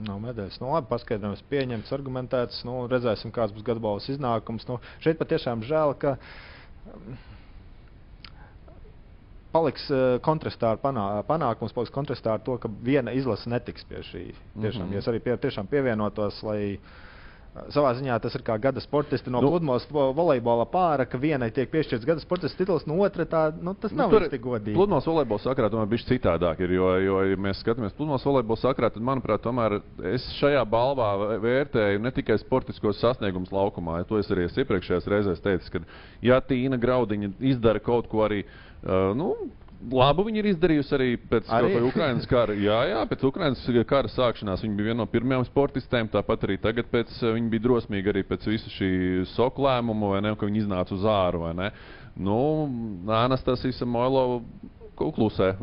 Nav 0.00 0.22
medaļas. 0.22 0.56
Nu, 0.62 0.70
labi, 0.72 0.88
paskaidrojums 0.88 1.44
pieņemts, 1.50 1.92
argumentēts. 1.92 2.62
Nu, 2.64 2.86
redzēsim, 2.88 3.34
kāds 3.34 3.52
būs 3.52 3.66
gada 3.66 3.84
balvas 3.84 4.08
iznākums. 4.08 4.64
Nu, 4.70 4.78
šeit 5.04 5.20
patiešām 5.20 5.60
žēl, 5.68 5.92
ka 6.00 6.16
paliks 9.52 9.86
uh, 9.92 10.16
kontrastā 10.24 10.72
ar 10.74 10.80
panā, 10.82 11.06
panākums, 11.28 11.74
paliks 11.76 11.92
kontrastā 11.94 12.36
ar 12.36 12.42
to, 12.44 12.56
ka 12.60 12.70
viena 12.84 13.12
izlase 13.16 13.50
netiks 13.52 13.84
pie 13.88 14.02
šī. 14.08 14.24
Tiešām, 14.32 14.86
mm. 14.86 14.88
-hmm. 14.88 14.92
ja 14.92 14.98
es 14.98 15.08
arī 15.08 15.20
pie, 15.20 15.36
tiešām 15.36 15.68
pievienotos, 15.70 16.42
lai 16.42 16.78
savā 17.68 17.90
ziņā 17.98 18.14
tas 18.24 18.32
ir 18.34 18.42
kā 18.46 18.54
gada 18.60 18.80
sportisti 18.80 19.28
no 19.30 19.40
Nu. 19.40 19.44
nu, 19.44 19.50
pludmales 19.52 19.84
vo- 19.92 20.12
volejbola 20.16 20.64
pāra, 20.72 21.04
ka 21.04 21.18
vienai 21.20 21.50
tiek 21.52 21.68
piešķirts 21.70 22.06
gada 22.08 22.20
sportists 22.24 22.56
tituls, 22.56 22.86
no 22.88 22.94
otra 23.04 23.26
tā, 23.28 23.42
nu, 23.60 23.74
tas 23.74 23.92
nav 23.92 24.08
īsti 24.10 24.38
godīgi. 24.40 24.74
Pludmales 24.76 25.04
volejbola 25.04 25.38
sakrā 25.44 25.68
tomēr 25.68 25.86
bija 25.90 26.06
citādāk. 26.08 26.60
Ir, 26.64 26.72
jo, 26.78 26.88
jo, 27.04 27.18
ja 27.28 27.36
mēs 27.36 27.60
skatāmies 27.60 27.92
pludmales 27.98 28.24
volejbola 28.24 28.56
sakrā, 28.62 28.88
tad, 28.90 29.02
manuprāt, 29.04 29.44
tomēr 29.44 29.80
es 30.14 30.24
šajā 30.40 30.64
balvā 30.64 31.10
vē- 31.20 31.40
vērtēju 31.44 32.00
ne 32.00 32.10
tikai 32.10 32.38
sportiskos 32.40 33.00
sasniegumus 33.04 33.52
laukumā. 33.52 33.98
Ja 34.00 34.04
to 34.08 34.16
es 34.18 34.30
arī 34.32 34.48
iepriekšējās 34.48 35.10
reizēs 35.12 35.44
teicis, 35.44 35.68
ka, 35.68 35.84
ja 36.22 36.40
Tīna 36.40 36.80
Graudiņa 36.80 37.34
izdara 37.52 37.80
kaut 37.84 38.08
ko 38.08 38.24
arī. 38.24 38.44
Uh, 38.82 39.12
nu, 39.14 39.36
Labu 39.90 40.26
viņi 40.28 40.38
ir 40.38 40.48
izdarījusi 40.52 40.94
arī 40.94 41.08
pēc 41.30 41.48
Arī? 41.50 41.72
Ukrainas 41.88 42.26
kara. 42.30 42.54
Jā, 42.54 42.78
jā, 42.90 43.00
pēc 43.10 43.24
Ukrainas 43.26 43.62
kara 43.88 44.10
sākšanās 44.12 44.62
viņa 44.62 44.76
bija 44.78 44.90
viena 44.90 45.00
no 45.02 45.06
pirmajām 45.10 45.46
sportistēm. 45.48 46.10
Tāpat 46.12 46.46
arī 46.46 46.58
tagad 46.62 46.90
pēc, 46.92 47.10
eh, 47.22 47.32
viņa 47.34 47.50
bija 47.50 47.64
drosmīga 47.66 48.12
arī 48.14 48.22
pēc 48.28 48.46
visu 48.46 48.70
šī 48.76 48.92
soku 49.34 49.66
lēmumu, 49.66 50.12
vai 50.14 50.20
ne, 50.22 50.36
ka 50.36 50.46
viņa 50.46 50.62
iznāca 50.62 50.94
uz 50.94 51.02
āru. 51.02 51.48
Nu, 52.14 52.38
Anastasija 53.08 53.72
Samoilova 53.72 54.42
klusē? 54.96 55.56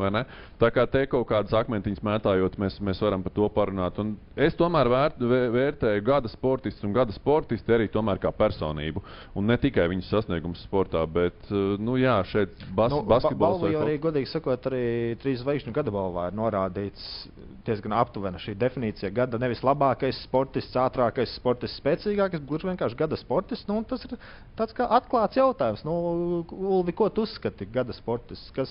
Tā 0.60 0.70
kā 0.74 0.84
te 0.90 1.06
kaut 1.08 1.28
kādas 1.30 1.54
akmentiņas 1.56 2.02
mētājot, 2.04 2.58
mēs, 2.60 2.80
mēs 2.84 3.00
varam 3.02 3.22
par 3.24 3.32
to 3.32 3.48
parunāt. 3.50 4.00
Un 4.00 4.18
es 4.36 4.54
tomēr 4.60 4.90
vērt, 4.92 5.20
vē- 5.20 5.50
vērtēju 5.54 6.04
gada 6.04 6.28
sportistu 6.28 6.88
un 6.88 6.94
gada 6.94 7.12
sportisti 7.16 7.72
arī 7.72 7.88
kā 8.20 8.32
personību. 8.36 9.02
Un 9.36 9.46
ne 9.48 9.58
tikai 9.58 9.88
viņu 9.88 10.04
sasniegumus 10.10 10.66
sportā, 10.68 11.06
bet, 11.08 11.36
eh, 11.52 11.78
nu 11.80 11.96
jā, 11.98 12.18
šeit 12.26 12.50
bas, 12.76 12.92
Nu, 12.92 13.02
basketbols 13.04 13.60
balvu 13.62 13.72
kaut- 13.74 13.86
arī, 13.88 14.00
godīgi 14.00 14.28
sakot, 14.34 14.62
arī 14.72 15.16
trīs 15.22 15.44
zvaigžņu 15.44 15.74
gada 15.74 15.92
balvā 15.92 16.28
ir 16.28 16.38
norādīts 16.38 17.28
diezgan 17.66 17.94
aptuvena 17.94 18.38
šī 18.38 18.56
definīcija. 18.58 19.14
Gada 19.14 19.38
nevis 19.38 19.62
labākais 19.62 20.24
sportists, 20.26 20.74
ātrākais 20.76 21.36
sportists, 21.36 21.80
spēcīgākais, 21.80 22.40
bet 22.40 22.48
gluži 22.48 22.68
vienkārši 22.76 22.98
gada 22.98 23.16
sportists. 23.16 23.68
Nu, 23.68 23.84
tas 23.84 24.04
ir 24.06 24.18
tāds 24.58 24.74
kā 24.74 24.88
atklāts 24.90 25.36
jautājums. 25.38 25.84
Nu, 25.86 26.46
Ulvi, 26.52 26.92
ko 26.96 27.10
tu 27.10 27.22
uzskati 27.22 27.66
gada 27.72 27.94
sportists? 27.94 28.52
Kas, 28.52 28.70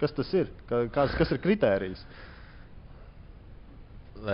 kas 0.00 0.12
tas 0.16 0.32
ir? 0.34 0.50
Ka- 0.68 0.86
Kas, 0.94 1.14
kas 1.18 1.30
ir 1.36 1.40
kritērijs? 1.44 2.02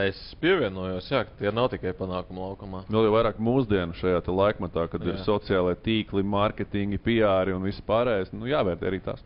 Es 0.06 0.18
pievienojos, 0.42 1.06
jā, 1.12 1.20
ka 1.28 1.36
tie 1.38 1.50
nav 1.54 1.68
tikai 1.70 1.92
panākumi 1.94 2.40
laukumā. 2.42 2.80
Vēl 2.90 3.06
jau 3.06 3.12
vairāk 3.14 3.36
mūsdienu 3.38 3.94
šajā 3.94 4.18
laikmatā, 4.34 4.88
kad 4.90 5.00
Jā. 5.04 5.12
ir 5.14 5.20
sociālai 5.22 5.76
tīkli, 5.78 6.24
mārketingi, 6.26 6.98
PR 6.98 7.52
un 7.54 7.62
viss 7.62 7.78
pārējais. 7.86 8.32
Nu, 8.34 8.48
jāvērtē 8.50 8.88
arī 8.90 8.98
tas. 9.04 9.22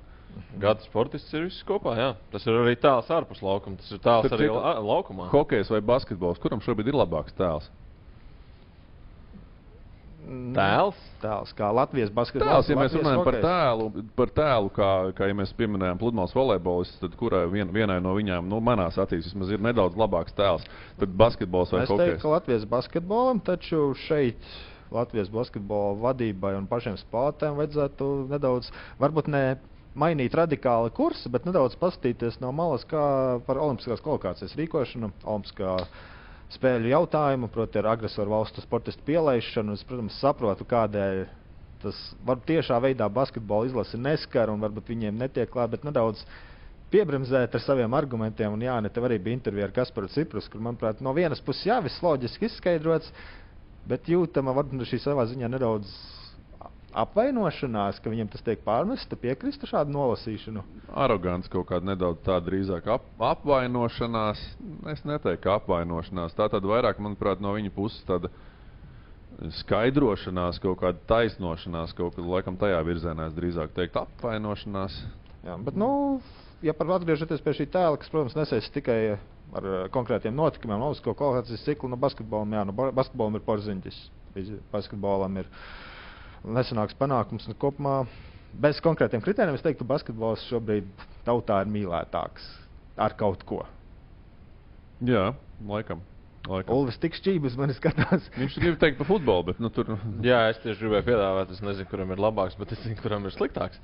Gada 0.61 0.85
sportists 0.85 1.33
ir 1.35 1.46
viss 1.48 1.64
kopā. 1.66 1.94
Jā. 1.96 2.11
Tas 2.31 2.44
ir 2.46 2.53
arī 2.61 2.76
tāls 2.76 3.09
ārpus 3.09 3.40
laukuma. 3.42 3.81
Tas 3.81 3.90
ir 3.96 4.03
tāls 4.05 4.29
Starp 4.29 4.37
arī 4.38 4.50
la 4.53 4.74
laukumā. 4.85 5.31
Hokejs 5.33 5.72
vai 5.72 5.81
basketbols, 5.81 6.38
kuram 6.42 6.61
šobrīd 6.61 6.92
ir 6.92 6.98
labāks 7.00 7.33
tēls? 7.40 7.70
Tēls? 10.55 10.99
Tēls, 11.23 11.53
kā 11.57 11.71
Latvijas 11.75 12.11
basketbols. 12.15 12.51
Tēls, 12.51 12.71
ja 12.71 12.77
mēs 12.79 12.91
Latvijas 12.93 13.03
runājam 13.03 13.23
par 13.27 13.37
hokejs. 13.37 13.47
tēlu, 13.47 14.05
par 14.19 14.33
tēlu 14.37 14.73
kā, 14.77 14.91
kā 15.17 15.29
ja 15.31 15.37
mēs 15.39 15.55
pieminējām 15.59 16.01
pludmales 16.01 16.35
volejbolistu, 16.37 17.01
tad 17.03 17.17
kurai 17.21 17.45
vien, 17.53 17.71
vienai 17.75 17.99
no 18.05 18.13
viņām, 18.19 18.49
nu, 18.51 18.61
manās 18.65 18.99
acīs, 19.01 19.31
vismaz 19.31 19.51
ir 19.55 19.65
nedaudz 19.65 19.99
labāks 19.99 20.37
tēls. 20.39 20.67
Tad 21.01 21.17
basketbols 21.23 21.73
vai 21.75 21.83
Es 21.85 21.89
teiktu, 21.89 22.03
hokejs? 22.03 22.21
ka 22.23 22.35
Latvijas 22.35 22.69
basketbolam, 22.71 23.41
taču 23.47 23.83
šeit 24.07 24.53
Latvijas 24.95 25.31
basketbola 25.33 25.97
vadībai 26.03 26.55
un 26.59 26.69
pašiem 26.71 26.99
spēlētājiem 27.01 27.59
vajadzētu 27.63 28.13
nedaudz, 28.31 28.71
varbūt 29.03 29.31
ne 29.31 29.45
mainīt 29.99 30.35
radikāli 30.39 30.93
kursu, 30.95 31.31
bet 31.33 31.47
nedaudz 31.49 31.77
paskatīties 31.81 32.39
no 32.43 32.53
malas, 32.55 32.85
kā 32.91 33.03
par 33.47 33.59
olimpiskās 33.59 34.03
kvalifikācijas 34.05 34.57
rīkošanu, 34.59 35.13
olimpiskā 35.25 35.77
spēļu 36.55 36.91
jautājumu, 36.91 37.49
proti, 37.53 37.79
ar 37.81 37.93
agresoru 37.93 38.35
valstu 38.35 38.63
sportistu 38.65 39.05
pielaišanu. 39.07 39.77
Es, 39.79 39.85
protams, 39.87 40.19
saprotu, 40.23 40.67
kādēļ 40.69 41.25
tas 41.81 41.99
varbūt 42.27 42.49
tiešā 42.51 42.77
veidā 42.85 43.07
basketbola 43.09 43.71
izlase 43.71 43.97
neskar 43.97 44.53
un 44.53 44.61
varbūt 44.61 44.91
viņiem 44.93 45.17
netiek 45.17 45.49
klāt, 45.49 45.71
bet 45.73 45.87
nedaudz 45.87 46.25
piebremzēt 46.93 47.55
ar 47.55 47.63
saviem 47.65 47.95
argumentiem. 47.97 48.53
Un, 48.53 48.65
jā, 48.67 48.77
ne 48.83 48.91
tev 48.93 49.07
arī 49.09 49.21
bija 49.23 49.39
intervija 49.39 49.69
ar 49.69 49.75
Kasparu 49.75 50.11
Ciprus, 50.13 50.51
kur, 50.51 50.61
manuprāt, 50.65 51.01
no 51.01 51.15
vienas 51.17 51.41
puses, 51.45 51.65
jā, 51.71 51.79
viss 51.85 52.03
loģiski 52.05 52.51
izskaidrots, 52.51 53.13
bet 53.89 54.11
jūtama 54.11 54.55
varbūt 54.59 54.91
šī 54.91 55.01
savā 55.07 55.25
ziņā 55.31 55.49
nedaudz 55.55 55.95
apvainošanās, 56.96 58.00
ka 58.03 58.11
viņam 58.12 58.31
tas 58.33 58.44
tiek 58.46 58.62
pārmests. 58.66 59.09
Tu 59.11 59.18
piekristu 59.20 59.68
šādu 59.70 59.94
nolasīšanu? 59.94 60.62
Arogants 60.98 61.50
kaut 61.53 61.68
kāda 61.70 61.92
nedaudz 61.92 62.22
tāda 62.26 62.44
drīzāk 62.48 62.88
ap, 62.90 63.07
apvainošanās. 63.31 64.42
Es 64.92 65.05
neteiktu, 65.07 65.42
ka 65.44 65.59
apvainošanās. 65.61 66.37
Tā 66.38 66.50
tad 66.53 66.66
vairāk, 66.66 67.03
manuprāt, 67.03 67.42
no 67.42 67.55
viņa 67.57 67.72
puses 67.76 68.03
tāda 68.09 68.33
skaidrošanās, 69.62 70.61
kaut 70.61 70.83
kāda 70.83 71.00
taisnošanās, 71.09 71.94
kaut 71.96 72.16
kāda 72.16 72.29
laikam 72.35 72.59
tajā 72.61 72.81
virzienā 72.85 73.31
es 73.31 73.37
drīzāk 73.37 73.72
teiktu 73.76 74.03
apvainošanās. 74.03 75.00
Jā, 75.46 75.57
bet, 75.64 75.79
nu, 75.81 76.20
ja 76.64 76.74
par 76.76 76.90
atgriežoties 76.98 77.40
pie 77.44 77.55
šī 77.57 77.70
tēla, 77.72 78.00
kas, 78.00 78.11
protams, 78.12 78.37
nesaistīts 78.37 78.74
tikai 78.74 78.98
ar 79.57 79.66
uh, 79.66 79.85
konkrētiem 79.94 80.35
notikumiem, 80.37 80.83
Olimpisko 80.83 81.14
kvalifikācijas 81.16 81.64
ciklu, 81.66 81.88
nu, 81.90 81.98
basketbolam, 82.00 82.53
jā, 82.59 82.66
nu, 82.68 82.74
ba- 82.76 82.90
basketbolam 82.94 83.38
ir 83.38 83.46
porziņģis. 83.46 84.03
Basketbolam 84.70 85.40
ir 85.40 85.48
nesenāks 86.44 86.96
panākums 86.98 87.48
un 87.50 87.57
kopumā 87.61 88.05
bez 88.61 88.81
konkrētiem 88.83 89.22
kritērijiem 89.24 89.59
es 89.59 89.64
teiktu, 89.64 89.85
ka 89.85 89.92
basketbols 89.94 90.46
šobrīd 90.50 90.88
tautā 91.26 91.61
ir 91.64 91.70
mīlētāks 91.72 92.46
ar 93.00 93.14
kaut 93.18 93.44
ko. 93.48 93.62
Jā, 95.07 95.31
laikam. 95.64 96.03
laikam. 96.48 96.74
Ulvis 96.76 96.98
tik 97.00 97.16
šķības 97.16 97.57
man 97.61 97.72
skatās. 97.76 98.26
Viņš 98.40 98.59
grib 98.61 98.81
teikt 98.83 98.98
par 99.00 99.09
futbolu, 99.09 99.46
bet 99.53 99.61
nu, 99.62 99.70
tur 99.72 99.94
Jā, 100.24 100.42
es 100.53 100.61
tieši 100.64 100.83
gribēju 100.83 101.09
piedāvāt. 101.09 101.55
Es 101.55 101.62
nezinu, 101.64 101.88
kuram 101.92 102.12
ir 102.12 102.20
labāks, 102.20 102.59
bet 102.61 102.74
es 102.76 102.83
zinu, 102.85 102.98
kuram 103.00 103.29
ir 103.29 103.37
sliktāks. 103.37 103.81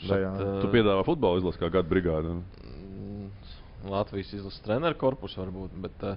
Bet, 0.00 0.24
tu 0.60 0.68
uh, 0.68 0.72
piedāvā 0.72 1.04
futbolu 1.04 1.40
izlases 1.42 1.60
kā 1.60 1.68
gada 1.72 1.88
brigādi. 1.88 2.32
un- 2.32 2.44
mm, 2.64 3.88
Latvijas 3.92 4.32
izlases 4.36 4.60
treneru 4.64 4.96
korpusu 5.00 5.40
varbūt. 5.42 5.76
Bet, 5.84 6.04
uh, 6.04 6.16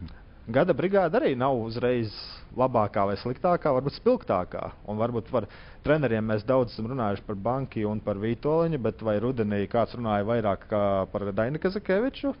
Gada 0.50 0.74
brigāde 0.74 1.14
arī 1.14 1.34
nav 1.38 1.54
uzreiz 1.62 2.10
labākā 2.58 3.04
vai 3.06 3.16
sliktākā, 3.20 3.70
varbūt 3.76 4.00
spilgtākā. 4.00 4.62
Un 4.90 4.98
varbūt 4.98 5.30
par 5.30 5.46
treneriem 5.86 6.26
mēs 6.26 6.42
daudz 6.48 6.74
esam 6.74 6.88
runājuši 6.90 7.26
par 7.26 7.38
Banki 7.38 7.84
un 7.86 8.00
par 8.02 8.18
Vitoļņu, 8.18 8.80
bet 8.82 9.04
vai 9.06 9.18
rudenī 9.22 9.66
kāds 9.70 9.94
runāja 9.98 10.26
vairāk 10.26 10.66
par 11.12 11.28
Dainu 11.36 11.60
Kazakeviču? 11.62 12.34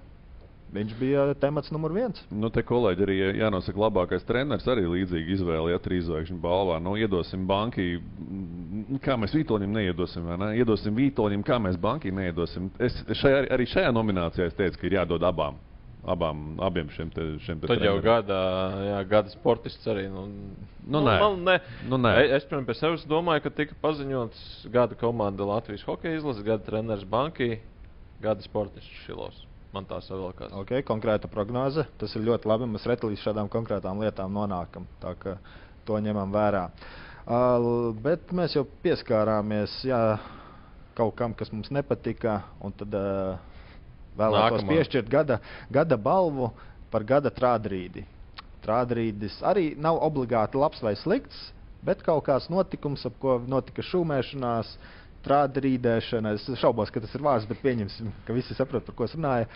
Viņš 0.70 0.92
bija 1.00 1.22
temats 1.42 1.72
numur 1.74 1.90
viens. 1.94 2.20
Nu, 2.30 2.46
te 2.54 2.62
kolēģi 2.62 3.02
arī 3.02 3.16
jānosaka, 3.40 3.80
labākais 3.84 4.26
treneris 4.26 4.68
arī 4.70 4.84
līdzīgi 4.86 5.34
izvēle, 5.34 5.72
ja 5.72 5.80
trīs 5.82 6.04
zvaigžņu 6.06 6.38
balvā. 6.42 6.76
Nu, 6.82 6.94
iedosim 6.98 7.46
bankai, 7.46 7.88
mm, 7.98 9.00
kā 9.02 9.18
mēs 9.18 9.34
Vitoļņam 9.34 9.74
neiedosim, 9.80 10.30
vai 10.30 10.38
ne? 10.38 10.52
Iedosim 10.62 10.94
Vitoļņam, 10.98 11.42
kā 11.46 11.58
mēs 11.62 11.78
bankai 11.78 12.14
neiedosim. 12.14 12.70
Es 12.78 13.02
šajā, 13.22 13.48
arī 13.50 13.66
šajā 13.70 13.90
nominācijā 13.94 14.46
es 14.46 14.58
teicu, 14.58 14.78
ka 14.78 14.86
ir 14.90 15.00
jādod 15.00 15.26
abām. 15.26 15.58
Abām, 16.08 16.56
abiem 16.64 16.88
šiem 16.94 17.10
te, 17.12 17.24
šiem 17.44 17.60
te 17.60 17.68
Tad 17.68 17.82
jau 17.82 17.96
treneriem. 17.98 18.04
gada, 18.06 18.38
jā, 18.86 19.00
gada 19.08 19.32
sportists 19.34 19.86
arī. 19.90 20.08
Nu, 20.12 20.26
Nu, 20.90 21.02
nē. 21.04 21.16
Man, 21.20 21.42
ne. 21.44 21.58
Nu, 21.86 21.98
nē. 22.00 22.14
Es, 22.34 22.46
piemēram, 22.48 22.64
pie 22.66 22.74
sevis 22.74 23.04
domāju, 23.06 23.44
ka 23.44 23.50
tika 23.54 23.76
paziņots 23.82 24.40
gada 24.72 24.96
komanda 24.98 25.44
Latvijas 25.46 25.84
hokeja 25.86 26.16
izlases, 26.18 26.42
gada 26.42 26.64
treneris 26.66 27.04
Banki, 27.06 27.60
gada 28.24 28.42
sportists 28.42 29.04
Šilovs. 29.04 29.44
Man 29.70 29.84
tā 29.86 30.00
savilkās. 30.02 30.50
Okay, 30.64 30.82
konkrēta 30.82 31.28
prognoze. 31.30 31.84
Tas 32.00 32.16
ir 32.18 32.24
ļoti 32.26 32.48
labi. 32.50 32.66
Mēs 32.66 32.88
reti 32.90 33.06
līdz 33.06 33.22
šādām 33.22 33.52
konkrētām 33.52 34.00
lietām 34.02 34.32
nonākam. 34.34 34.88
Tā 34.98 35.12
kā 35.20 35.36
to 35.86 36.00
ņemam 36.02 36.32
vērā. 36.34 36.64
Uh, 37.30 37.92
bet 38.02 38.32
mēs 38.34 38.56
jau 38.56 38.64
pieskārāmies 38.82 39.76
jā, 39.86 40.00
kaut 40.98 41.14
kam, 41.20 41.36
kas 41.38 41.52
mums 41.54 41.70
nepatika. 41.70 42.40
un 42.58 42.74
Tad 42.74 42.96
uh, 42.98 43.38
vēlētos 44.18 44.62
Nākamā. 44.62 44.68
piešķirt 44.74 45.08
gada, 45.12 45.40
gada 45.70 45.96
balvu 45.96 46.50
par 46.90 47.04
gada 47.04 47.30
trādrīdi. 47.30 48.04
Trādrīdis 48.64 49.38
arī 49.46 49.74
nav 49.78 49.98
obligāti 50.04 50.58
labs 50.60 50.82
vai 50.84 50.94
slikts, 50.96 51.52
bet 51.82 52.02
kaut 52.04 52.24
kāds 52.26 52.50
notikums, 52.52 53.06
ap 53.08 53.14
ko 53.22 53.38
notika 53.48 53.82
šūmēšanās, 53.82 54.74
trādrīdēšana. 55.24 56.34
Es 56.36 56.44
šaubos, 56.60 56.90
ka 56.92 57.00
tas 57.00 57.14
ir 57.16 57.24
vārds, 57.24 57.46
bet 57.48 57.60
pieņemsim, 57.62 58.10
ka 58.26 58.36
visi 58.36 58.54
saprot, 58.56 58.84
par 58.86 58.94
ko 58.98 59.04
es 59.08 59.14
runāju. 59.16 59.46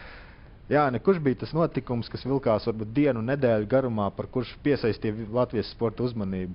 Jā, 0.73 0.87
ne, 0.89 0.99
kurš 1.05 1.19
bija 1.21 1.43
tas 1.43 1.53
notikums, 1.53 2.09
kas 2.09 2.25
vilkās 2.25 2.65
varbūt 2.71 2.93
dienu, 2.97 3.21
nedēļu 3.21 3.67
garumā, 3.69 4.07
par 4.17 4.27
kurš 4.33 4.55
piesaistīja 4.65 5.13
vi- 5.19 5.27
Latvijas 5.37 5.69
sporta 5.75 6.03
uzmanību? 6.07 6.55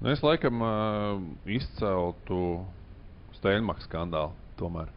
Nu, 0.00 0.08
es 0.10 0.22
laikam 0.24 0.62
uh, 0.64 1.20
izceltu 1.44 2.64
Steinmaka 3.36 3.84
skandālu. 3.84 4.32
Tomēr. 4.56 4.88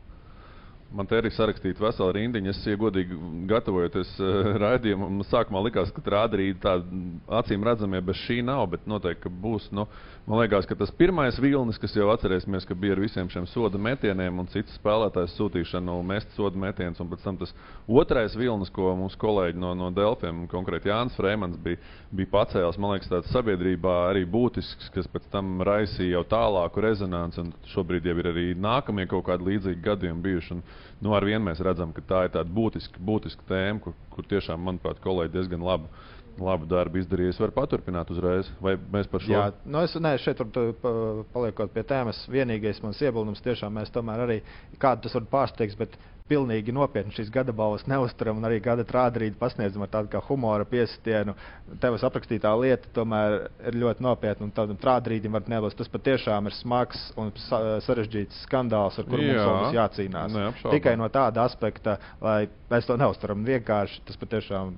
Man 0.87 1.03
te 1.03 1.17
arī 1.19 1.27
sarakstīta 1.35 1.83
vesela 1.83 2.13
rindiņa. 2.15 2.51
Es, 2.53 2.59
ja 2.63 2.77
godīgi 2.79 3.17
gatavojoties 3.49 4.13
uh, 4.23 4.53
raidījumam, 4.63 5.19
sākumā 5.27 5.59
likās, 5.65 5.91
ka 5.91 6.03
rādīt 6.13 6.61
tādu 6.63 7.01
acīm 7.39 7.65
redzamie 7.67 7.99
bez 8.07 8.21
šī 8.23 8.37
nav, 8.47 8.63
bet 8.71 8.85
noteikti 8.87 9.27
būs. 9.27 9.67
Nu, 9.75 9.83
man 10.29 10.39
liekas, 10.39 10.67
ka 10.69 10.77
tas 10.79 10.93
pirmais 10.95 11.35
vilnis, 11.43 11.79
kas 11.81 11.95
jau 11.97 12.07
atcerēsimies, 12.13 12.63
ka 12.67 12.77
bija 12.79 12.95
ar 12.95 13.01
visiem 13.03 13.27
šiem 13.33 13.49
soda 13.51 13.81
metieniem 13.81 14.39
un 14.39 14.47
citu 14.53 14.71
spēlētāju 14.77 15.33
sūtīšanu, 15.33 15.97
mest 16.07 16.31
soda 16.39 16.59
metienus, 16.63 17.03
un 17.03 17.11
pēc 17.11 17.27
tam 17.27 17.41
tas 17.43 17.51
otrais 17.87 18.39
vilnis, 18.39 18.71
ko 18.71 18.95
mūsu 19.01 19.19
kolēģi 19.19 19.59
no, 19.59 19.73
no 19.75 19.91
Delfiem, 19.91 20.45
konkrēti 20.51 20.87
Jānis 20.87 21.19
Freemans, 21.19 21.59
bija, 21.67 21.83
bija 22.15 22.31
pacēlis, 22.31 22.79
man 22.79 22.95
liekas, 22.95 23.11
tāds 23.11 23.35
sabiedrībā 23.35 23.97
arī 24.13 24.23
būtisks, 24.23 24.87
kas 24.95 25.11
pēc 25.11 25.27
tam 25.35 25.59
raisīja 25.67 26.15
jau 26.15 26.25
tālāku 26.31 26.87
rezonanci, 26.87 27.43
un 27.43 27.53
šobrīd 27.75 28.07
jau 28.07 28.17
ir 28.23 28.31
arī 28.31 28.49
nākamie 28.55 29.09
kaut 29.11 29.27
kādi 29.27 29.51
līdzīgi 29.51 29.83
gadījumi 29.83 30.27
bijuši. 30.29 30.55
Un, 30.55 30.67
nu, 31.03 31.13
ar 31.17 31.25
vienu 31.27 31.43
mēs 31.47 31.63
redzam, 31.63 31.93
ka 31.95 32.03
tā 32.05 32.25
ir 32.27 32.35
tāda 32.35 32.53
būtiska, 32.53 33.01
būtiska 33.09 33.47
tēma, 33.49 33.81
kur, 33.83 33.97
kur 34.13 34.27
tiešām, 34.29 34.61
manuprāt, 34.63 35.01
kolēģi 35.03 35.33
diezgan 35.35 35.65
labu, 35.65 35.89
labu 36.41 36.67
darbu 36.69 37.01
izdarīja. 37.01 37.35
Es 37.35 37.41
varu 37.41 37.55
paturpināt 37.55 38.11
uzreiz, 38.13 38.49
vai 38.63 38.75
mēs 38.93 39.09
par 39.11 39.23
šo 39.23 39.33
Jā, 39.33 39.45
nu 39.65 39.81
es 39.85 39.95
ne, 40.01 40.13
šeit 40.21 40.41
tur 40.41 40.75
paliekot 41.33 41.73
pie 41.73 41.85
tēmas. 41.87 42.25
Vienīgais 42.31 42.83
mans 42.85 43.01
iebildums 43.01 43.43
tiešām 43.45 43.73
mēs 43.79 43.93
tomēr 43.93 44.27
arī 44.27 44.41
kādu 44.81 45.07
tas 45.07 45.17
var 45.17 45.27
pārsteigt, 45.33 45.79
bet 45.81 45.97
pilnīgi 46.27 46.73
nopietni 46.75 47.15
šīs 47.15 47.29
gada 47.33 47.53
balvas 47.55 47.85
neuzturam 47.89 48.39
un 48.39 48.47
arī 48.47 48.59
gada 48.63 48.85
trādrīdi 48.87 49.39
pasniedzam 49.39 49.85
ar 49.85 49.91
tādu 49.93 50.11
kā 50.13 50.21
humora 50.27 50.67
piesitienu. 50.67 51.35
Tevis 51.81 52.05
aprakstītā 52.07 52.51
lieta 52.59 52.91
tomēr 52.95 53.37
ir 53.69 53.79
ļoti 53.83 54.05
nopietna 54.05 54.47
un 54.47 54.53
tādam 54.55 54.79
trādrīdim 54.81 55.35
var 55.37 55.47
nebūt. 55.51 55.77
Tas 55.79 55.91
patiešām 55.93 56.49
ir 56.49 56.57
smags 56.57 57.09
un 57.19 57.31
sa 57.47 57.79
sarežģīts 57.85 58.43
skandāls, 58.47 58.99
ar 58.99 59.07
kuru 59.09 59.23
mums 59.23 59.35
Jā. 59.35 59.47
vēl 59.47 59.59
būs 59.63 59.77
jācīnās. 59.79 60.37
Neapšaubām. 60.37 60.77
Tikai 60.77 60.95
no 60.99 61.09
tāda 61.13 61.47
aspekta, 61.47 61.97
lai 62.23 62.39
mēs 62.71 62.89
to 62.89 62.99
neuzturam 62.99 63.45
vienkārši. 63.47 64.03
Tas 64.07 64.19
patiešām. 64.19 64.75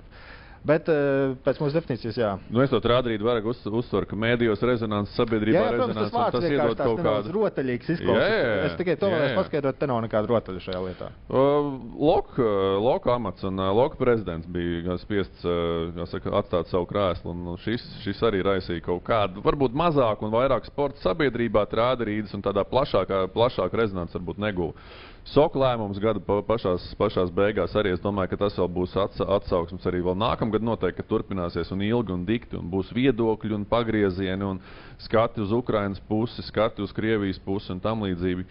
Bet 0.67 0.89
eh, 0.91 1.35
pēc 1.45 1.59
mūsu 1.61 1.77
definīcijas, 1.77 2.17
jā. 2.19 2.29
Nu, 2.51 2.59
es 2.63 2.71
to 2.73 2.79
rādīju, 2.83 3.21
vairāk 3.23 3.45
uz, 3.47 3.61
uzsveru, 3.63 4.09
ka 4.09 4.17
mēdījos 4.19 4.63
rezonanses 4.67 5.15
sabiedrībā 5.15 5.61
tas 5.61 5.75
rezonanses, 5.77 6.11
tas 6.11 6.43
vienkārši 6.43 6.57
iedod 6.57 6.81
kaut 6.81 7.03
kādu. 7.05 7.33
rotaļīgs 7.37 7.91
izklausās. 7.95 8.25
Jā, 8.25 8.33
jā, 8.35 8.49
jā. 8.49 8.65
Es 8.67 8.75
tikai 8.81 8.95
to 8.99 9.11
jā. 9.13 9.29
paskaidrot, 9.37 9.79
te 9.79 9.89
nav 9.89 10.01
nekāda 10.03 10.31
rotaļa 10.33 10.63
šajā 10.65 10.81
lietā. 10.83 11.09
Uh, 11.29 11.69
Loka 11.99 12.49
loka 12.83 13.13
amats 13.15 13.47
un 13.47 13.59
uh, 13.59 13.71
Loka 13.75 13.99
prezidents 13.99 14.49
bija 14.51 14.97
spiests 14.99 15.47
uh, 15.47 15.93
kā 15.95 16.07
saka, 16.11 16.33
atstāt 16.41 16.71
savu 16.73 16.89
krēslu. 16.89 17.31
un, 17.31 17.55
Šis, 17.63 17.83
šis 18.03 18.19
arī 18.27 18.43
raisīja 18.45 18.83
kaut 18.85 19.03
kādu, 19.07 19.43
varbūt 19.45 19.75
mazāk 19.77 20.23
un 20.25 20.33
vairāk 20.33 20.67
sporta 20.67 21.01
sabiedrībā, 21.03 21.65
trādarīdas 21.71 22.35
un 22.35 22.43
tādā 22.45 22.65
plašākā, 22.67 23.25
plašākā 23.33 23.79
rezonanse 23.79 24.19
varbūt 24.19 24.43
neguva. 24.43 24.75
Soka 25.27 25.59
lēmums 25.59 25.99
gada 26.01 26.19
pa- 26.23 26.41
pašās, 26.41 26.95
pašās 26.97 27.29
beigās 27.35 27.75
arī 27.77 27.91
es 27.93 27.99
domāju, 28.01 28.29
ka 28.31 28.37
tas 28.45 28.55
vēl 28.57 28.69
būs 28.71 28.95
atsa, 28.97 29.25
atsauksmes 29.35 29.85
arī 29.85 29.99
vēl 30.01 30.15
nākamgad 30.17 30.63
noteikti, 30.63 31.01
ka 31.01 31.09
turpināsies 31.09 31.71
un 31.75 31.81
ilgi 31.85 32.13
un 32.15 32.23
dikti 32.25 32.57
un 32.57 32.69
būs 32.71 32.89
viedokļi 32.95 33.53
un 33.53 33.65
pagriezieni 33.65 34.43
un 34.47 34.61
skati 34.97 35.41
uz 35.41 35.51
Ukrainas 35.51 35.99
pusi, 36.07 36.41
skati 36.41 36.81
uz 36.81 36.91
Krievijas 36.95 37.39
pusi 37.39 37.71
un 37.71 37.79
tam 37.79 38.01
līdzīgi. 38.07 38.45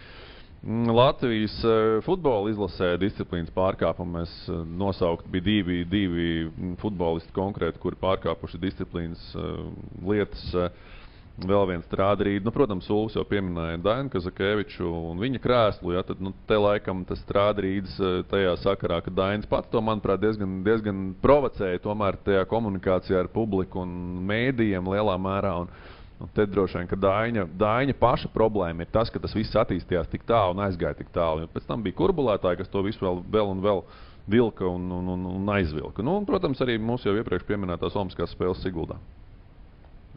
Mm, 0.62 0.90
Latvijas 0.90 1.56
eh, 1.64 2.00
futbola 2.02 2.50
izlasē 2.50 2.96
disciplīnas 2.98 3.50
pārkāpumu 3.54 4.18
mēs 4.18 4.32
eh, 4.50 4.62
nosaukt 4.78 5.26
bija 5.30 5.44
divi, 5.46 5.84
divi 5.86 6.28
mm, 6.50 6.76
futbolisti 6.82 7.32
konkrēti, 7.32 7.78
kuri 7.78 7.96
pārkāpuši 8.02 8.58
disciplīnas 8.58 9.26
eh, 9.34 9.58
lietas. 10.02 10.46
eh, 10.54 10.96
Vēl 11.38 11.68
viens 11.70 11.84
strādājis, 11.86 12.42
nu, 12.42 12.50
protams, 12.50 12.88
Ulas 12.90 13.14
jau 13.14 13.22
pieminēja 13.28 13.78
Dainu 13.78 14.10
Kazakēviču 14.10 14.88
un 14.90 15.20
viņa 15.22 15.38
krēslu. 15.42 15.92
Ja, 15.94 16.00
tad, 16.02 16.18
nu, 16.18 16.32
te 16.48 16.56
laikam 16.58 17.04
tas 17.06 17.20
strādājis 17.22 17.92
tajā 18.26 18.56
sakarā, 18.58 18.98
ka 19.06 19.12
Dainis 19.14 19.46
pats 19.46 19.70
to, 19.70 19.78
manuprāt, 19.84 20.18
diezgan, 20.24 20.56
diezgan 20.66 21.12
provocēja 21.22 21.78
tomēr 21.84 22.18
tajā 22.26 22.42
komunikācijā 22.50 23.20
ar 23.22 23.30
publiku 23.30 23.84
un 23.84 23.92
mēdījiem 24.26 24.90
lielā 24.90 25.14
mērā. 25.28 25.52
Un, 25.62 25.70
un 26.18 26.32
te 26.34 26.46
droši 26.50 26.80
vien, 26.80 26.90
ka 26.90 26.98
Daina, 26.98 27.44
Daina 27.60 27.94
paša 27.94 28.32
problēma 28.34 28.82
ir 28.82 28.90
tas, 28.98 29.14
ka 29.14 29.22
tas 29.22 29.36
viss 29.38 29.54
attīstījās 29.62 30.10
tik 30.10 30.26
tālu 30.26 30.56
un 30.56 30.64
aizgāja 30.66 30.98
tik 30.98 31.14
tālu. 31.14 31.46
Pēc 31.54 31.70
tam 31.70 31.86
bija 31.86 32.00
kurbulētāji, 32.00 32.64
kas 32.64 32.74
to 32.74 32.82
visu 32.82 33.06
vēl, 33.06 33.22
vēl 33.30 33.52
un 33.54 33.62
vēl 33.62 33.84
vilka 34.26 34.66
un, 34.66 34.90
un, 34.90 35.14
un, 35.14 35.22
un 35.38 35.54
aizvilka. 35.54 36.02
Nu, 36.02 36.18
un, 36.18 36.26
protams, 36.26 36.58
arī 36.66 36.80
mūsu 36.82 37.12
jau 37.12 37.14
iepriekš 37.22 37.46
pieminētās 37.46 37.94
Olimpiskās 37.94 38.34
spēles 38.34 38.66
Siguldā. 38.66 38.98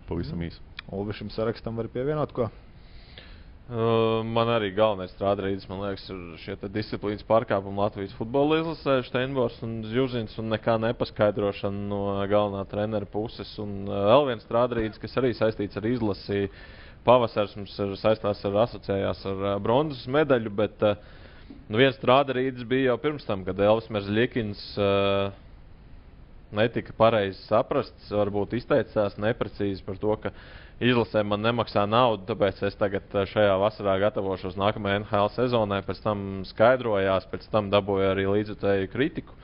Pavisam 0.10 0.42
īsi. 0.44 0.60
Ulvi 0.92 1.16
šim 1.16 1.30
sarakstam 1.32 1.78
var 1.80 1.88
pievienot 1.88 2.34
ko? 2.36 2.50
Uh, 3.72 4.20
man 4.28 4.50
arī 4.52 4.74
galvenais 4.76 5.14
strādājums, 5.16 5.64
man 5.70 5.80
liekas, 5.86 6.10
ir 6.12 6.40
šie 6.44 6.56
disciplīnas 6.74 7.24
pārkāpumi 7.24 7.80
Latvijas 7.80 8.16
futbola 8.18 8.58
izlasē, 8.60 8.98
Steinbors 9.08 9.62
un 9.64 9.78
Zjuzins 9.88 10.36
un 10.42 10.52
nekā 10.52 10.76
nepaskaidrošana 10.84 11.86
no 11.88 12.02
galvenā 12.28 12.66
trenera 12.68 13.08
puses. 13.08 13.54
Un 13.64 13.86
vēl 13.88 14.28
viens 14.34 14.44
strādājums, 14.44 15.00
kas 15.00 15.16
arī 15.22 15.32
saistīts 15.38 15.80
ar 15.80 15.88
izlasi, 15.88 16.50
pavasars 17.08 17.56
mums 17.56 17.78
ir 17.80 17.96
saistās 18.02 18.44
ar 18.50 18.60
asociējās 18.66 19.24
ar 19.32 19.48
bronzas 19.64 20.04
medaļu, 20.12 20.52
bet 20.60 20.84
uh, 20.84 21.00
nu 21.72 21.80
viens 21.80 21.96
strādājums 22.02 22.68
bija 22.68 22.92
jau 22.92 23.00
pirms 23.06 23.30
tam, 23.30 23.48
kad 23.48 23.64
Elvis 23.64 23.88
Merzļikins 23.96 24.68
uh, 24.76 25.32
netika 26.56 26.94
pareizi 26.98 27.40
saprasts, 27.46 28.12
varbūt 28.14 28.58
izteicās 28.60 29.18
neprecīzi 29.22 29.86
par 29.86 30.00
to, 30.02 30.18
ka 30.24 30.34
izlasē 30.82 31.24
man 31.28 31.44
nemaksā 31.46 31.86
naudu, 31.90 32.26
tāpēc 32.32 32.64
es 32.70 32.78
tagad 32.80 33.16
eh, 33.16 33.28
šajā 33.30 33.56
vasarā 33.62 33.98
gatavošos 34.02 34.58
nākamajai 34.60 35.04
NHL 35.04 35.32
sezonai. 35.36 35.82
Pēc 35.86 36.04
tam 36.04 36.28
skaidrojās, 36.50 37.30
pēc 37.32 37.48
tam 37.54 37.72
dabūju 37.74 38.12
arī 38.14 38.28
līdzutēju 38.32 38.92
kritiku. 38.94 39.38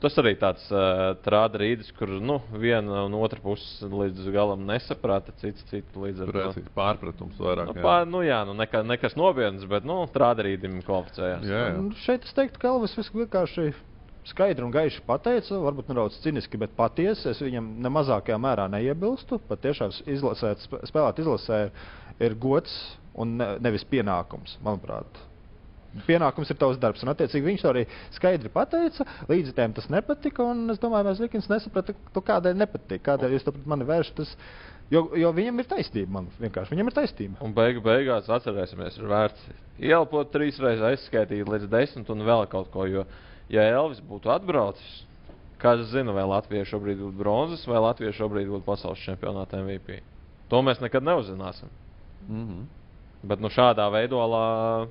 Tas 0.00 0.14
arī 0.16 0.30
tāds 0.40 0.62
uh, 0.72 1.10
trāda 1.20 1.58
rīdis, 1.60 1.90
kur 1.98 2.08
nu, 2.24 2.38
viena 2.56 3.02
un 3.04 3.12
otra 3.18 3.36
puse 3.44 3.84
līdz 3.92 4.30
galam 4.32 4.62
nesaprata, 4.64 5.34
cits 5.42 5.66
citu 5.68 6.06
līdz 6.06 6.22
ar 6.24 6.32
to. 6.32 6.44
Tur 6.54 6.62
ir 6.62 6.70
pārpratums 6.78 7.36
vairāk. 7.36 7.68
Nu, 7.68 7.84
pā, 7.84 7.98
nu, 8.08 8.22
jā, 8.24 8.38
nu, 8.48 8.56
neka, 8.56 8.80
nekas 8.88 9.18
nopietns, 9.20 9.66
bet 9.68 9.84
nu, 9.84 9.98
trāda 10.14 10.46
rīdim 10.48 10.80
kvalificējās. 10.86 11.44
Jā, 11.44 11.64
jā. 11.74 11.76
Nu, 11.76 11.92
šeit 12.06 12.24
es 12.24 12.32
teiktu, 12.38 12.62
ka 12.62 12.72
Elvis 12.72 12.96
viss 12.96 13.12
vienkārši 13.12 13.68
skaidri 14.28 14.64
un 14.64 14.72
gaiši 14.74 15.02
pateica, 15.06 15.58
varbūt 15.62 15.90
nedaudz 15.90 16.20
ciniski, 16.22 16.60
bet 16.60 16.76
patiesi. 16.78 17.28
Es 17.32 17.42
viņam 17.42 17.72
ne 17.82 17.92
mazākajā 17.92 18.38
mērā 18.40 18.68
neiebilstu. 18.70 19.40
Patiešām 19.48 19.94
izlasēt, 20.14 20.62
sp- 20.66 20.82
spēlēt 20.90 21.20
izlasē 21.22 21.64
ir 22.22 22.38
gods 22.38 22.72
un 23.18 23.36
ne, 23.40 23.52
nevis 23.62 23.84
pienākums, 23.88 24.56
manuprāt. 24.64 25.20
Pienākums 26.06 26.48
ir 26.48 26.56
tavs 26.56 26.78
darbs, 26.80 27.02
un 27.04 27.12
attiecīgi 27.12 27.44
viņš 27.50 27.64
arī 27.68 27.82
skaidri 28.16 28.48
pateica. 28.52 29.04
Līdzekļiem 29.28 29.74
tas 29.76 29.90
nepatika, 29.92 30.46
es 30.72 30.80
domāju, 30.80 31.10
ka 31.10 31.26
Likins 31.26 31.50
nesaprata, 31.52 31.92
kādēļ 32.16 32.56
nepatīk, 32.62 33.02
kādēļ 33.04 33.36
jūs 33.36 33.44
pret 33.50 33.66
mani 33.68 33.88
vēršaties. 33.90 34.32
Jo, 34.92 35.04
jo 35.16 35.28
viņam 35.36 35.60
ir 35.60 35.68
taisnība, 35.68 36.10
man 36.16 36.30
vienkārši 36.40 36.74
viņam 36.74 36.88
ir 36.88 36.96
taisnība. 36.96 37.38
Un 37.44 37.52
beigu, 37.56 37.80
beigās 37.84 38.28
atcerēsimies, 38.32 38.96
ir 39.00 39.12
vērts 39.12 39.44
ielpot 39.80 40.32
trīs 40.32 40.58
reizes, 40.60 40.84
aizskaitīt 40.84 41.48
līdz 41.48 41.68
desmit 41.72 42.10
un 42.12 42.24
vēl 42.26 42.44
kaut 42.52 42.68
ko. 42.72 42.84
Jo, 42.88 43.04
ja 43.52 43.64
Elvis 43.68 44.00
būtu 44.08 44.32
atbraucis, 44.32 45.02
kāds 45.62 45.92
zina, 45.92 46.14
vai 46.16 46.24
Latvija 46.26 46.66
šobrīd 46.68 47.00
būtu 47.04 47.18
bronzas, 47.18 47.66
vai 47.68 47.82
Latvija 47.82 48.14
šobrīd 48.16 48.50
būtu 48.50 48.66
pasaules 48.66 49.02
čempionāta 49.04 49.60
MVP. 49.62 50.00
To 50.50 50.60
mēs 50.64 50.82
nekad 50.82 51.04
neuzzināsim. 51.06 51.70
Mm 52.28 52.46
-hmm. 52.46 52.64
Bet 53.22 53.40
nu, 53.40 53.48
šādā 53.48 53.86
veidolā 53.92 54.88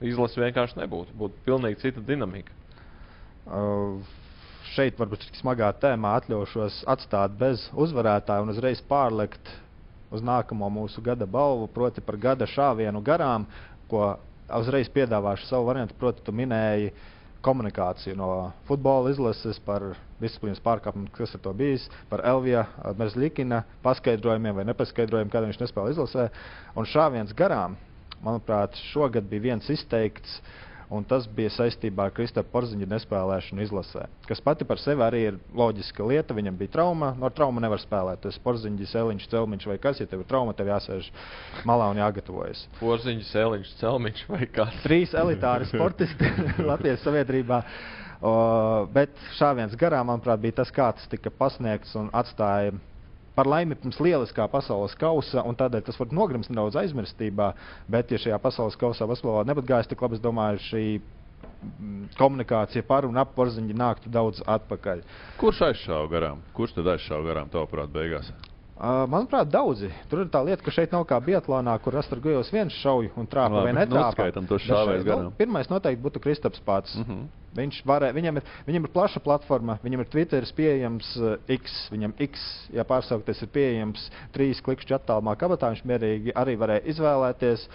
izlase 0.00 0.40
vienkārši 0.40 0.78
nebūtu. 0.78 1.16
Būtu 1.16 1.44
pilnīgi 1.44 1.80
cita 1.80 2.00
dinamika. 2.00 2.52
Uh, 3.46 4.00
šeit, 4.74 4.98
varbūt 4.98 5.24
smagā 5.40 5.72
tēmā, 5.80 6.14
atļaušos 6.20 6.84
atstāt 6.86 7.34
bez 7.38 7.70
uzvarētāja 7.72 8.42
un 8.42 8.52
uzreiz 8.52 8.82
pārlikt 8.82 9.52
uz 10.10 10.22
nākamo 10.22 10.68
mūsu 10.70 11.02
gada 11.02 11.26
balvu, 11.26 11.66
proti 11.66 12.00
par 12.00 12.16
gada 12.16 12.46
šāvienu 12.46 13.02
garām, 13.02 13.46
ko 13.88 14.18
uzreiz 14.58 14.90
piedāvāšu 14.90 15.46
savu 15.46 15.68
variantu. 15.70 15.94
Proti, 15.98 16.22
tu 16.26 16.32
minēji 16.32 16.92
komunikāciju 17.44 18.16
no 18.18 18.30
futbola 18.68 19.10
izlases 19.12 19.60
par 19.64 19.84
disciplīnas 20.20 20.60
pārkāpumu, 20.64 21.08
kas 21.16 21.34
ir 21.34 21.42
to 21.44 21.52
bijis, 21.56 21.86
par 22.10 22.22
Elvija 22.28 22.66
Merzlikina 22.98 23.62
paskaidrojumiem 23.84 24.58
vai 24.60 24.66
nepaskaidrojumiem, 24.68 25.32
kādēļ 25.32 25.52
viņš 25.52 25.60
nespēlē 25.62 25.94
izlasē. 25.94 26.26
Un 26.76 26.88
šāviens 26.88 27.36
garām, 27.36 27.78
manuprāt, 28.24 28.76
šogad 28.92 29.28
bija 29.30 29.50
viens 29.50 29.70
izteikts 29.72 30.40
un 30.90 31.04
tas 31.06 31.26
bija 31.30 31.50
saistībā 31.54 32.08
ar 32.08 32.14
Kristapā 32.14 32.50
Porziņa 32.50 32.88
nespēlēšanu 32.90 33.62
izlasē. 33.62 34.06
Kas 34.26 34.42
pati 34.42 34.66
par 34.66 34.80
sevi 34.82 35.04
arī 35.06 35.22
ir 35.28 35.38
loģiska 35.56 36.06
lieta. 36.06 36.34
Viņam 36.36 36.58
bija 36.58 36.74
trauma, 36.74 37.12
no 37.18 37.30
trauma 37.34 37.62
nevar 37.62 37.82
spēlēt. 37.82 38.24
Tas 38.24 38.38
Porziņš, 38.42 38.90
Celiņš, 38.90 39.28
Celmiņš 39.30 39.68
vai 39.70 39.78
kas, 39.82 40.02
ja 40.02 40.10
tev 40.10 40.24
ir 40.24 40.28
trauma, 40.30 40.54
tev 40.58 40.72
jāsēž 40.72 41.08
malā 41.68 41.88
un 41.94 42.02
jāgatavojas. 42.02 42.66
Porziņš, 42.80 43.30
Celiņš, 43.30 43.72
Celmiņš 43.80 44.26
vai 44.34 44.50
kas. 44.58 44.76
Trīs 44.84 45.14
elitāri 45.14 45.68
sportisti 45.72 46.34
Latvijas 46.70 47.06
sabiedrībā. 47.06 47.62
O, 48.20 48.32
bet 48.92 49.14
šāviens 49.38 49.72
garām, 49.80 50.10
manuprāt, 50.10 50.42
bija 50.42 50.58
tas, 50.60 50.72
kā 50.74 50.90
tas 50.92 51.06
tika 51.08 51.32
pasniegts 51.32 51.94
un 51.96 52.10
atstāja 52.12 52.74
par 53.40 53.48
laimi 53.48 53.78
pirms 53.80 53.96
lieliskā 54.04 54.44
pasaules 54.52 54.92
kausa, 55.00 55.40
un 55.48 55.56
tādēļ 55.56 55.86
tas 55.86 55.96
var 55.96 56.12
nogrimst 56.12 56.52
nedaudz 56.52 56.76
aizmirstībā. 56.82 57.54
Bet, 57.88 58.12
ja 58.12 58.20
šajā 58.20 58.36
pasaules 58.42 58.76
kausā 58.80 59.08
basketbolā 59.08 59.46
nebūtu 59.48 59.70
gājis 59.70 59.88
tik 59.88 60.04
labi, 60.04 60.18
es 60.18 60.24
domāju, 60.24 60.60
šī 60.66 60.82
mm, 60.98 62.02
komunikācija 62.20 62.84
par 62.84 63.08
un 63.08 63.16
ap 63.22 63.32
porziņu 63.38 63.78
nāktu 63.80 64.12
daudz 64.12 64.44
atpakaļ. 64.44 65.00
Kurš 65.40 65.64
aizšāva 65.70 66.12
garām? 66.12 66.44
Kurš 66.56 66.76
tad 66.76 66.92
aizšāva 66.98 67.30
garām, 67.30 67.48
tavuprāt, 67.54 67.88
beigās? 67.94 68.28
Uh, 68.80 69.04
manuprāt, 69.12 69.48
daudzi. 69.52 69.88
Tur 70.12 70.22
ir 70.22 70.30
tā 70.32 70.40
lieta, 70.44 70.64
ka 70.64 70.72
šeit 70.72 70.92
nav 70.92 71.06
kā 71.08 71.16
Bietlānā, 71.24 71.74
kur 71.84 71.96
Astragojos 72.00 72.52
viens 72.52 72.76
šauj 72.80 73.10
un 73.20 73.28
trāpa 73.28 73.64
vai 73.66 73.74
netrāpa. 73.76 74.30
Nu, 74.36 74.52
garām. 75.04 75.26
nu, 75.28 75.34
pirmais 75.36 75.68
noteikti 75.68 76.04
būtu 76.04 76.22
Kristaps 76.24 76.60
pats. 76.64 76.96
Uh. 76.96 77.08
-huh. 77.08 77.28
Viņš 77.56 77.80
varē, 77.86 78.12
viņam, 78.14 78.38
ir, 78.38 78.50
viņam 78.68 78.84
ir 78.86 78.92
plaša 78.94 79.22
platforma, 79.24 79.78
viņam 79.82 80.04
ir 80.04 80.10
Twitter 80.12 80.46
pieejams 80.56 81.08
uh, 81.18 81.32
X, 81.50 81.88
viņam 81.90 82.14
X, 82.28 82.44
ja 82.74 82.84
pārsaukties, 82.86 83.42
ir 83.42 83.50
pieejams 83.54 84.06
trīs 84.34 84.62
klikšķu 84.62 85.00
attālumā 85.00 85.34
kabatā. 85.40 85.72
Viņš 85.74 85.82
mierīgi 85.90 86.36
arī 86.38 86.54
varēja 86.60 86.86
izvēlēties 86.94 87.66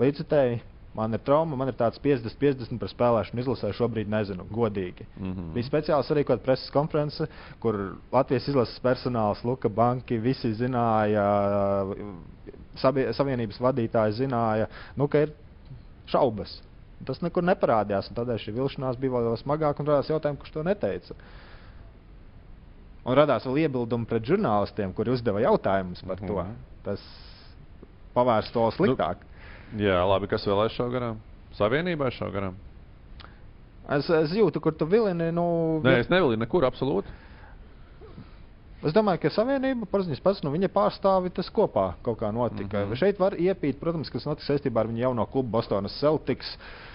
līdzutēji 0.00 0.60
Man 0.92 1.16
ir 1.16 1.22
trauma, 1.24 1.56
man 1.56 1.70
ir 1.72 1.76
tāds 1.76 2.00
50-50 2.04 2.76
par 2.80 2.90
spēlēšanu 2.92 3.40
izlasē. 3.40 3.70
Šobrīd 3.76 4.10
nezinu, 4.12 4.44
godīgi. 4.52 5.06
Mm 5.16 5.30
-hmm. 5.30 5.52
Bija 5.54 5.68
speciāli 5.68 6.04
sarīkot 6.04 6.42
preses 6.44 6.70
konference, 6.70 7.26
kur 7.60 7.78
Latvijas 8.12 8.48
izlases 8.48 8.80
personāls, 8.84 9.44
Luka 9.44 9.68
Banki, 9.68 10.18
visi 10.18 10.52
zināja, 10.52 11.24
sabie, 12.76 13.08
savienības 13.12 13.60
vadītāji 13.60 14.18
zināja, 14.20 14.68
nu, 14.96 15.08
ka 15.08 15.24
ir 15.24 15.32
šaubas. 16.06 16.60
Tas 17.06 17.22
nekur 17.22 17.42
neparādījās, 17.46 18.10
un 18.10 18.18
tādēļ 18.18 18.38
šī 18.44 18.54
vilšanās 18.54 18.98
bija 19.00 19.22
vēl 19.24 19.38
smagāka 19.40 19.82
un 19.82 19.88
radās 19.90 20.10
jautājumi, 20.12 20.38
kurš 20.38 20.54
to 20.54 20.62
neteica. 20.66 21.16
Un 23.02 23.16
radās 23.18 23.46
vēl 23.48 23.64
iebildumi 23.64 24.06
pret 24.06 24.26
žurnālistiem, 24.28 24.92
kuri 24.94 25.10
uzdeva 25.16 25.42
jautājumus 25.42 26.04
par 26.06 26.20
to. 26.22 26.36
Mhm. 26.44 26.52
Tas 26.86 27.06
pavērst 28.14 28.54
to 28.54 28.68
sliktāk. 28.76 29.24
Nu, 29.72 29.82
Jā, 29.82 30.02
labi. 30.06 30.28
Kas 30.30 30.44
vēl 30.46 30.66
aizšāva 30.66 30.92
garām? 30.92 31.18
Savienībā 31.56 32.10
aizšāva 32.10 32.34
garām. 32.34 32.60
Es, 33.96 34.06
es 34.06 34.34
jūtu, 34.36 34.60
kur 34.62 34.76
tu 34.78 34.86
vilini. 34.86 35.32
Nu, 35.34 35.80
Nē, 35.82 36.02
es 36.04 36.12
nevilinu 36.12 36.44
nekur 36.44 36.66
absolūti. 36.68 37.10
Es 38.82 38.94
domāju, 38.94 39.20
ka 39.22 39.30
savienība, 39.30 39.86
paziņas 39.90 40.22
pats, 40.22 40.40
nu, 40.42 40.50
viņa 40.54 40.68
pārstāvi 40.74 41.30
tas 41.34 41.48
kopā 41.54 41.92
kaut 42.02 42.18
kā 42.18 42.32
notika. 42.34 42.82
Mm 42.82 42.90
-hmm. 42.90 42.98
Šeit 42.98 43.18
var 43.18 43.34
iepīt, 43.38 43.78
protams, 43.80 44.10
kas 44.10 44.26
notiks 44.26 44.48
saistībā 44.50 44.80
ar 44.80 44.90
viņu 44.90 44.98
jauno 44.98 45.26
klubu 45.26 45.48
Bostonas 45.48 45.98
Celtics. 46.00 46.56
Uh, 46.56 46.91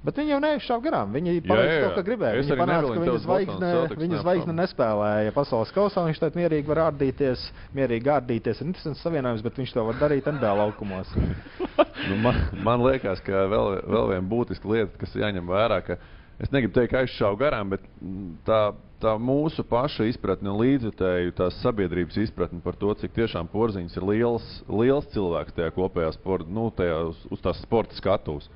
Bet 0.00 0.16
viņi 0.16 0.32
jau 0.32 0.38
neizšāva 0.40 0.80
garām. 0.84 1.10
Viņi 1.12 1.42
paveica 1.44 1.80
to, 1.82 1.88
ko 1.98 2.04
gribēja. 2.06 2.40
Viņi 2.40 2.56
panāca, 2.56 2.92
ka 2.94 3.02
viņa 3.02 3.16
zvaigzne, 3.20 3.72
viņa 4.00 4.20
zvaigzne 4.22 4.54
nespēlēja 4.56 5.34
pasaules 5.36 5.72
kausā. 5.76 6.06
Viņš 6.06 6.20
tad 6.22 6.38
mierīgi 6.40 6.70
var 6.70 6.86
ārdīties, 6.86 7.42
mierīgi 7.76 8.08
ārdīties. 8.14 8.62
Ir 8.62 8.70
interesants 8.70 9.04
savienojums, 9.04 9.44
bet 9.44 9.60
viņš 9.60 9.74
to 9.76 9.84
var 9.90 9.98
darīt 10.00 10.30
NBA 10.32 10.52
laukumos. 10.62 11.10
nu, 12.08 12.16
man, 12.24 12.38
man 12.64 12.86
liekas, 12.86 13.20
ka 13.26 13.44
vēl, 13.52 13.76
vēl 13.84 14.08
viena 14.14 14.24
būtiska 14.30 14.72
lieta, 14.72 14.96
kas 15.02 15.18
jāņem 15.20 15.52
vērā, 15.52 15.82
ka 15.84 15.98
es 16.40 16.48
negribu 16.54 16.78
teikt, 16.78 16.94
ka 16.94 17.04
aizšāvu 17.04 17.36
garām, 17.42 17.76
bet 17.76 17.84
tā, 18.48 18.62
tā 19.04 19.14
mūsu 19.20 19.66
paša 19.68 20.08
izpratne 20.08 20.48
un 20.48 20.62
līdzjutēju 20.62 21.36
tās 21.36 21.60
sabiedrības 21.60 22.16
izpratne 22.24 22.62
par 22.64 22.80
to, 22.80 22.96
cik 23.04 23.12
tiešām 23.20 23.52
porziņš 23.52 24.00
ir 24.00 24.08
liels, 24.14 24.48
liels 24.64 25.12
cilvēks 25.12 25.60
tajā 25.60 25.76
kopējā 25.76 26.16
sporta, 26.16 26.48
nu, 26.48 26.70
tajā 26.72 27.02
uz, 27.12 27.20
uz 27.28 27.44
tās 27.44 27.60
sporta 27.68 28.00
skatuves. 28.00 28.48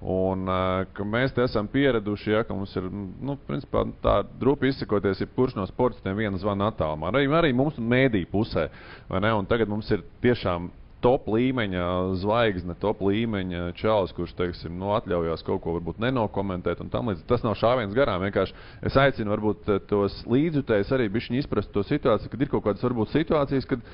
Un, 0.00 0.46
uh, 0.48 1.04
mēs 1.04 1.34
esam 1.44 1.66
pieraduši, 1.68 2.30
ja, 2.32 2.42
ka 2.48 2.56
mums 2.56 2.72
ir 2.78 2.86
nu, 2.88 3.34
principā, 3.48 3.82
tā 4.00 4.22
drupi 4.40 4.70
izsakoties, 4.72 5.20
ja 5.20 5.28
kurš 5.36 5.58
no 5.58 5.66
sportistiem 5.68 6.16
viena 6.16 6.40
zvana 6.40 6.70
attālumā. 6.72 7.10
Arī, 7.12 7.26
arī 7.36 7.52
mums 7.56 7.76
mēdī 7.76 8.24
pusē. 8.30 8.70
Tagad 9.10 9.68
mums 9.68 9.90
ir 9.92 10.06
tiešām 10.24 10.70
top 11.04 11.28
līmeņa 11.32 11.84
zvaigzne, 12.20 12.76
top 12.80 13.00
līmeņa 13.04 13.70
čalis, 13.76 14.12
kurš 14.16 14.34
teiksim, 14.38 14.76
nu, 14.80 14.92
atļaujās 14.96 15.44
kaut 15.44 15.62
ko 15.64 15.76
varbūt 15.76 16.00
nenokomentēt. 16.00 16.82
Tas 17.28 17.44
nav 17.44 17.56
šāviens 17.60 17.96
garām. 17.96 18.24
Vienkārši 18.24 18.56
es 18.88 18.98
aicinu 19.00 19.32
varbūt 19.34 19.68
tos 19.90 20.20
līdzjutējus 20.28 20.92
arī 20.96 21.10
izprast 21.40 21.72
to 21.72 21.84
situāciju, 21.84 22.32
kad 22.32 22.40
ir 22.40 22.52
kaut 22.52 22.64
kādas 22.68 22.84
varbūt 22.84 23.12
situācijas, 23.16 23.68
kad 23.68 23.84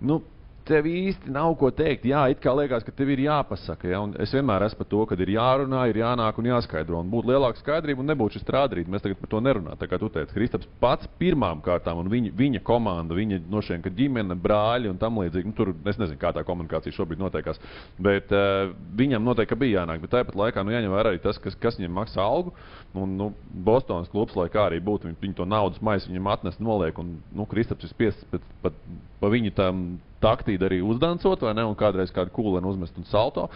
nu, 0.00 0.22
tev 0.68 0.86
īsti 0.88 1.32
nav 1.32 1.54
ko 1.60 1.70
teikt. 1.74 2.04
Jā, 2.08 2.26
it 2.32 2.40
kā 2.44 2.52
liekas, 2.56 2.84
ka 2.86 2.92
tev 2.94 3.10
ir 3.14 3.22
jāpasaka. 3.24 3.88
Ja? 3.88 4.00
Un 4.04 4.14
es 4.20 4.32
vienmēr 4.34 4.66
esmu 4.66 4.82
par 4.82 4.88
to, 4.90 5.04
ka 5.08 5.18
ir 5.18 5.32
jārunā, 5.34 5.84
ir 5.88 6.00
jānāk 6.02 6.38
un 6.40 6.50
jāskaidro. 6.50 7.00
Un 7.02 7.10
būtu 7.12 7.32
lielāka 7.32 7.60
skaidrība 7.62 8.04
un 8.04 8.10
nebūtu 8.12 8.36
šis 8.36 8.44
strādīt. 8.44 8.90
Mēs 8.90 9.04
tagad 9.04 9.20
par 9.20 9.32
to 9.32 9.42
nerunājam. 9.44 9.80
Tā 9.80 9.88
kā 9.90 10.00
tu 10.00 10.10
teici, 10.12 10.34
Kristaps 10.36 10.68
pats 10.82 11.08
pirmām 11.20 11.62
kārtām 11.64 12.02
un 12.02 12.10
viņa, 12.12 12.34
viņa 12.38 12.62
komanda, 12.66 13.16
viņa 13.16 13.40
no 13.50 13.62
šiem 13.64 13.84
ģimene, 13.98 14.36
brāļi 14.38 14.92
un 14.92 15.00
tam 15.00 15.20
līdzīgi. 15.22 15.48
Nu, 15.48 15.56
tur 15.56 15.72
es 15.88 16.00
nezinu, 16.00 16.20
kā 16.20 16.32
tā 16.36 16.44
komunikācija 16.46 16.94
šobrīd 16.94 17.22
notiekās. 17.22 17.60
Bet 17.98 18.32
uh, 18.36 18.74
viņam 18.98 19.24
noteikti 19.24 19.58
bija 19.58 19.82
jānāk. 19.82 20.02
Bet 20.04 20.14
tāpat 20.14 20.38
laikā 20.38 20.64
nu, 20.64 20.74
jāņem 20.76 20.94
vērā 20.94 21.14
arī 21.14 21.22
tas, 21.24 21.40
kas, 21.42 21.56
kas 21.58 21.80
viņam 21.80 21.96
maksā 22.02 22.24
algu. 22.24 22.54
Un, 22.96 23.16
nu, 23.18 23.32
Bostonas 23.64 24.08
klubs, 24.12 24.36
lai 24.38 24.48
kā 24.52 24.68
arī 24.68 24.78
būtu, 24.84 25.08
viņi, 25.08 25.20
viņi 25.22 25.38
to 25.40 25.48
naudas 25.48 25.82
maisu 25.84 26.12
viņam 26.12 26.30
atnes, 26.32 26.60
noliek. 26.62 26.98
Un, 27.00 27.18
nu, 27.36 27.48
Kristaps 27.48 27.84
ir 27.84 27.92
spiests 27.92 28.44
pat 28.62 28.76
pa 29.18 29.30
viņu 29.32 29.52
tam 29.56 29.88
taktīdu 30.22 30.68
arī 30.68 30.80
uzdancot, 30.84 31.42
vai 31.46 31.54
ne? 31.56 31.64
Un 31.68 31.78
kādreiz 31.78 32.12
kādu 32.14 32.34
kūlēnu 32.34 32.72
uzmest 32.72 32.98
un 32.98 33.06
salto. 33.08 33.48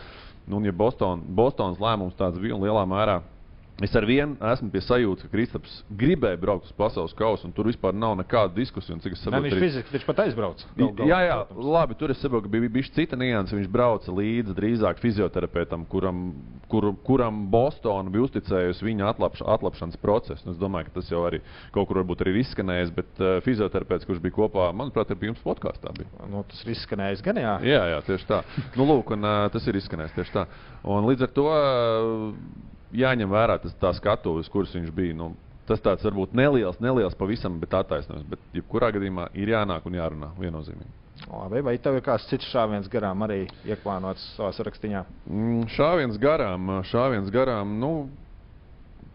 Nu, 0.47 0.59
un 0.59 0.67
ja 0.67 0.73
Boston, 0.75 1.23
Bostonas 1.23 1.81
lēmums 1.83 2.19
tāds 2.19 2.41
bija 2.43 2.57
un 2.57 2.65
lielā 2.65 2.83
mērā 2.89 3.21
Es 3.81 3.95
ar 3.97 4.05
vienu 4.05 4.37
esmu 4.53 4.69
pie 4.71 4.83
sajūtas, 4.85 5.25
ka 5.25 5.33
Kristaps 5.33 5.79
gribēja 5.99 6.37
braukt 6.39 6.69
uz 6.69 6.75
pasaules 6.77 7.15
kausu, 7.17 7.49
un 7.49 7.55
tur 7.57 7.67
vispār 7.71 7.95
nav 7.97 8.13
nekāda 8.21 8.53
diskusija. 8.55 8.99
Cik 9.01 9.17
es 9.17 9.23
saprotu, 9.25 9.49
viņš 9.49 9.63
fiziski 9.65 9.95
viņš 9.97 10.05
pat 10.07 10.21
aizbrauca. 10.27 10.69
Gal, 10.77 10.91
gal, 10.99 11.09
jā, 11.09 11.21
jā, 11.25 11.39
protams. 11.49 11.71
labi, 11.75 11.97
tur 11.99 12.13
es 12.13 12.21
saprotu, 12.23 12.47
ka 12.47 12.53
bija 12.53 12.73
bijis 12.77 12.93
cita 12.95 13.17
nianse. 13.19 13.57
Viņš 13.57 13.71
brauca 13.73 14.15
līdzi 14.15 14.55
drīzāk 14.59 15.01
fizioterapeitam, 15.03 15.87
kuram, 15.91 16.21
kur, 16.71 16.91
kuram 17.07 17.41
Bostonā 17.51 18.13
bija 18.13 18.29
uzticējusi 18.29 18.87
viņa 18.87 19.09
atlapš, 19.15 19.43
atlapšanas 19.57 19.99
procesu. 20.05 20.47
Un 20.47 20.53
es 20.53 20.61
domāju, 20.61 20.91
ka 20.91 21.01
tas 21.01 21.09
jau 21.11 21.25
arī 21.27 21.41
kaut 21.75 21.89
kur 21.89 22.03
varbūt 22.03 22.27
ir 22.27 22.39
izskanējis, 22.45 22.93
bet 22.99 23.25
uh, 23.25 23.39
fizioterapeits, 23.47 24.07
kurš 24.07 24.21
bija 24.23 24.37
kopā, 24.37 24.69
manuprāt, 24.77 25.11
ir 25.11 25.19
pie 25.19 25.33
jums 25.33 25.43
podkāstā. 25.43 25.97
Nu, 26.29 26.45
tas 26.47 26.61
ir 26.63 26.77
izskanējis 26.77 27.25
gan 27.25 27.41
jā. 27.41 27.57
Jā, 27.73 27.83
jā 27.97 28.05
tieši 28.13 28.31
tā. 28.31 28.45
nu, 28.77 28.87
lūk, 28.93 29.17
un, 29.17 29.27
uh, 29.27 29.49
tas 29.55 29.67
ir 29.67 29.81
izskanējis 29.81 30.21
tieši 30.21 30.37
tā. 30.37 30.47
Un 30.93 31.09
līdz 31.11 31.27
ar 31.27 31.35
to. 31.41 31.49
Uh, 31.51 32.71
jāņem 32.97 33.33
vērā 33.33 33.59
tas 33.63 33.75
tā 33.81 33.93
skatuves, 33.97 34.51
kuras 34.53 34.75
viņš 34.77 34.93
bija. 34.95 35.17
Nu, 35.19 35.33
tas 35.69 35.83
tāds 35.85 36.05
varbūt 36.07 36.35
neliels, 36.37 36.81
neliels 36.83 37.17
pavisam, 37.19 37.59
bet 37.63 37.75
attaisnojums. 37.79 38.29
Bet, 38.31 38.43
jebkurā 38.57 38.93
gadījumā, 38.95 39.31
ir 39.39 39.55
jānāk 39.55 39.87
un 39.89 39.99
jārunā 40.01 40.33
viennozīmīgi. 40.41 40.99
Labi, 41.29 41.61
vai 41.63 41.77
tev 41.79 41.97
ir 41.97 42.03
kāds 42.05 42.27
cits 42.27 42.49
šāviens 42.51 42.89
garām 42.91 43.23
arī 43.25 43.45
ieplānots 43.69 44.25
savā 44.37 44.51
sarakstā? 44.57 45.05
Mm, 45.29 45.69
šāviens 45.71 46.19
garām, 46.21 46.81
šāviens 46.91 47.31
garām. 47.33 47.79
Nu, 47.79 47.93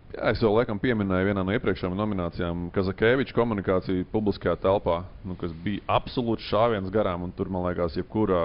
Jā, 0.08 0.32
es 0.32 0.40
jau 0.40 0.54
laikam 0.56 0.80
pieminēju 0.80 1.28
vienā 1.28 1.44
no 1.44 1.52
iepriekšējām 1.52 1.96
nominācijām 2.00 2.62
Kazakēviča 2.76 3.36
komunikāciju 3.36 4.06
publiskajā 4.14 4.56
telpā, 4.64 5.02
nu, 5.28 5.36
kas 5.40 5.52
bija 5.66 5.84
absolūts 5.98 6.48
šāviens 6.48 6.88
garām. 6.94 7.26
Tur, 7.36 7.52
man 7.52 7.68
liekas, 7.68 7.98
jebkura 8.00 8.40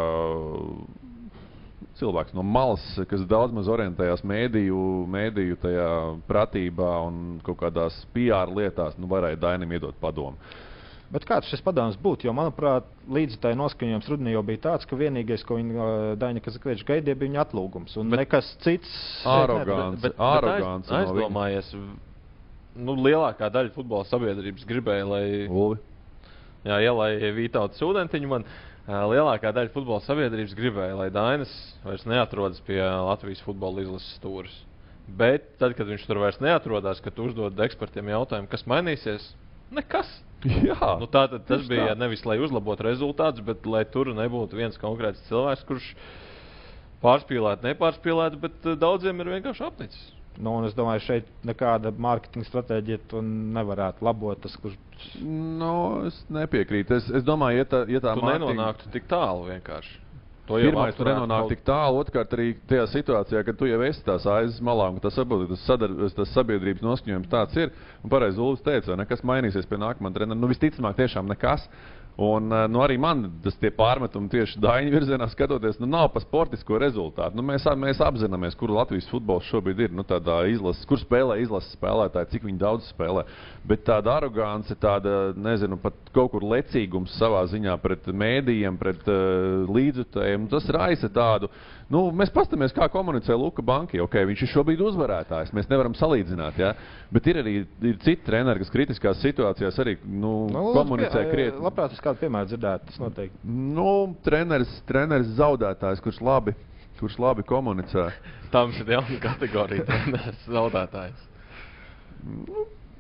cilvēks 1.99 2.35
no 2.37 2.45
malas, 2.47 2.83
kas 3.11 3.23
daudz 3.29 3.55
maz 3.55 3.71
orientējās 3.73 4.25
mēdīju, 4.27 4.83
mēdīju 5.13 5.61
tajā 5.63 5.89
pratībā 6.29 6.91
un 7.07 7.23
kaut 7.47 7.61
kādās 7.63 7.97
PR 8.15 8.53
lietās, 8.53 8.99
nu, 9.01 9.11
varēja 9.11 9.41
Dainam 9.43 9.73
iedot 9.75 9.99
padomu. 10.03 10.39
Bet 11.13 11.27
kāds 11.29 11.51
šis 11.53 11.61
padoms 11.61 11.99
būtu? 12.01 12.25
Jo, 12.25 12.33
manuprāt, 12.33 12.87
līdz 13.13 13.37
tai 13.43 13.53
noskaņojums 13.61 14.07
rudenī 14.09 14.33
jau 14.33 14.41
bija 14.49 14.63
tāds, 14.71 14.87
ka 14.89 14.97
vienīgais, 14.97 15.45
ko 15.45 15.59
viņa 15.59 15.89
Daņa 16.21 16.41
Kazakveģa 16.47 16.87
gaidīja, 16.89 17.19
bija 17.21 17.29
viņa 17.29 17.43
atlūgums. 17.43 17.99
Un 18.01 18.15
bet 18.15 18.23
nekas 18.23 18.49
cits. 18.65 18.95
Arogants. 19.29 20.01
Bet, 20.01 20.15
bet, 20.15 20.17
bet 20.17 20.49
aiz, 20.55 20.93
aizdomājies. 21.03 21.73
nu, 22.81 22.97
lielākā 22.97 23.51
daļa 23.53 23.75
futbola 23.75 24.09
sabiedrības 24.09 24.65
gribēja, 24.65 25.05
lai, 25.11 25.25
Ulvi. 25.53 25.83
jā, 26.65 26.81
ielai 26.89 27.11
Vītautas 27.37 27.85
ūdentiņu. 27.85 28.33
Man 28.33 28.49
ā, 28.49 28.72
lielākā 28.89 29.53
daļa 29.55 29.71
futbola 29.75 30.03
sabiedrības 30.03 30.55
gribēja, 30.59 30.97
lai 30.99 31.09
Dainis 31.15 31.53
vairs 31.85 32.05
neatrodas 32.09 32.61
pie 32.67 32.81
Latvijas 32.83 33.43
futbola 33.47 33.85
izlases 33.85 34.17
stūres. 34.19 34.55
Bet 35.07 35.57
tad, 35.61 35.75
kad 35.79 35.87
viņš 35.91 36.05
tur 36.07 36.21
vairs 36.23 36.41
neatrodas, 36.43 37.01
kad 37.03 37.19
uzdod 37.23 37.59
ekspertiem 37.63 38.11
jautājumu, 38.13 38.51
kas 38.51 38.67
mainīsies, 38.71 39.33
nekas. 39.75 40.11
Jā, 40.69 40.97
Nu, 40.99 41.07
tā, 41.07 41.29
tad, 41.31 41.45
tas 41.47 41.63
bija 41.71 41.93
tā. 41.93 41.99
nevis 42.01 42.25
lai 42.27 42.39
uzlabotu 42.43 42.87
rezultātus, 42.89 43.45
bet 43.47 43.67
lai 43.71 43.85
tur 43.87 44.11
nebūtu 44.15 44.59
viens 44.59 44.79
konkrēts 44.83 45.23
cilvēks, 45.29 45.63
kurš 45.69 45.93
pārspīlētu, 47.03 47.67
nepārspīlētu, 47.69 48.41
bet 48.43 48.67
daudziem 48.83 49.23
ir 49.23 49.31
vienkārši 49.37 49.67
apnicis. 49.67 50.03
Nu, 50.41 50.55
un 50.59 50.65
es 50.65 50.73
domāju, 50.75 51.03
šeit 51.05 51.27
nekāda 51.45 51.93
mārketinga 51.93 52.47
stratēģija 52.49 52.99
to 53.11 53.21
nevarētu 53.23 54.07
labot. 54.07 54.41
Tas, 54.41 54.55
kurš 54.57 54.79
Nu, 55.23 56.05
es 56.07 56.21
nepiekrītu. 56.31 56.95
Es, 56.95 57.09
es 57.11 57.25
domāju, 57.27 57.59
ja 57.63 57.67
tā, 57.67 57.81
ja 57.91 58.01
tā 58.01 58.15
Tu 58.15 58.23
mārketinga- 58.23 58.55
nenonāktu 58.55 58.93
tik 58.95 59.09
tālu 59.11 59.49
vienkārši. 59.51 59.99
To 60.47 60.59
jau 60.59 60.71
Pirmais, 60.73 60.95
apturētu 60.95 61.21
nenonāk 61.23 61.49
tik 61.53 61.61
tālu. 61.67 62.01
Otrkārt, 62.03 62.33
arī 62.35 62.47
tajā 62.71 62.87
situācijā, 62.91 63.45
kad 63.47 63.59
tu 63.59 63.67
jau 63.67 63.81
esi 63.87 64.03
tās 64.03 64.25
aizes 64.27 64.61
malā, 64.61 64.89
un 64.91 64.99
tas, 65.01 65.15
saproti, 65.15 65.49
tas, 65.53 65.63
sadar, 65.67 65.93
tas 66.17 66.33
sabiedrības 66.35 66.83
noskaņojums 66.83 67.29
tāds 67.31 67.57
ir. 67.63 67.71
Un 68.03 68.11
pareizi 68.11 68.43
Ulas 68.43 68.61
teica, 68.63 68.97
nekas 68.99 69.23
mainīsies 69.23 69.69
pie 69.71 69.79
nākamā 69.79 70.11
trenera. 70.15 70.39
Nu, 70.39 70.51
visticamāk, 70.51 70.97
tiešām 70.99 71.31
nekas. 71.31 71.69
Un 72.21 72.53
eh, 72.53 72.67
nu, 72.69 72.83
arī 72.85 72.99
man 73.01 73.25
tas 73.45 73.55
tie 73.57 73.71
pārmetumi 73.73 74.29
tieši 74.33 74.61
Daņu 74.61 74.93
virzienā 74.93 75.29
skatoties, 75.33 75.79
nu, 75.81 75.89
nav 75.89 76.11
pa 76.13 76.21
sportisko 76.21 76.77
rezultātu. 76.83 77.39
Nu, 77.39 77.45
mēs, 77.47 77.65
mēs 77.81 78.03
apzināmies, 78.05 78.57
kur 78.61 78.75
Latvijas 78.75 79.09
futbols 79.09 79.49
šobrīd 79.49 79.81
ir. 79.87 79.95
Nu, 79.97 80.05
tādā 80.05 80.43
izlases, 80.53 80.85
kur 80.89 81.01
spēlē 81.01 81.39
izlases 81.41 81.73
spēlētāji, 81.79 82.35
cik 82.35 82.47
viņi 82.49 82.61
daudz 82.61 82.91
spēlē. 82.93 83.25
Bet 83.69 83.87
tāda 83.89 84.19
arogance, 84.19 84.77
tāda, 84.77 85.33
nezinu, 85.39 85.79
pat 85.81 85.97
kaut 86.13 86.35
kur 86.35 86.45
lecīgums 86.53 87.17
savā 87.17 87.47
ziņā 87.49 87.79
pret 87.81 88.11
mēdījiem, 88.13 88.77
pret 88.81 89.09
uh, 89.09 89.65
līdzutējiem, 89.73 90.51
tas 90.53 90.69
raisa 90.75 91.09
tādu. 91.13 91.49
Nu, 91.93 92.07
mēs 92.17 92.31
paskatāmies, 92.33 92.73
kā 92.73 92.87
komunicē 92.93 93.35
Luka 93.37 93.65
Banki. 93.65 94.01
Okay, 94.01 94.25
viņš 94.29 94.45
ir 94.47 94.51
šobrīd 94.53 94.81
uzvarētājs. 94.85 95.53
Mēs 95.57 95.69
nevaram 95.69 95.97
salīdzināt. 95.99 96.61
Ja? 96.61 96.73
Bet 97.13 97.27
ir 97.29 97.41
arī 97.43 97.55
ir 97.61 97.99
citi 98.05 98.25
treneri, 98.25 98.63
kas 98.63 98.73
kritiskās 98.73 99.21
situācijās 99.21 99.77
arī 99.83 99.99
nu, 100.07 100.47
nu, 100.53 100.63
komunicē 100.77 101.27
krietni. 101.29 101.61
Labprāt, 101.61 101.93
kādu 102.05 102.23
piemēru 102.23 102.51
dzirdētu. 102.51 102.91
Tas 102.91 103.01
noteikti. 103.03 103.41
Nu, 103.79 103.95
treneris, 104.27 104.75
treneris 104.89 105.33
zaudētājs, 105.39 106.03
kurš 106.05 106.21
labi, 106.25 106.57
kurš 107.01 107.19
labi 107.23 107.47
komunicē. 107.49 108.11
Tam 108.55 108.75
ir 108.77 108.95
jauna 108.97 109.19
kategorija, 109.23 109.89
treneris, 109.89 110.47
zaudētājs. 110.51 111.29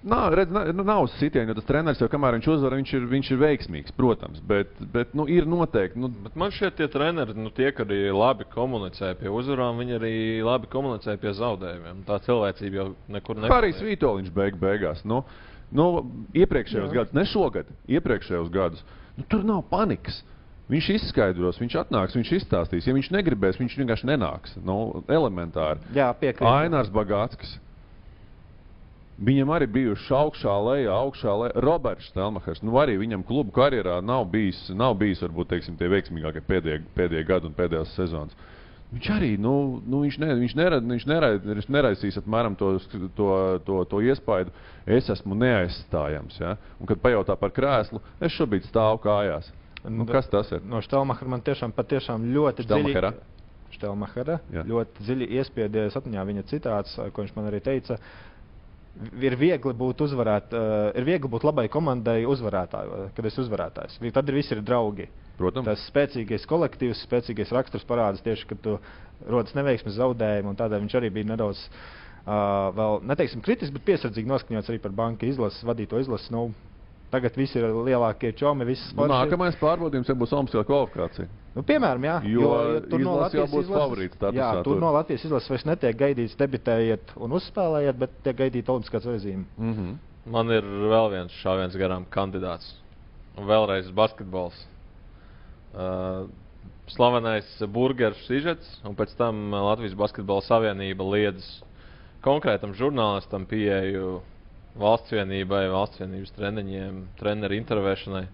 Nav, 0.03 0.35
redz, 0.35 0.51
nav, 0.51 0.75
nu, 0.75 0.85
nav 0.85 1.07
sitienu, 1.07 1.53
jo 1.53 1.55
tas 1.55 1.67
treneris 1.69 2.01
jau 2.03 2.09
kamēr 2.11 2.35
viņš 2.35 2.47
uzvar, 2.57 2.75
viņš 2.75 2.93
ir, 2.97 3.05
viņš 3.11 3.29
ir 3.31 3.39
veiksmīgs, 3.39 3.95
protams. 3.95 4.41
Bet, 4.51 4.73
bet 4.95 5.13
nu, 5.15 5.29
ir 5.31 5.47
noteikti. 5.47 6.01
Nu, 6.03 6.11
Bet 6.25 6.35
man 6.39 6.51
šķiet, 6.55 6.75
tie 6.81 6.89
treneri, 6.91 7.37
nu, 7.39 7.53
tie, 7.55 7.69
arī 7.85 8.01
labi 8.11 8.49
komunicē 8.51 9.13
pie 9.21 9.31
uzvarām, 9.31 9.79
viņi 9.79 9.97
arī 10.01 10.15
labi 10.43 10.71
komunicē 10.73 11.15
pie 11.23 11.35
zaudējumiem. 11.39 12.03
Tā 12.09 12.19
cilvēcība 12.27 12.81
jau 12.81 12.89
nekur 13.15 13.39
nepaliek. 13.39 13.55
Harijs 13.55 13.85
Vitoļņš 13.87 14.35
beig 14.35 14.59
beigās. 14.63 15.05
Nu, 15.07 15.23
nu, 15.75 15.87
iepriekšējos 16.37 16.91
Jā. 16.91 16.99
gados, 16.99 17.17
ne 17.17 17.25
šogad, 17.29 17.73
iepriekšējos 17.91 18.53
gados, 18.53 18.85
nu, 19.17 19.27
tur 19.29 19.47
nav 19.49 19.65
panikas. 19.71 20.23
Viņš 20.73 20.89
izskaidros, 20.95 21.59
viņš 21.61 21.75
atnāks, 21.83 22.15
viņš 22.17 22.31
izstāstīs. 22.39 22.87
Ja 22.87 22.95
viņš 22.97 23.11
negribēs, 23.13 23.59
viņš 23.61 23.75
vienkārši 23.81 24.09
nenāks. 24.09 24.55
Nu, 24.65 25.03
elementāri. 25.11 25.83
Jā, 25.93 26.07
piekrītu. 26.17 26.49
Ainārs 26.49 26.89
Bagātskis. 26.95 27.59
Viņam 29.23 29.53
arī 29.55 29.69
bijuši 29.71 30.15
augšā, 30.17 30.55
lejā, 30.67 30.95
augšā, 30.95 31.35
lejā. 31.43 31.61
Roberts 31.63 32.09
Stelmachers. 32.11 32.63
Nu, 32.65 32.73
arī 32.81 32.97
viņam 33.03 33.27
klubu 33.27 33.53
karjerā 33.55 33.99
nav 34.03 34.25
bijis, 34.33 34.65
nav 34.75 34.97
bijis 35.03 35.21
varbūt, 35.23 35.51
teiksim, 35.53 35.77
tie 35.79 35.91
veiksmīgākie 35.93 36.43
pēdējie, 36.49 36.81
pēdējie 36.97 37.29
gadi 37.29 37.51
un 37.51 37.59
pēdējās 37.59 37.93
sezonas. 37.99 38.49
Viņš 38.93 39.09
arī, 39.15 39.31
nu, 39.41 39.81
nu 39.89 40.03
viņš, 40.03 40.19
ne, 40.21 40.35
viņš, 40.43 40.55
nerad, 40.59 40.85
viņš, 40.85 41.05
nerad, 41.09 41.47
neraisīs 41.73 42.19
apmēram 42.21 42.57
to, 42.61 42.75
to, 43.17 43.29
to, 43.65 43.79
to 43.89 44.01
iespaidu, 44.05 44.53
es 44.85 45.09
esmu 45.15 45.37
neaizstājams. 45.41 46.37
Ja? 46.43 46.59
Un, 46.77 46.89
kad 46.91 47.01
pajautā 47.01 47.39
par 47.41 47.55
krēslu, 47.57 48.03
es 48.21 48.37
šobrīd 48.37 48.69
stāvu 48.69 49.01
kājās. 49.07 49.49
Nu, 49.89 50.05
kas 50.07 50.29
tas 50.31 50.53
ir? 50.53 50.61
No 50.69 50.83
Štelmachera 50.85 51.33
man 51.33 51.41
tiešām, 51.43 51.73
patiešām 51.75 52.29
ļoti 52.35 52.67
Štelmachera? 52.67 53.15
dziļi. 53.15 53.31
Štelmachera. 53.79 54.37
Jā. 54.53 54.67
Ļoti 54.69 55.07
dziļi 55.09 55.31
iespiedies 55.41 55.97
atmiņā 55.99 56.27
viņa 56.29 56.45
citāts, 56.53 56.93
ko 57.01 57.25
viņš 57.25 57.33
man 57.39 57.49
arī 57.49 57.63
teica. 57.65 57.97
Ir 59.25 59.39
viegli 59.41 59.73
būt 59.73 60.05
uzvarēt, 60.05 60.53
uh, 60.53 60.91
ir 61.01 61.09
viegli 61.09 61.31
būt 61.33 61.47
labai 61.49 61.65
komandai 61.73 62.21
uzvarētāju, 62.29 63.07
kad 63.17 63.29
esi 63.31 63.41
uzvarētājs. 63.41 63.97
Tad 64.13 64.29
ir 64.29 64.37
visi 64.37 64.53
ir 64.53 64.61
draugi. 64.61 65.09
Protams. 65.43 65.67
Tas 65.69 65.85
spēcīgais 65.91 66.47
kolektīvs, 66.51 67.03
spēcīgais 67.07 67.53
raksturs 67.57 67.87
parādās 67.89 68.23
tieši, 68.25 68.47
kad 68.53 68.63
tu 68.65 68.79
rodas 69.29 69.55
neveiksmes 69.59 69.99
zaudējumi. 69.99 70.49
un 70.53 70.59
Tādēļ 70.59 70.85
viņš 70.87 70.99
arī 71.01 71.11
bija 71.19 71.31
nedaudz, 71.35 71.65
uh, 71.69 72.71
vēl, 72.79 73.01
neteiksim, 73.13 73.43
kritisks, 73.45 73.73
bet 73.75 73.85
piesardzīgi 73.91 74.31
noskaņots 74.31 74.71
arī 74.73 74.81
par 74.83 74.93
banka 74.93 75.27
izlases, 75.27 75.65
vadīto 75.67 76.01
izlases. 76.03 76.31
Nu, 76.31 76.53
tagad 77.13 77.35
visi 77.37 77.59
ir 77.61 77.67
lielākie 77.85 78.33
čomi, 78.35 78.65
Nu, 78.97 79.05
nākamais 79.11 79.59
pārbaudījums 79.61 80.09
jau 80.09 80.17
būs 80.17 80.33
Omaskā 80.33 80.63
kvalifikācija. 80.65 81.29
Nu, 81.55 81.63
piemēram, 81.69 82.07
jā, 82.09 82.15
Jo 82.25 82.53
tur 82.89 83.01
no 83.01 83.19
izlase 83.19 83.37
jau 83.37 83.45
Latvijas 83.45 83.51
būs 83.53 83.67
izlases- 83.67 83.83
favorīts 83.83 84.17
Jā, 84.39 84.53
tur 84.63 84.73
tur. 84.73 84.81
no 84.81 84.93
Latvijas 84.93 85.25
izlases 85.29 85.51
vairs 85.51 85.67
netiek 85.69 85.97
gaidīts 85.99 86.37
debitējiet 86.41 87.13
un 87.17 87.31
uzspēlējiet, 87.37 87.99
bet 87.99 88.11
tiek 88.25 88.37
gaidīta 88.37 88.73
olimpiskā 88.73 89.01
zvaigzīme. 89.05 89.45
Mm 89.59 89.75
-hmm. 89.75 89.97
Man 90.33 90.51
ir 90.51 90.63
vēl 90.63 91.11
viens 91.11 91.33
šāviens 91.43 91.77
garām 91.77 92.07
kandidāts. 92.09 92.77
Un 93.37 93.45
vēlreiz 93.47 93.91
basketbols. 93.93 94.55
Uh, 95.73 96.29
slavenais 96.93 97.47
burgeru 97.73 98.19
sižets, 98.27 98.69
un 98.85 98.97
pēc 98.99 99.15
tam 99.17 99.53
Latvijas 99.55 99.95
Basketbola 99.97 100.45
Savienība 100.45 101.07
liedz 101.15 101.47
konkrētam 102.25 102.75
žurnālistam 102.77 103.47
pieeju 103.49 104.21
valsts 104.79 105.13
vienībai, 105.13 105.67
valsts 105.73 106.01
vienības 106.03 106.35
treniņiem, 106.37 107.01
treneru 107.21 107.59
intervēšanai. 107.59 108.25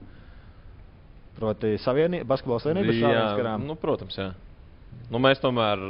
Proti, 1.39 1.77
savienī, 1.83 2.25
basketbola 2.27 2.63
savienība 2.65 2.95
ir 2.95 3.03
garām. 3.39 3.67
nu, 3.69 3.79
protams, 3.79 4.19
jā. 4.19 4.33
Nu, 5.13 5.21
mēs 5.23 5.41
tomēr, 5.41 5.81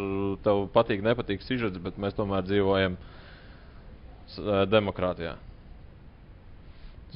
tev 0.45 0.67
patīk, 0.75 1.01
nepatīk 1.05 1.43
sižets, 1.47 1.81
bet 1.83 1.97
mēs 2.01 2.17
tomēr 2.19 2.45
dzīvojam 2.45 2.99
demokrātijā. 4.69 5.39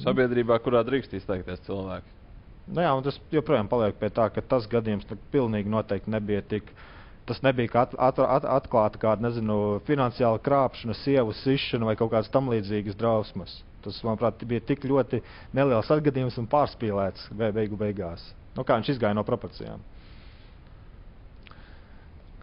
Sabiedrībā, 0.01 0.57
kurā 0.65 0.81
drīkst 0.87 1.13
izteikties 1.19 1.61
cilvēki. 1.67 2.22
Nu, 2.67 2.79
jā, 2.79 2.91
tas 3.03 3.17
joprojām 3.33 3.67
paliek 3.67 3.97
pie 3.99 4.09
tā, 4.13 4.29
ka 4.31 4.41
tas 4.41 4.67
gadījums 4.71 5.07
pilnīgi 5.33 5.71
noteikti 5.71 6.11
nebija 6.13 6.41
tik. 6.41 6.69
Tas 7.27 7.39
nebija 7.43 7.71
kā 7.71 7.81
at, 7.87 7.93
at, 7.95 8.19
at, 8.19 8.45
atklāta 8.57 8.99
kāda, 8.99 9.23
nezinu, 9.23 9.79
finansiāla 9.87 10.39
krāpšana, 10.43 10.95
sievu 10.99 11.35
sišana 11.39 11.87
vai 11.87 11.95
kaut 11.99 12.11
kādas 12.11 12.31
tam 12.31 12.49
līdzīgas 12.51 12.97
drausmas. 12.99 13.57
Tas, 13.83 13.99
manuprāt, 14.03 14.43
bija 14.47 14.63
tik 14.63 14.83
ļoti 14.87 15.19
neliels 15.55 15.91
atgadījums 15.91 16.37
un 16.39 16.47
pārspīlēts 16.51 17.29
be- 17.35 17.51
beigu 17.55 17.79
beigās. 17.79 18.23
Nu, 18.55 18.63
kā 18.67 18.77
viņš 18.79 18.93
izgāja 18.95 19.15
no 19.15 19.23
proporcijām. 19.27 19.83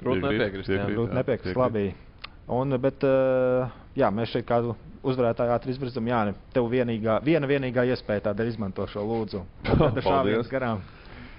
Grūti 0.01 0.21
nepiekrist. 0.25 0.69
Grūti 0.97 1.17
nepiekrist, 1.17 1.57
piekrīt. 1.73 2.10
Un, 2.51 2.75
bet, 2.83 3.05
uh, 3.07 3.71
jā, 3.95 4.09
mēs 4.15 4.33
šeit 4.35 4.47
kādu 4.49 4.73
uzvarētāju 5.07 5.53
ātri 5.55 5.75
izvirzām. 5.75 6.09
Jā, 6.11 6.23
ne, 6.31 6.33
tev 6.55 6.67
vienīgā, 6.73 7.21
viena 7.25 7.47
vienīgā 7.51 7.85
iespēja 7.93 8.25
tādēļ 8.31 8.51
izmanto 8.53 8.87
šo 8.91 9.05
lūdzu. 9.07 9.45
Tad 9.71 10.01
šāviens 10.05 10.51
garām. 10.51 10.83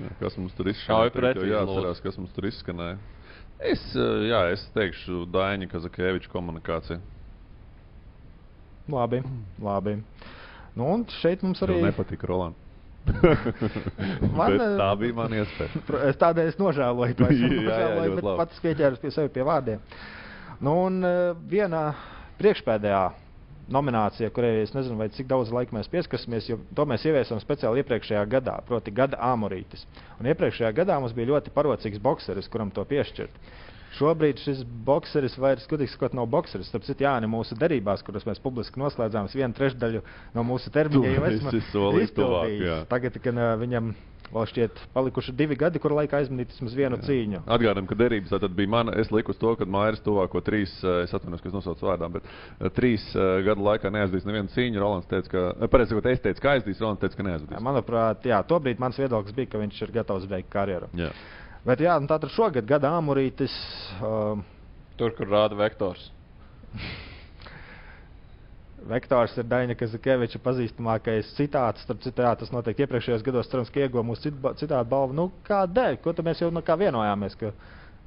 Jā, 0.02 0.12
Kas 0.22 0.38
mums 0.40 0.56
tur 0.58 0.72
izskanēja? 0.72 1.12
Jāatcerās, 1.12 1.68
lūdzu. 1.70 2.06
kas 2.08 2.16
mums 2.22 2.32
tur 2.38 2.48
izskanēja. 2.50 2.96
Es, 3.62 3.82
eh, 3.94 4.24
jā, 4.32 4.40
es 4.56 4.64
teikšu 4.74 5.26
Daņa 5.30 5.68
Kazakēviča 5.70 6.32
komunikāciju. 6.34 6.98
Labi, 8.92 9.20
labi. 9.62 9.94
Nu, 10.74 10.88
un 10.96 11.04
šeit 11.22 11.44
mums 11.46 11.62
Arī 11.62 11.76
arī 11.78 11.92
nepatika 11.92 12.28
Roland. 12.32 12.58
Man, 13.12 14.56
Bet 14.56 14.62
eh, 14.62 14.74
tā 14.80 14.90
bija 15.00 15.18
mana 15.18 15.44
iespēja. 15.44 15.84
Es 16.10 16.18
tādēļ 16.22 16.50
es 16.54 16.58
nožēloju 16.62 17.18
to. 17.20 17.30
Es 17.30 17.38
Jā, 17.38 17.52
jā, 17.52 17.60
nožēloju, 17.60 18.02
ļoti 18.08 18.18
bet 18.18 18.28
labi. 18.30 18.40
pats 18.42 18.64
pieķēros 18.66 19.02
pie 19.04 19.14
sevi 19.14 19.32
pie 19.38 19.46
vārdiem. 19.48 19.86
Nu, 20.62 20.78
un 20.86 21.02
eh, 21.02 21.34
vienā 21.50 21.90
priekšpēdējā 22.38 23.02
nominācijā, 23.72 24.30
kurai 24.36 24.62
es 24.62 24.74
nezinu, 24.76 25.08
cik 25.16 25.30
daudz 25.30 25.52
laika 25.54 25.74
mēs 25.76 25.90
pieskarsimies, 25.92 26.50
jo 26.52 26.60
to 26.76 26.86
mēs 26.90 27.06
ieviesām 27.08 27.40
speciāli 27.42 27.82
iepriekšējā 27.82 28.22
gadā, 28.30 28.58
proti, 28.68 28.94
gada 28.94 29.20
āmurītis. 29.32 29.86
Un 30.20 30.30
iepriekšējā 30.32 30.72
gadā 30.82 31.00
mums 31.02 31.16
bija 31.18 31.32
ļoti 31.32 31.54
parocīgs 31.56 32.02
bokseris, 32.04 32.50
kuram 32.52 32.74
to 32.74 32.86
piešķirt. 32.88 33.38
Šobrīd 33.92 34.40
šis 34.40 34.62
bokseris 34.88 35.34
vairs, 35.42 35.66
gudīgi 35.68 35.92
sakot, 35.92 36.14
nav 36.16 36.30
bokseris. 36.32 36.70
Starp 36.72 36.86
citu, 36.88 37.04
jā, 37.04 37.12
mūsu 37.28 37.58
derībās, 37.60 38.04
kuras 38.08 38.24
mēs 38.28 38.40
publiski 38.44 38.80
noslēdzām, 38.80 39.28
es 39.28 39.36
vienu 39.36 39.58
trešdaļu 39.58 40.04
no 40.38 40.46
mūsu 40.48 40.72
termiņa 40.72 41.12
jau 41.18 41.26
esmu 41.28 41.54
izpildījis. 42.06 42.86
Tagad, 42.92 43.20
kad 43.24 43.36
uh, 43.36 43.52
viņam 43.60 43.92
vēl 44.32 44.48
šķiet 44.50 44.80
palikuši 44.96 45.34
divi 45.38 45.58
gadi, 45.60 45.80
kur 45.82 45.94
laikā 45.96 46.22
aizmanīt 46.22 46.54
vismaz 46.54 46.76
vienu 46.78 47.00
Jā. 47.00 47.06
cīņu. 47.08 47.42
Atgādājam, 47.46 47.90
ka 47.90 47.98
derības 48.00 48.34
tad 48.34 48.56
bija 48.58 48.72
mana. 48.72 48.96
Es 49.02 49.12
liku 49.14 49.36
uz 49.36 49.40
to, 49.42 49.54
ka 49.60 49.68
Mairis 49.68 50.04
tuvāko 50.06 50.42
trīs, 50.46 50.74
eh, 50.84 51.04
es 51.06 51.14
atvainojos, 51.16 51.44
ka 51.44 51.52
es 51.52 51.58
nosaucu 51.58 51.90
vārdā, 51.90 52.10
bet 52.14 52.28
eh, 52.28 52.72
trīs 52.76 53.06
uh, 53.16 53.42
gadu 53.46 53.66
laikā 53.68 53.92
neaizdīs 53.94 54.26
nevienu 54.28 54.54
cīņu. 54.54 54.82
Rolands 54.82 55.12
teica, 55.12 55.30
ka, 55.34 55.70
pareizi 55.72 55.94
sakot, 55.94 56.10
es 56.14 56.24
teicu, 56.24 56.46
ka 56.46 56.56
aizdīs, 56.56 56.82
Rolands 56.82 57.04
teica, 57.04 57.20
ka 57.20 57.28
neaizdīs. 57.28 57.54
Jā, 57.58 57.62
manuprāt, 57.68 58.26
jā, 58.32 58.42
tobrīd 58.48 58.82
mans 58.82 59.00
viedoklis 59.02 59.38
bija, 59.38 59.52
ka 59.52 59.62
viņš 59.62 59.84
ir 59.86 59.96
gatavs 60.00 60.28
beigt 60.32 60.50
karjeru. 60.54 60.90
Jā. 60.98 61.12
Bet 61.68 61.84
jā, 61.84 62.00
nu 62.02 62.10
tātad 62.10 62.34
šogad 62.34 62.66
gada 62.66 62.96
āmurītis. 62.98 63.54
Uh, 64.00 64.42
Tur, 64.98 65.14
kur 65.18 65.30
rāda 65.30 65.58
vektors. 65.60 66.10
Vektors 68.90 69.36
ir 69.38 69.46
Daina 69.46 69.76
Kazakēviča 69.78 70.42
pazīstamākais 70.42 71.36
citāts. 71.38 71.84
Starp 71.86 72.02
citu, 72.02 72.24
jā, 72.26 72.32
tas 72.40 72.50
noteikti 72.54 72.86
iepriekšējos 72.86 73.26
gados, 73.26 73.50
cerams, 73.52 73.70
ka 73.74 73.84
ieguva 73.84 74.04
mūsu 74.08 74.32
citātu 74.58 74.90
balvu. 74.90 75.18
Nu, 75.18 75.28
kādēļ? 75.48 76.00
Ko 76.02 76.16
mēs 76.26 76.42
jau 76.42 76.50
no 76.54 76.64
kā 76.66 76.78
vienojāmies? 76.82 77.38
Ka 77.38 77.54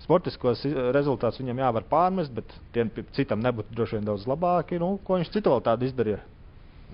sportiskos 0.03 0.65
rezultātus 0.97 1.41
viņam 1.41 1.63
jāvar 1.63 1.87
pārmest, 1.91 2.35
bet 2.35 2.51
tiem 2.75 2.91
citam 3.15 3.43
nebūtu 3.45 3.77
droši 3.77 4.01
vien 4.01 4.09
daudz 4.11 4.27
labāki. 4.29 4.81
Nu, 4.83 4.97
ko 5.07 5.21
viņš 5.21 5.31
citu 5.37 5.55
vēl 5.55 5.63
tādu 5.69 5.87
izdarīja? 5.89 6.23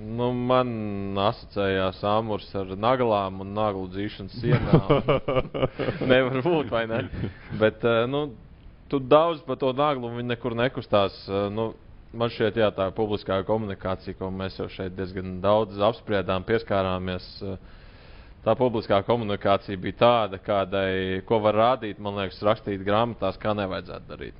Nu, 0.00 0.30
man 0.32 1.18
asociējās 1.20 1.98
āmurs 2.08 2.46
ar 2.56 2.70
naglām 2.78 3.42
un 3.44 3.50
naglu 3.56 3.88
dzīšanas 3.92 4.36
sienām. 4.40 5.10
Nevar 6.12 6.40
būt, 6.46 6.70
vai 6.72 6.86
ne? 6.88 7.02
Bet, 7.60 7.84
eh, 7.84 8.06
nu, 8.08 8.30
tu 8.88 9.00
daudz 9.02 9.42
par 9.44 9.58
to 9.60 9.74
naglu 9.76 10.08
un 10.08 10.16
viņi 10.20 10.32
nekur 10.32 10.56
nekustās. 10.56 11.18
Eh, 11.28 11.48
nu, 11.52 11.72
man 12.12 12.32
šķiet, 12.32 12.58
jā, 12.60 12.70
tā 12.74 12.88
publiskā 12.94 13.40
komunikācija, 13.46 14.16
ko 14.18 14.30
mēs 14.34 14.58
jau 14.58 14.68
šeit 14.72 14.96
diezgan 14.96 15.38
daudz 15.44 15.78
apspriedām, 15.90 16.46
pieskārāmies. 16.48 17.26
Tā 18.44 18.54
publiskā 18.56 19.02
komunikācija 19.04 19.78
bija 19.80 19.98
tāda, 20.00 20.40
kādai, 20.40 21.20
ko 21.28 21.42
var 21.44 21.58
rādīt, 21.60 21.98
man 22.00 22.16
liekas, 22.22 22.40
rakstīt 22.46 22.84
grāmatās, 22.86 23.36
kā 23.40 23.52
nevajadzētu 23.58 24.08
darīt. 24.08 24.38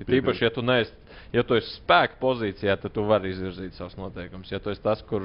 Ir 0.00 0.08
tīpaši, 0.08 0.44
ja 0.44 0.50
tu 0.52 0.64
neesi 0.64 0.92
ja 1.32 1.42
tu 1.46 1.56
esi 1.56 1.70
spēka 1.78 2.18
pozīcijā, 2.20 2.74
tad 2.80 2.92
tu 2.94 3.04
vari 3.08 3.32
izvirzīt 3.32 3.76
savus 3.76 3.96
noteikumus. 3.98 4.50
Ja 4.52 4.60
tu 4.62 4.72
esi 4.72 4.82
tas, 4.84 5.02
kur 5.08 5.24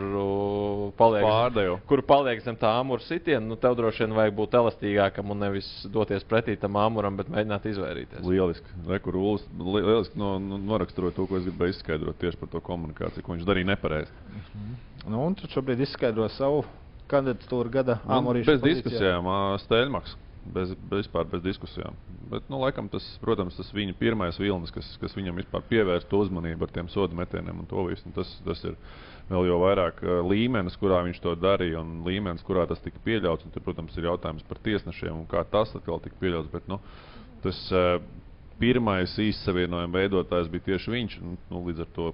paliek, 1.00 1.26
Pārdeju. 1.26 1.78
kur 1.90 2.04
paliek 2.08 2.42
zem 2.46 2.58
tā 2.60 2.72
āmura 2.80 3.04
sitiena, 3.04 3.44
nu 3.46 3.58
tev 3.60 3.76
droši 3.80 4.06
vien 4.06 4.16
vajag 4.18 4.36
būt 4.40 4.58
elastīgākam 4.62 5.34
un 5.36 5.44
nevis 5.44 5.70
doties 5.94 6.26
pretī 6.28 6.58
tam 6.60 6.80
āmuram, 6.80 7.20
bet 7.20 7.32
mēģināt 7.34 7.68
izvairīties. 7.74 8.26
Lieliski. 8.28 8.76
Rekur, 8.88 9.20
Ulis, 9.20 9.48
lieliski 9.60 10.20
no, 10.20 10.36
no, 10.40 10.60
noraksturoja 10.72 11.18
to, 11.18 11.28
ko 11.30 11.40
es 11.40 11.48
gribēju 11.48 11.76
izskaidrot 11.76 12.20
tieši 12.24 12.42
par 12.44 12.54
to 12.56 12.64
komunikāciju, 12.64 13.26
ko 13.26 13.36
viņš 13.36 13.48
darīja 13.48 13.72
nepareizi. 13.74 14.14
Mm 14.28 14.46
-hmm. 14.46 14.78
nu, 15.12 15.26
un 15.26 15.36
tu 15.36 15.52
šobrīd 15.52 15.84
izskaidro 15.84 16.30
savu 16.30 16.64
kandidatūru 17.08 17.70
gada 17.72 18.00
āmurīšu. 18.08 18.52
Bez 18.52 18.64
diskusijām, 18.64 19.28
Stēļmaks 19.64 20.16
bez, 20.54 20.74
vispār 20.92 21.28
bez 21.32 21.44
diskusijām. 21.46 21.96
Bet, 22.32 22.48
nu, 22.52 22.60
laikam, 22.62 22.90
tas, 22.92 23.06
protams, 23.24 23.56
tas 23.60 23.70
viņa 23.76 23.96
pirmais 24.00 24.40
vilnis, 24.40 24.74
kas, 24.76 24.90
kas 25.02 25.16
viņam 25.18 25.40
vispār 25.42 25.64
pievērsta 25.70 26.20
uzmanību 26.20 26.68
ar 26.68 26.74
tiem 26.76 26.90
sodu 26.92 27.18
metieniem 27.18 27.64
un 27.64 27.70
to 27.70 27.86
visu. 27.88 28.06
Un 28.10 28.16
tas, 28.18 28.34
tas 28.46 28.64
ir 28.68 28.76
vēl 29.30 29.50
jau 29.50 29.58
vairāk 29.64 30.04
uh, 30.04 30.20
līmenis, 30.28 30.78
kurā 30.82 31.02
viņš 31.08 31.22
to 31.24 31.36
darīja, 31.40 31.82
un 31.84 32.04
līmenis, 32.08 32.46
kurā 32.48 32.68
tas 32.70 32.84
tika 32.84 33.02
pieļauts. 33.06 33.48
Un, 33.48 33.56
tur, 33.56 33.66
protams, 33.66 33.96
ir 33.98 34.10
jautājums 34.10 34.46
par 34.48 34.62
tiesnešiem 34.66 35.24
un 35.24 35.28
kā 35.32 35.44
tas 35.52 35.76
atkal 35.78 36.04
tika 36.04 36.20
pieļauts. 36.22 36.52
Bet, 36.54 36.68
nu, 36.72 36.82
tas 37.46 37.64
uh, 37.76 37.98
pirmais 38.62 39.14
īsavienojuma 39.22 40.02
veidotājs 40.02 40.52
bija 40.52 40.72
tieši 40.72 40.94
viņš. 40.94 41.20
Nu, 41.52 41.64
līdz 41.70 41.86
ar 41.86 41.94
to 41.96 42.12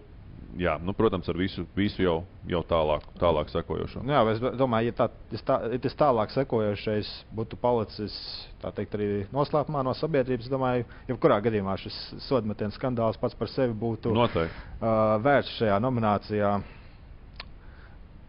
jā, 0.60 0.76
nu, 0.84 0.94
protams, 0.98 1.28
ar 1.30 1.38
visu, 1.38 1.66
visu 1.78 2.04
jau, 2.04 2.16
jau 2.50 2.62
tālāk, 2.68 3.06
tālāk 3.22 3.52
sekojošo. 3.54 4.04
Jā, 4.10 4.22
es 4.32 4.42
domāju, 4.60 4.92
ja, 4.92 4.96
tā, 4.98 5.08
tā, 5.48 5.58
ja 5.74 5.80
tas 5.84 5.98
tālāk 6.00 6.34
sekojošais 6.34 7.10
būtu 7.36 7.60
palicis 7.62 8.16
teikt, 8.64 8.96
arī 8.98 9.10
noslēpumā 9.34 9.84
no 9.86 9.96
sabiedrības, 9.98 10.52
domāju, 10.52 10.88
jebkurā 11.10 11.40
gadījumā 11.44 11.76
šis 11.82 12.00
sodmetiens 12.28 12.78
skandāls 12.80 13.20
pats 13.22 13.38
par 13.38 13.52
sevi 13.52 13.76
būtu 13.78 14.14
Noteikti. 14.16 14.66
uh, 14.80 15.18
vērts 15.24 15.58
šajā 15.60 15.80
nominācijā, 15.84 16.56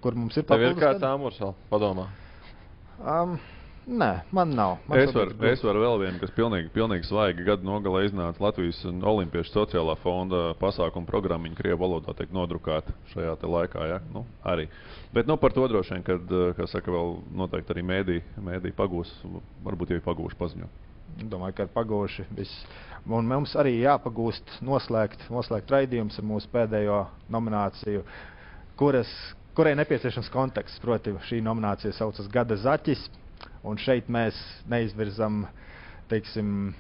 kur 0.05 0.19
mums 0.19 0.37
ir 0.37 0.47
papildus. 0.49 0.75
Tev 0.75 0.81
ir 0.81 0.89
kāds 0.89 1.09
āmurs 1.09 1.41
vēl 1.41 1.55
padomā? 1.71 2.09
Um, 2.99 3.39
Nē, 3.85 4.11
man 4.33 4.55
nav. 4.57 4.79
Man 4.89 4.99
es 5.03 5.11
varu 5.13 5.35
var, 5.37 5.57
var 5.61 5.79
vēl 5.83 5.99
vienu, 6.01 6.19
kas 6.23 6.31
pilnīgi, 6.33 6.71
pilnīgi 6.73 7.05
svaigi 7.05 7.45
gadu 7.45 7.67
nogalē 7.69 8.07
iznāca 8.07 8.41
Latvijas 8.41 8.79
Olimpiešu 8.85 9.53
sociālā 9.53 9.97
fonda 10.01 10.55
pasākuma 10.61 11.05
programmiņa 11.11 11.59
Krievu 11.59 11.83
valodā 11.83 12.15
tiek 12.17 12.33
nodrukāta 12.33 12.95
šajā 13.13 13.35
laikā. 13.45 13.85
Ja? 13.91 13.99
Nu, 14.15 14.25
arī. 14.41 14.71
Bet 15.13 15.29
nu, 15.29 15.37
par 15.41 15.53
to 15.53 15.67
droši 15.69 15.99
vien, 15.99 16.05
kad, 16.07 16.33
kā 16.57 16.69
saka, 16.71 16.95
vēl 16.95 17.19
noteikti 17.37 17.75
arī 17.75 17.85
mēdī, 17.85 18.17
mēdī 18.41 18.73
pagūs, 18.77 19.13
varbūt 19.67 19.93
jau 19.93 19.99
ir 20.01 20.07
pagūši 20.07 20.41
paziņot. 20.41 20.81
Domāju, 21.31 21.57
ka 21.59 21.67
ir 21.67 21.75
pagūši. 21.75 22.25
Viss. 22.39 22.65
Un 23.05 23.29
mums 23.29 23.53
arī 23.61 23.75
jāpagūst 23.83 24.63
noslēgt, 24.65 25.27
noslēgt 25.29 25.75
raidījums 25.75 26.17
ar 26.19 26.25
mūsu 26.25 26.49
pēdējo 26.55 27.03
nomināciju, 27.31 28.01
kuras, 28.81 29.13
kurai 29.55 29.75
nepieciešams 29.77 30.33
konteksts. 30.33 30.81
Proti, 30.83 31.13
šī 31.29 31.43
nominācija 31.45 31.93
saucas 32.01 32.33
Gada 32.33 32.57
Zaķis. 32.57 33.05
Un 33.65 33.81
šeit 33.81 34.11
mēs 34.13 34.37
neizvirzam, 34.69 35.47
teiksim, 36.11 36.75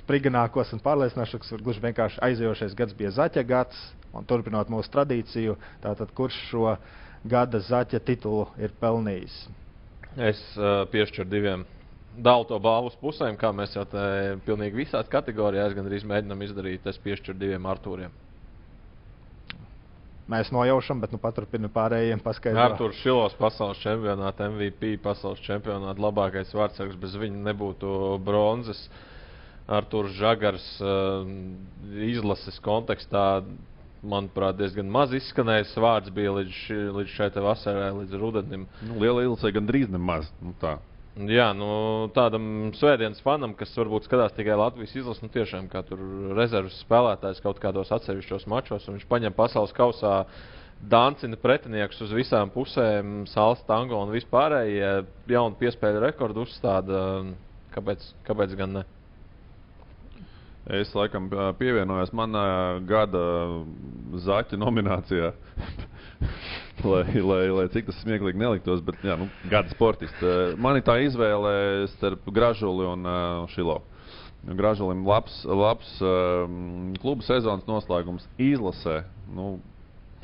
spriganākos 0.00 0.72
un 0.72 0.82
pārliecinošākos. 0.84 1.52
Gluži 1.60 1.84
vienkārši 1.84 2.22
aizejošais 2.24 2.76
gads 2.78 2.96
bija 2.96 3.12
zaķa 3.18 3.44
gads, 3.48 3.82
un 4.16 4.24
turpinot 4.28 4.72
mūsu 4.72 4.92
tradīciju, 4.94 5.56
tātad 5.84 6.12
kurš 6.16 6.40
šo 6.50 6.74
gada 7.28 7.60
zaķa 7.60 8.00
titulu 8.08 8.46
ir 8.60 8.72
pelnījis? 8.80 9.38
Es 10.16 10.40
uh, 10.56 10.86
piešķiru 10.92 11.28
diviem 11.28 11.66
dalu 12.16 12.46
to 12.48 12.56
balvu 12.62 12.94
pusēm, 13.02 13.36
kā 13.36 13.52
mēs 13.52 13.76
jau 13.76 13.84
te 13.84 14.06
pilnīgi 14.46 14.86
visās 14.86 15.10
kategorijās 15.12 15.76
gandrīz 15.76 16.06
mēģinām 16.08 16.46
izdarīt. 16.48 16.88
Es 16.88 17.00
piešķiru 17.04 17.36
diviem 17.42 17.68
Artūriem 17.68 18.14
mēs 20.30 20.50
nojaušam, 20.54 21.00
bet 21.02 21.12
nu, 21.14 21.20
paturpinām 21.22 21.72
pārējiem 21.74 22.22
paskaidrot. 22.24 22.72
Arthurs 22.72 23.02
Šilovs, 23.02 23.36
pasaules 23.38 23.82
čempionāta 23.82 24.48
MVP, 24.50 24.96
pasaules 25.04 25.42
čempionāta 25.46 26.02
labākais 26.02 26.54
vārdsargs, 26.56 26.98
bez 27.00 27.16
viņa 27.20 27.44
nebūtu 27.50 27.92
bronzas. 28.26 28.86
Arthurs 29.66 30.14
Žagars 30.14 30.66
uh, 30.78 31.26
izlases 32.06 32.58
kontekstā, 32.62 33.42
manuprāt, 34.06 34.58
diezgan 34.60 34.90
maz 34.92 35.14
izskanējis 35.16 35.72
vārds 35.82 36.12
bija 36.14 36.34
līdz, 36.36 36.58
ši, 36.62 36.76
līdz 37.00 37.14
šai 37.16 37.30
vasarai, 37.42 37.88
līdz 38.02 38.20
rudenim. 38.20 38.68
Nu, 38.86 39.00
liela 39.02 39.24
ilgsē 39.26 39.50
gan 39.56 39.66
drīz 39.66 39.90
nemaz. 39.90 40.30
Nu, 40.42 40.54
tā. 40.62 40.76
Jā, 41.16 41.46
nu, 41.56 41.66
tādam 42.12 42.74
svētdienas 42.76 43.22
fanam, 43.24 43.54
kas 43.56 43.70
varbūt 43.78 44.04
skatās 44.04 44.34
tikai 44.36 44.58
Latvijas 44.60 44.92
izlases, 44.98 45.22
nu, 45.24 45.30
tiešām 45.32 45.70
kā 45.72 45.80
tur 45.88 46.02
rezerves 46.36 46.76
spēlētājs 46.82 47.40
kaut 47.40 47.56
kādos 47.62 47.88
atsevišķos 47.96 48.44
mačos, 48.52 48.84
un 48.84 48.98
viņš 48.98 49.06
paņem 49.08 49.36
pasaules 49.38 49.72
kausā 49.72 50.18
dancina 50.92 51.38
pretiniekus 51.40 52.02
uz 52.04 52.12
visām 52.12 52.52
pusēm, 52.52 53.22
sāls 53.32 53.64
tango 53.64 54.02
un 54.04 54.12
vispārējie 54.12 54.90
jaunu 55.32 55.56
piespēļu 55.56 56.04
rekordu 56.04 56.44
uzstāda. 56.44 57.00
Kāpēc, 57.72 58.04
kāpēc 58.28 58.52
gan 58.60 58.76
ne? 58.76 58.84
Es 60.76 60.92
laikam 60.96 61.30
pievienojos 61.56 62.12
manā 62.16 62.44
gada 62.84 63.24
zaķa 64.26 64.60
nominācijā. 64.60 65.32
lai, 66.84 67.20
lai, 67.20 67.44
lai 67.48 67.66
cik 67.72 67.88
tas 67.88 67.98
smieklīgi 68.02 68.40
neliktos, 68.40 68.82
bet 68.84 69.00
jā, 69.04 69.16
nu, 69.16 69.28
gada 69.50 69.72
sportists. 69.72 70.24
Man 70.60 70.76
ir 70.76 70.84
tā 70.84 70.98
izvēle 71.04 71.86
starp 71.94 72.26
Gražuli 72.34 72.88
un 72.88 73.06
uh, 73.08 73.46
Šilovu. 73.54 73.84
Gražulim 74.46 75.00
labs, 75.06 75.40
labs 75.48 75.88
um, 76.04 76.92
kluba 77.02 77.24
sezonas 77.26 77.66
noslēgums 77.66 78.28
izlasē. 78.38 79.00
Nu, 79.34 79.56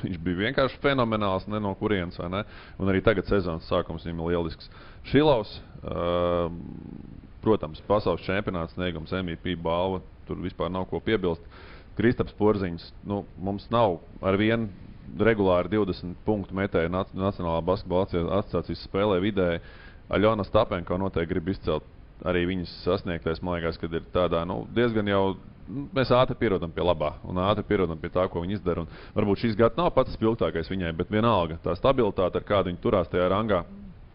viņš 0.03 0.19
bija 0.23 0.45
vienkārši 0.45 0.79
fenomenāls, 0.83 1.49
ne 1.51 1.59
no 1.63 1.73
kurienes. 1.79 2.19
Un 2.21 2.91
arī 2.91 3.01
tagad 3.03 3.27
sezonas 3.27 3.67
sākums 3.67 4.05
viņam 4.05 4.21
ir 4.23 4.31
lielisks. 4.31 4.69
Šilovs, 5.11 5.57
uh, 5.83 6.47
protams, 7.43 7.83
pasaules 7.89 8.23
čempionāts, 8.23 8.77
sniegums 8.77 9.11
MVP 9.11 9.57
balva. 9.59 9.99
Tur 10.29 10.39
vispār 10.39 10.71
nav 10.71 10.87
ko 10.87 11.03
piebilst. 11.03 11.43
Kristaps 11.97 12.33
Porziņš, 12.37 12.87
nu, 13.09 13.25
mums 13.37 13.67
nav 13.73 13.99
ar 14.23 14.39
vienu 14.39 14.71
regulāri 15.19 15.71
20 15.73 16.15
punktu 16.25 16.55
metēja 16.57 16.91
Nacionālā 16.91 17.59
basketbola 17.65 18.07
asociācijas 18.39 18.85
spēlē 18.87 19.19
vidēji. 19.23 19.63
Aļona 20.13 20.45
Stapenko 20.47 20.97
noteikti 20.99 21.33
grib 21.33 21.51
izcelt 21.53 21.85
arī 22.27 22.45
viņas 22.49 22.73
sasniegtais. 22.83 23.41
Man 23.43 23.57
liekas, 23.57 23.79
ka 23.79 23.89
ir 23.91 24.05
tādā 24.13 24.43
nu, 24.47 24.63
diezgan 24.75 25.09
jau. 25.09 25.23
Nu, 25.63 25.85
mēs 25.95 26.11
ātri 26.11 26.35
pierodam 26.35 26.73
pie 26.75 26.83
labā 26.83 27.13
un 27.23 27.37
ātri 27.39 27.63
pierodam 27.63 27.99
pie 27.99 28.09
tā, 28.11 28.25
ko 28.27 28.41
viņi 28.43 28.57
izdara. 28.57 28.83
Un 28.83 29.15
varbūt 29.15 29.45
šis 29.45 29.55
gads 29.59 29.79
nav 29.79 29.93
pats 29.95 30.11
spilgtākais 30.17 30.67
viņai, 30.71 30.91
bet 30.97 31.11
vienalga 31.13 31.55
tā 31.63 31.75
stabilitāte, 31.79 32.41
ar 32.41 32.47
kādu 32.47 32.71
viņi 32.71 32.81
turās 32.83 33.11
tajā 33.11 33.29
rangā. 33.31 33.61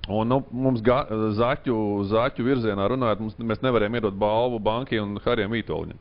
Un, 0.09 0.29
nu, 0.29 0.43
mums 0.53 0.81
ga, 0.85 1.03
zaķu, 1.37 1.79
zaķu 2.09 2.45
virzienā 2.45 2.87
runājot, 2.93 3.25
mums, 3.25 3.37
mēs 3.51 3.65
nevarējām 3.65 3.97
iedot 3.99 4.17
balvu 4.17 4.61
Bankai 4.65 5.01
un 5.03 5.19
Harijam 5.25 5.53
Vitoļņam. 5.57 5.99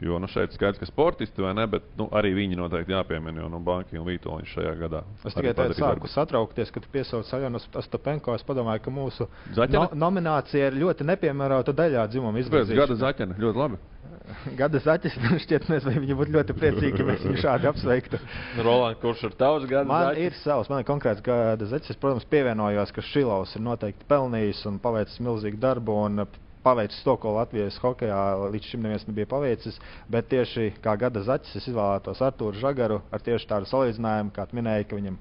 Jo 0.00 0.16
nu, 0.18 0.26
šeit 0.30 0.54
skaidrs, 0.56 0.80
ka 0.80 0.86
sportisti 0.88 1.42
vai 1.44 1.52
ne, 1.54 1.66
bet 1.68 1.84
nu, 1.98 2.06
arī 2.16 2.32
viņi 2.34 2.56
noteikti 2.58 2.94
jāpiemina. 2.94 3.42
Jo 3.42 3.50
nu, 3.52 3.60
Banki 3.62 4.00
un 4.00 4.06
Vitoļņš 4.08 4.54
šajā 4.56 4.72
gadā. 4.80 5.02
Es 5.20 5.36
tikai 5.36 5.52
tādu 5.58 5.76
sāku 5.76 6.10
satraukties, 6.10 6.72
kad 6.74 6.88
piesaucu 6.94 7.28
Saļonu 7.28 7.60
Ostapenko. 7.82 8.34
Es 8.38 8.46
padomāju, 8.48 8.82
ka 8.86 8.94
mūsu 8.94 9.28
no, 9.52 9.86
nominācija 10.06 10.70
ir 10.72 10.78
ļoti 10.80 11.06
nepiemērota 11.12 11.76
daļā 11.76 12.06
dzimuma 12.10 12.40
izvirzīšanā. 12.40 12.80
Gada 12.82 12.98
zaķena 13.04 13.38
ļoti 13.42 13.62
labi. 13.64 13.82
Gada 14.60 14.80
zaķis, 14.82 15.16
man 15.22 15.40
šķiet, 15.42 15.68
nezinu, 15.70 16.02
viņi 16.04 16.16
būtu 16.18 16.34
ļoti 16.36 16.56
priecīgi, 16.56 17.00
ja 17.00 17.06
mēs 17.06 17.24
viņu 17.26 17.42
šādi 17.42 17.68
apsveiktu. 17.70 18.20
Roland, 18.62 18.98
kurš 19.02 19.26
ir 19.28 19.36
tavs 19.38 19.66
gada 19.70 19.88
man 19.88 20.08
zaķis? 20.08 20.28
ir 20.28 20.38
savs, 20.40 20.70
man 20.72 20.82
ir 20.82 20.88
konkrēts 20.88 21.24
gada 21.26 21.68
zaķis. 21.68 21.94
Es, 21.94 22.00
protams, 22.00 22.26
pievienojos, 22.32 22.94
ka 22.94 23.04
Šilovs 23.12 23.56
ir 23.58 23.64
noteikti 23.66 24.08
pelnījis 24.10 24.64
un 24.70 24.78
paveicis 24.82 25.20
milzīgu 25.24 25.60
darbu. 25.62 25.98
Un, 26.06 26.24
paveicis 26.62 27.02
to, 27.04 27.16
ko 27.20 27.34
Latvijas 27.36 27.78
hokeja 27.82 28.18
līdz 28.52 28.72
šim 28.72 28.84
neviens 28.86 29.06
nebija 29.08 29.28
paveicis. 29.30 29.78
Bet 30.10 30.30
tieši 30.32 30.72
kā 30.84 30.94
gada 31.00 31.22
zaķis 31.26 31.58
es 31.60 31.68
izvēlētos 31.72 32.22
Arthuru 32.22 32.60
Zagaru 32.62 33.00
ar 33.10 33.24
tieši 33.24 33.48
tādu 33.50 33.70
salīdzinājumu, 33.70 34.32
kā 34.36 34.46
minēja, 34.54 34.88
ka 34.88 34.98
viņam 34.98 35.18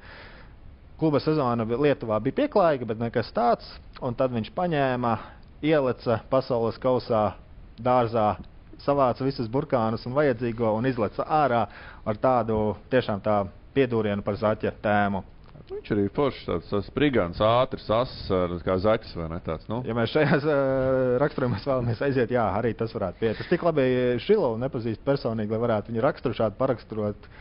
kluba 1.01 1.21
sezona 1.23 1.65
Lietuvā 1.65 2.19
bija 2.21 2.43
pieklājīga, 2.43 2.89
bet 2.93 3.01
nekas 3.01 3.33
tāds. 3.33 3.69
Un 4.01 4.17
tad 4.17 4.33
viņš 4.35 4.51
paņēma, 4.57 5.15
ielica 5.65 6.21
pasaules 6.29 6.79
kausā 6.81 7.31
dārzā. 7.81 8.35
Savāca 8.81 9.21
visus 9.21 9.49
burkānus 9.51 10.07
un 10.09 10.15
vajadzīgo 10.17 10.71
un 10.73 10.87
izlaica 10.89 11.25
ārā 11.29 11.67
ar 12.05 12.17
tādu 12.17 12.55
tiešām 12.89 13.21
tā 13.21 13.43
piedūrienu 13.75 14.25
par 14.25 14.39
zaķa 14.41 14.73
tēmu. 14.81 15.21
Viņš 15.71 15.91
arī 15.93 16.03
ir 16.03 16.11
foršs, 16.15 16.47
tāds, 16.47 16.89
brigants, 16.95 17.39
ātrs, 17.45 17.85
asins, 17.95 18.63
kā 18.65 18.75
zaķis 18.83 19.13
vai 19.15 19.29
ne 19.31 19.37
tāds. 19.45 19.69
Nu? 19.71 19.79
Ja 19.87 19.95
mēs 19.95 20.11
šajā 20.11 20.39
uh, 20.41 20.57
raksturojumā 21.21 21.61
vēlamies 21.63 22.03
aiziet, 22.07 22.33
jā, 22.35 22.43
arī 22.57 22.73
tas 22.77 22.91
varētu 22.95 23.21
piet. 23.21 23.39
Es 23.39 23.47
tik 23.49 23.63
labi 23.63 23.85
Šilovu 24.21 24.59
nepazīstu 24.61 25.05
personīgi, 25.07 25.53
lai 25.53 25.61
varētu 25.63 25.93
viņu 25.93 26.03
raksturu 26.03 26.37
šādu 26.41 26.59
paraksturot. 26.59 27.31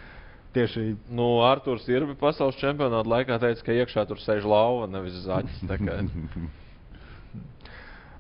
Tieši 0.54 0.84
Nu, 1.14 1.26
Arthurs 1.46 1.84
ir 1.90 2.08
pasaules 2.18 2.58
čempionāta 2.58 3.10
laikā 3.10 3.36
teica, 3.42 3.66
ka 3.66 3.76
iekšā 3.82 4.06
tur 4.10 4.22
sēž 4.22 4.46
lauva, 4.50 4.88
nevis 4.90 5.20
zaķis. 5.26 5.60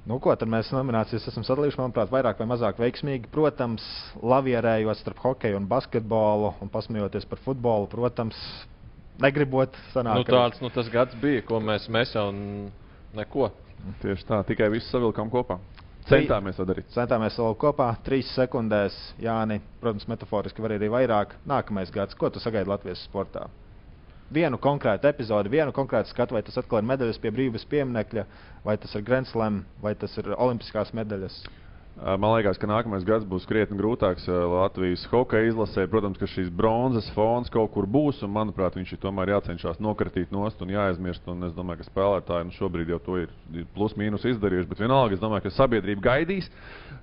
Nu, 0.08 0.16
ko 0.18 0.32
tad 0.34 0.48
mēs 0.48 0.70
nominācijas 0.72 1.26
esam 1.28 1.44
sadalījuši, 1.44 1.76
manuprāt, 1.78 2.08
vairāk 2.10 2.38
vai 2.40 2.46
mazāk 2.48 2.78
veiksmīgi. 2.80 3.28
Protams, 3.30 3.84
lavierējot 4.24 4.98
starp 4.98 5.20
hokeju 5.22 5.58
un 5.60 5.68
basketbolu 5.70 6.54
un 6.64 6.72
pasmējoties 6.72 7.28
par 7.28 7.42
futbolu, 7.44 7.86
protams, 7.92 8.38
negribot 9.18 9.74
sanākt. 9.94 10.28
nu, 10.28 10.36
tāds 10.36 10.60
nu, 10.62 10.70
tas 10.70 10.88
gads 10.92 11.14
bija, 11.20 11.42
ko 11.46 11.60
mēs, 11.60 11.88
mēs 11.88 12.14
jau 12.14 12.28
n- 12.32 12.70
neko. 13.14 13.50
Tieši 14.02 14.26
tā, 14.28 14.42
tikai 14.46 14.68
visu 14.70 14.88
savilkām 14.92 15.30
kopā. 15.32 15.58
Centāmies 16.10 16.56
to 16.56 16.64
darīt. 16.66 16.88
Centāmies 16.94 17.36
vēl 17.38 17.54
kopā, 17.60 17.90
trīs 18.04 18.30
sekundēs, 18.34 18.96
Jāni, 19.22 19.60
protams, 19.80 20.08
metaforiski 20.10 20.62
var 20.64 20.74
arī 20.74 20.88
vairāk. 20.90 21.36
Nākamais 21.46 21.92
gads, 21.94 22.16
ko 22.18 22.30
tu 22.30 22.40
sagaidi 22.42 22.70
Latvijas 22.70 23.04
sportā? 23.06 23.46
Vienu 24.30 24.58
konkrētu 24.62 25.08
epizodi, 25.10 25.50
vienu 25.50 25.72
konkrētu 25.74 26.10
skatu, 26.12 26.34
vai 26.34 26.42
tas 26.46 26.58
atkal 26.60 26.78
ir 26.78 26.86
medaļas 26.86 27.18
pie 27.18 27.32
brīvības 27.34 27.64
pieminekļa, 27.70 28.24
vai 28.64 28.76
tas 28.78 28.94
ir 28.94 29.02
Grand 29.02 29.26
Slam, 29.26 29.64
vai 29.82 29.94
tas 29.98 30.14
ir 30.18 30.30
Olimpiskās 30.36 30.92
medaļas. 30.94 31.40
Ā, 31.42 31.59
Man 32.00 32.32
liekas, 32.32 32.56
ka 32.56 32.64
nākamais 32.64 33.02
gads 33.04 33.26
būs 33.28 33.44
krietni 33.44 33.76
grūtāks 33.76 34.24
ā, 34.24 34.36
Latvijas 34.48 35.02
hokeja 35.10 35.50
izlasē. 35.50 35.82
Protams, 35.92 36.16
ka 36.16 36.24
šīs 36.32 36.48
bronzas 36.48 37.10
fons 37.12 37.52
kaut 37.52 37.74
kur 37.74 37.84
būs, 37.84 38.22
un 38.24 38.32
manuprāt, 38.32 38.78
viņš 38.78 38.94
ir 38.94 39.00
tomēr 39.02 39.34
jācenšas 39.34 39.82
nokratīt 39.84 40.32
nost 40.32 40.62
un 40.64 40.72
jāaizmirst. 40.72 41.28
Un 41.28 41.44
es 41.50 41.52
domāju, 41.52 41.82
ka 41.82 41.90
spēlētāji 41.90 42.48
nu, 42.48 42.56
šobrīd 42.56 42.94
jau 42.94 43.00
to 43.04 43.18
ir 43.20 43.34
plus-mínus 43.76 44.24
izdarījuši. 44.32 44.70
Bet 44.70 44.80
vienalga, 44.80 45.18
es 45.18 45.20
domāju, 45.20 45.44
ka 45.44 45.52
sabiedrība 45.58 46.06
gaidīs. 46.08 46.48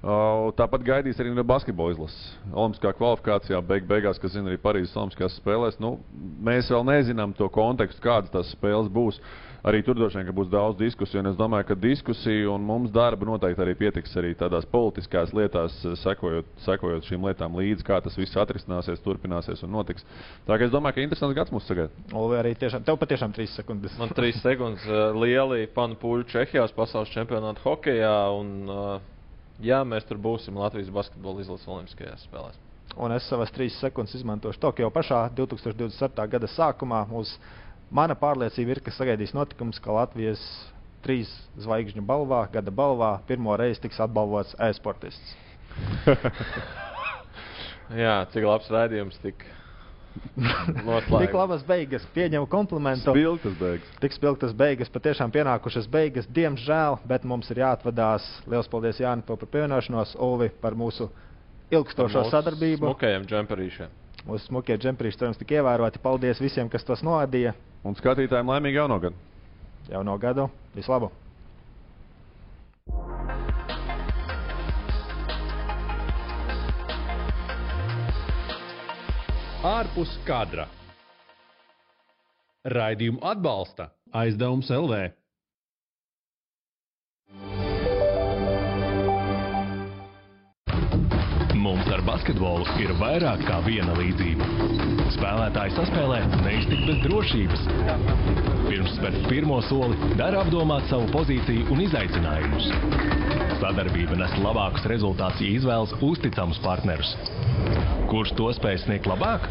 Ā, 0.02 0.18
Tāpat 0.58 0.88
gaidīs 0.90 1.22
arī 1.22 1.36
no 1.36 1.46
basketbola 1.46 1.94
izlases. 1.94 2.32
Olimpiskā 2.50 2.96
kvalifikācijā 2.98 3.62
beig 3.70 3.86
beigās, 3.86 4.18
kas 4.18 4.34
zina 4.34 4.50
arī 4.50 4.58
Parīzes 4.66 4.98
Olimpiskās 4.98 5.38
spēlēs. 5.38 5.78
Nu, 5.84 6.00
mēs 6.42 6.74
vēl 6.74 6.90
nezinām 6.90 7.38
to 7.38 7.52
kontekstu, 7.54 8.02
kādas 8.02 8.34
tās 8.34 8.50
spēles 8.58 8.90
būs. 8.90 9.22
Arī 9.68 9.82
tur 9.84 9.98
droši 9.98 10.22
vien 10.22 10.36
būs 10.36 10.48
daudz 10.48 10.78
diskusiju, 10.80 11.20
un 11.20 11.28
es 11.32 11.36
domāju, 11.36 11.66
ka 11.68 11.76
diskusiju 11.76 12.54
un 12.54 12.64
mums 12.64 12.92
darba 12.96 13.28
noteikti 13.28 13.64
arī 13.64 13.74
pietiks 13.76 14.14
arī 14.20 14.30
tādās 14.40 14.68
politiskās 14.72 15.34
lietās, 15.36 15.76
eh, 15.84 15.96
sekojot, 16.00 16.54
sekojot 16.64 17.10
šīm 17.10 17.26
lietām 17.28 17.58
līdzi, 17.60 17.84
kā 17.88 17.98
tas 18.04 18.16
viss 18.16 18.38
atrisināsies, 18.40 19.04
turpināsies 19.04 19.66
un 19.68 19.74
notiks. 19.76 20.06
Tā 20.48 20.56
kā 20.56 20.70
es 20.70 20.72
domāju, 20.72 20.96
ka 20.96 21.04
interesants 21.04 21.36
gads 21.36 21.52
mūs 21.52 21.68
sagaida. 21.68 21.92
Olvi, 22.14 22.38
arī 22.40 22.54
tiešām, 22.56 22.86
tev 22.88 23.00
patiešām 23.02 23.36
trīs 23.36 23.58
sekundes. 23.60 23.98
Man 24.00 24.16
trīs 24.16 24.40
sekundes 24.42 24.88
uh, 24.88 25.12
lieli 25.18 25.68
panu 25.68 26.00
pūļu 26.00 26.30
Čehijā 26.32 26.64
uz 26.64 26.72
pasaules 26.72 27.12
čempionāta 27.12 27.60
hokejā. 27.66 28.16
Un, 28.40 28.56
uh, 28.72 29.02
jā, 29.60 29.84
mēs 29.84 30.08
tur 30.08 30.22
būsim 30.22 30.56
Latvijas 30.56 30.94
basketbola 30.96 31.44
izlases 31.44 31.68
Olimpiskajās 31.68 32.24
spēlēs. 32.30 32.64
Un 32.96 33.12
es 33.12 33.28
savas 33.28 33.52
trīs 33.52 33.76
sekundes 33.82 34.16
izmantošu 34.16 34.62
Tokio 34.64 34.88
pašā 34.94 35.28
2027. 35.36 36.24
gada 36.32 36.48
sākumā. 36.48 37.04
Mūs, 37.12 37.36
mana 37.92 38.16
pārliecība 38.20 38.76
ir, 38.76 38.82
ka 38.84 38.94
sagaidīs 38.94 39.36
notikums, 39.38 39.80
ka 39.84 39.96
Latvijas 39.96 40.42
trīs 41.06 41.30
zvaigžņu 41.62 42.04
balvā, 42.08 42.42
gada 42.52 42.74
balvā, 42.74 43.14
pirmo 43.30 43.56
reizi 43.60 43.86
tiks 43.86 44.02
apbalvots 44.04 44.58
e-sportists. 44.70 45.36
Jā, 48.04 48.26
cik 48.34 48.44
labs 48.44 48.68
raidījums 48.74 49.20
tik 49.24 49.46
Tik 50.18 51.34
labas 51.36 51.64
beigas, 51.68 52.06
pieņemu 52.16 52.48
komplimentu. 52.50 53.14
Spilgtas 53.14 53.56
beigas. 53.60 53.94
Tik 54.02 54.16
spilgtas 54.16 54.56
beigas, 54.58 54.90
patiešām 54.94 55.34
pienākušas 55.34 55.88
beigas, 55.92 56.28
diemžēl, 56.34 57.00
bet 57.10 57.26
mums 57.28 57.50
ir 57.54 57.62
jāatvadās. 57.64 58.26
Lielas 58.50 58.70
paldies 58.72 59.02
Jānis 59.02 59.28
par 59.28 59.46
pievienošanos, 59.46 60.16
Ulvi 60.18 60.50
par 60.62 60.78
mūsu 60.78 61.10
ilgstošo 61.74 62.24
Mūsu 62.24 62.34
sadarbību. 62.34 62.88
Smukajiem 62.88 63.28
džemperīšiem. 63.30 63.96
Mūsu 64.28 64.50
smukie 64.50 64.78
džemperīši, 64.82 65.22
cerams, 65.22 65.40
tik 65.40 65.54
ievēroti. 65.58 66.02
Paldies 66.04 66.42
visiem, 66.44 66.70
kas 66.72 66.86
tos 66.88 67.04
noadīja. 67.06 67.54
Un 67.86 67.96
skatītājiem 68.00 68.50
laimīgi 68.54 68.82
jauno 68.82 69.00
gadu! 69.04 69.16
Jau 69.92 70.04
no 70.04 70.18
gadu. 70.20 70.50
Vislabāk! 70.76 71.28
ārpus 79.68 80.12
kadra. 80.28 80.68
Raidījumu 82.68 83.22
atbalsta 83.24 83.90
aizdevums 84.22 84.70
LV. 84.74 85.00
Mums 91.58 91.90
ar 91.92 92.04
basketbolu 92.08 92.68
ir 92.84 92.94
vairāk 93.02 93.44
kā 93.48 93.60
viena 93.66 93.98
līdzība. 93.98 94.97
Spēlētāji 95.16 95.74
saspēlē 95.78 96.18
neiztikt 96.44 96.84
bez 96.88 96.98
drošības. 97.06 97.62
Pirms 98.68 98.96
spērt 98.98 99.28
pirmo 99.30 99.60
soli, 99.68 99.96
dara 100.20 100.42
apdomāt 100.44 100.90
savu 100.92 101.08
pozīciju 101.14 101.70
un 101.74 101.84
izaicinājumus. 101.86 102.68
Sadarbība 103.62 104.18
nes 104.20 104.36
labākus 104.44 104.88
rezultātus, 104.92 105.46
ja 105.46 105.54
izvēlas 105.62 105.96
uzticamus 106.04 106.60
partnerus. 106.66 107.14
Kurš 108.12 108.36
to 108.38 108.52
spēj 108.60 108.82
sniegt 108.84 109.08
labāk? 109.10 109.48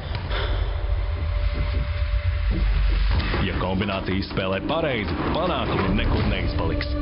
Ja 3.46 3.56
kombinācijas 3.62 4.28
spēlē 4.32 4.60
pareizi, 4.68 5.16
panākumi 5.32 5.96
nekur 6.02 6.30
neizpaliks. 6.32 6.92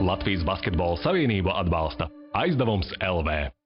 Latvijas 0.00 0.46
Basketbola 0.46 0.98
Savienība 1.02 1.58
atbalsta 1.60 2.08
aizdevums 2.38 2.92
LV. 3.02 3.57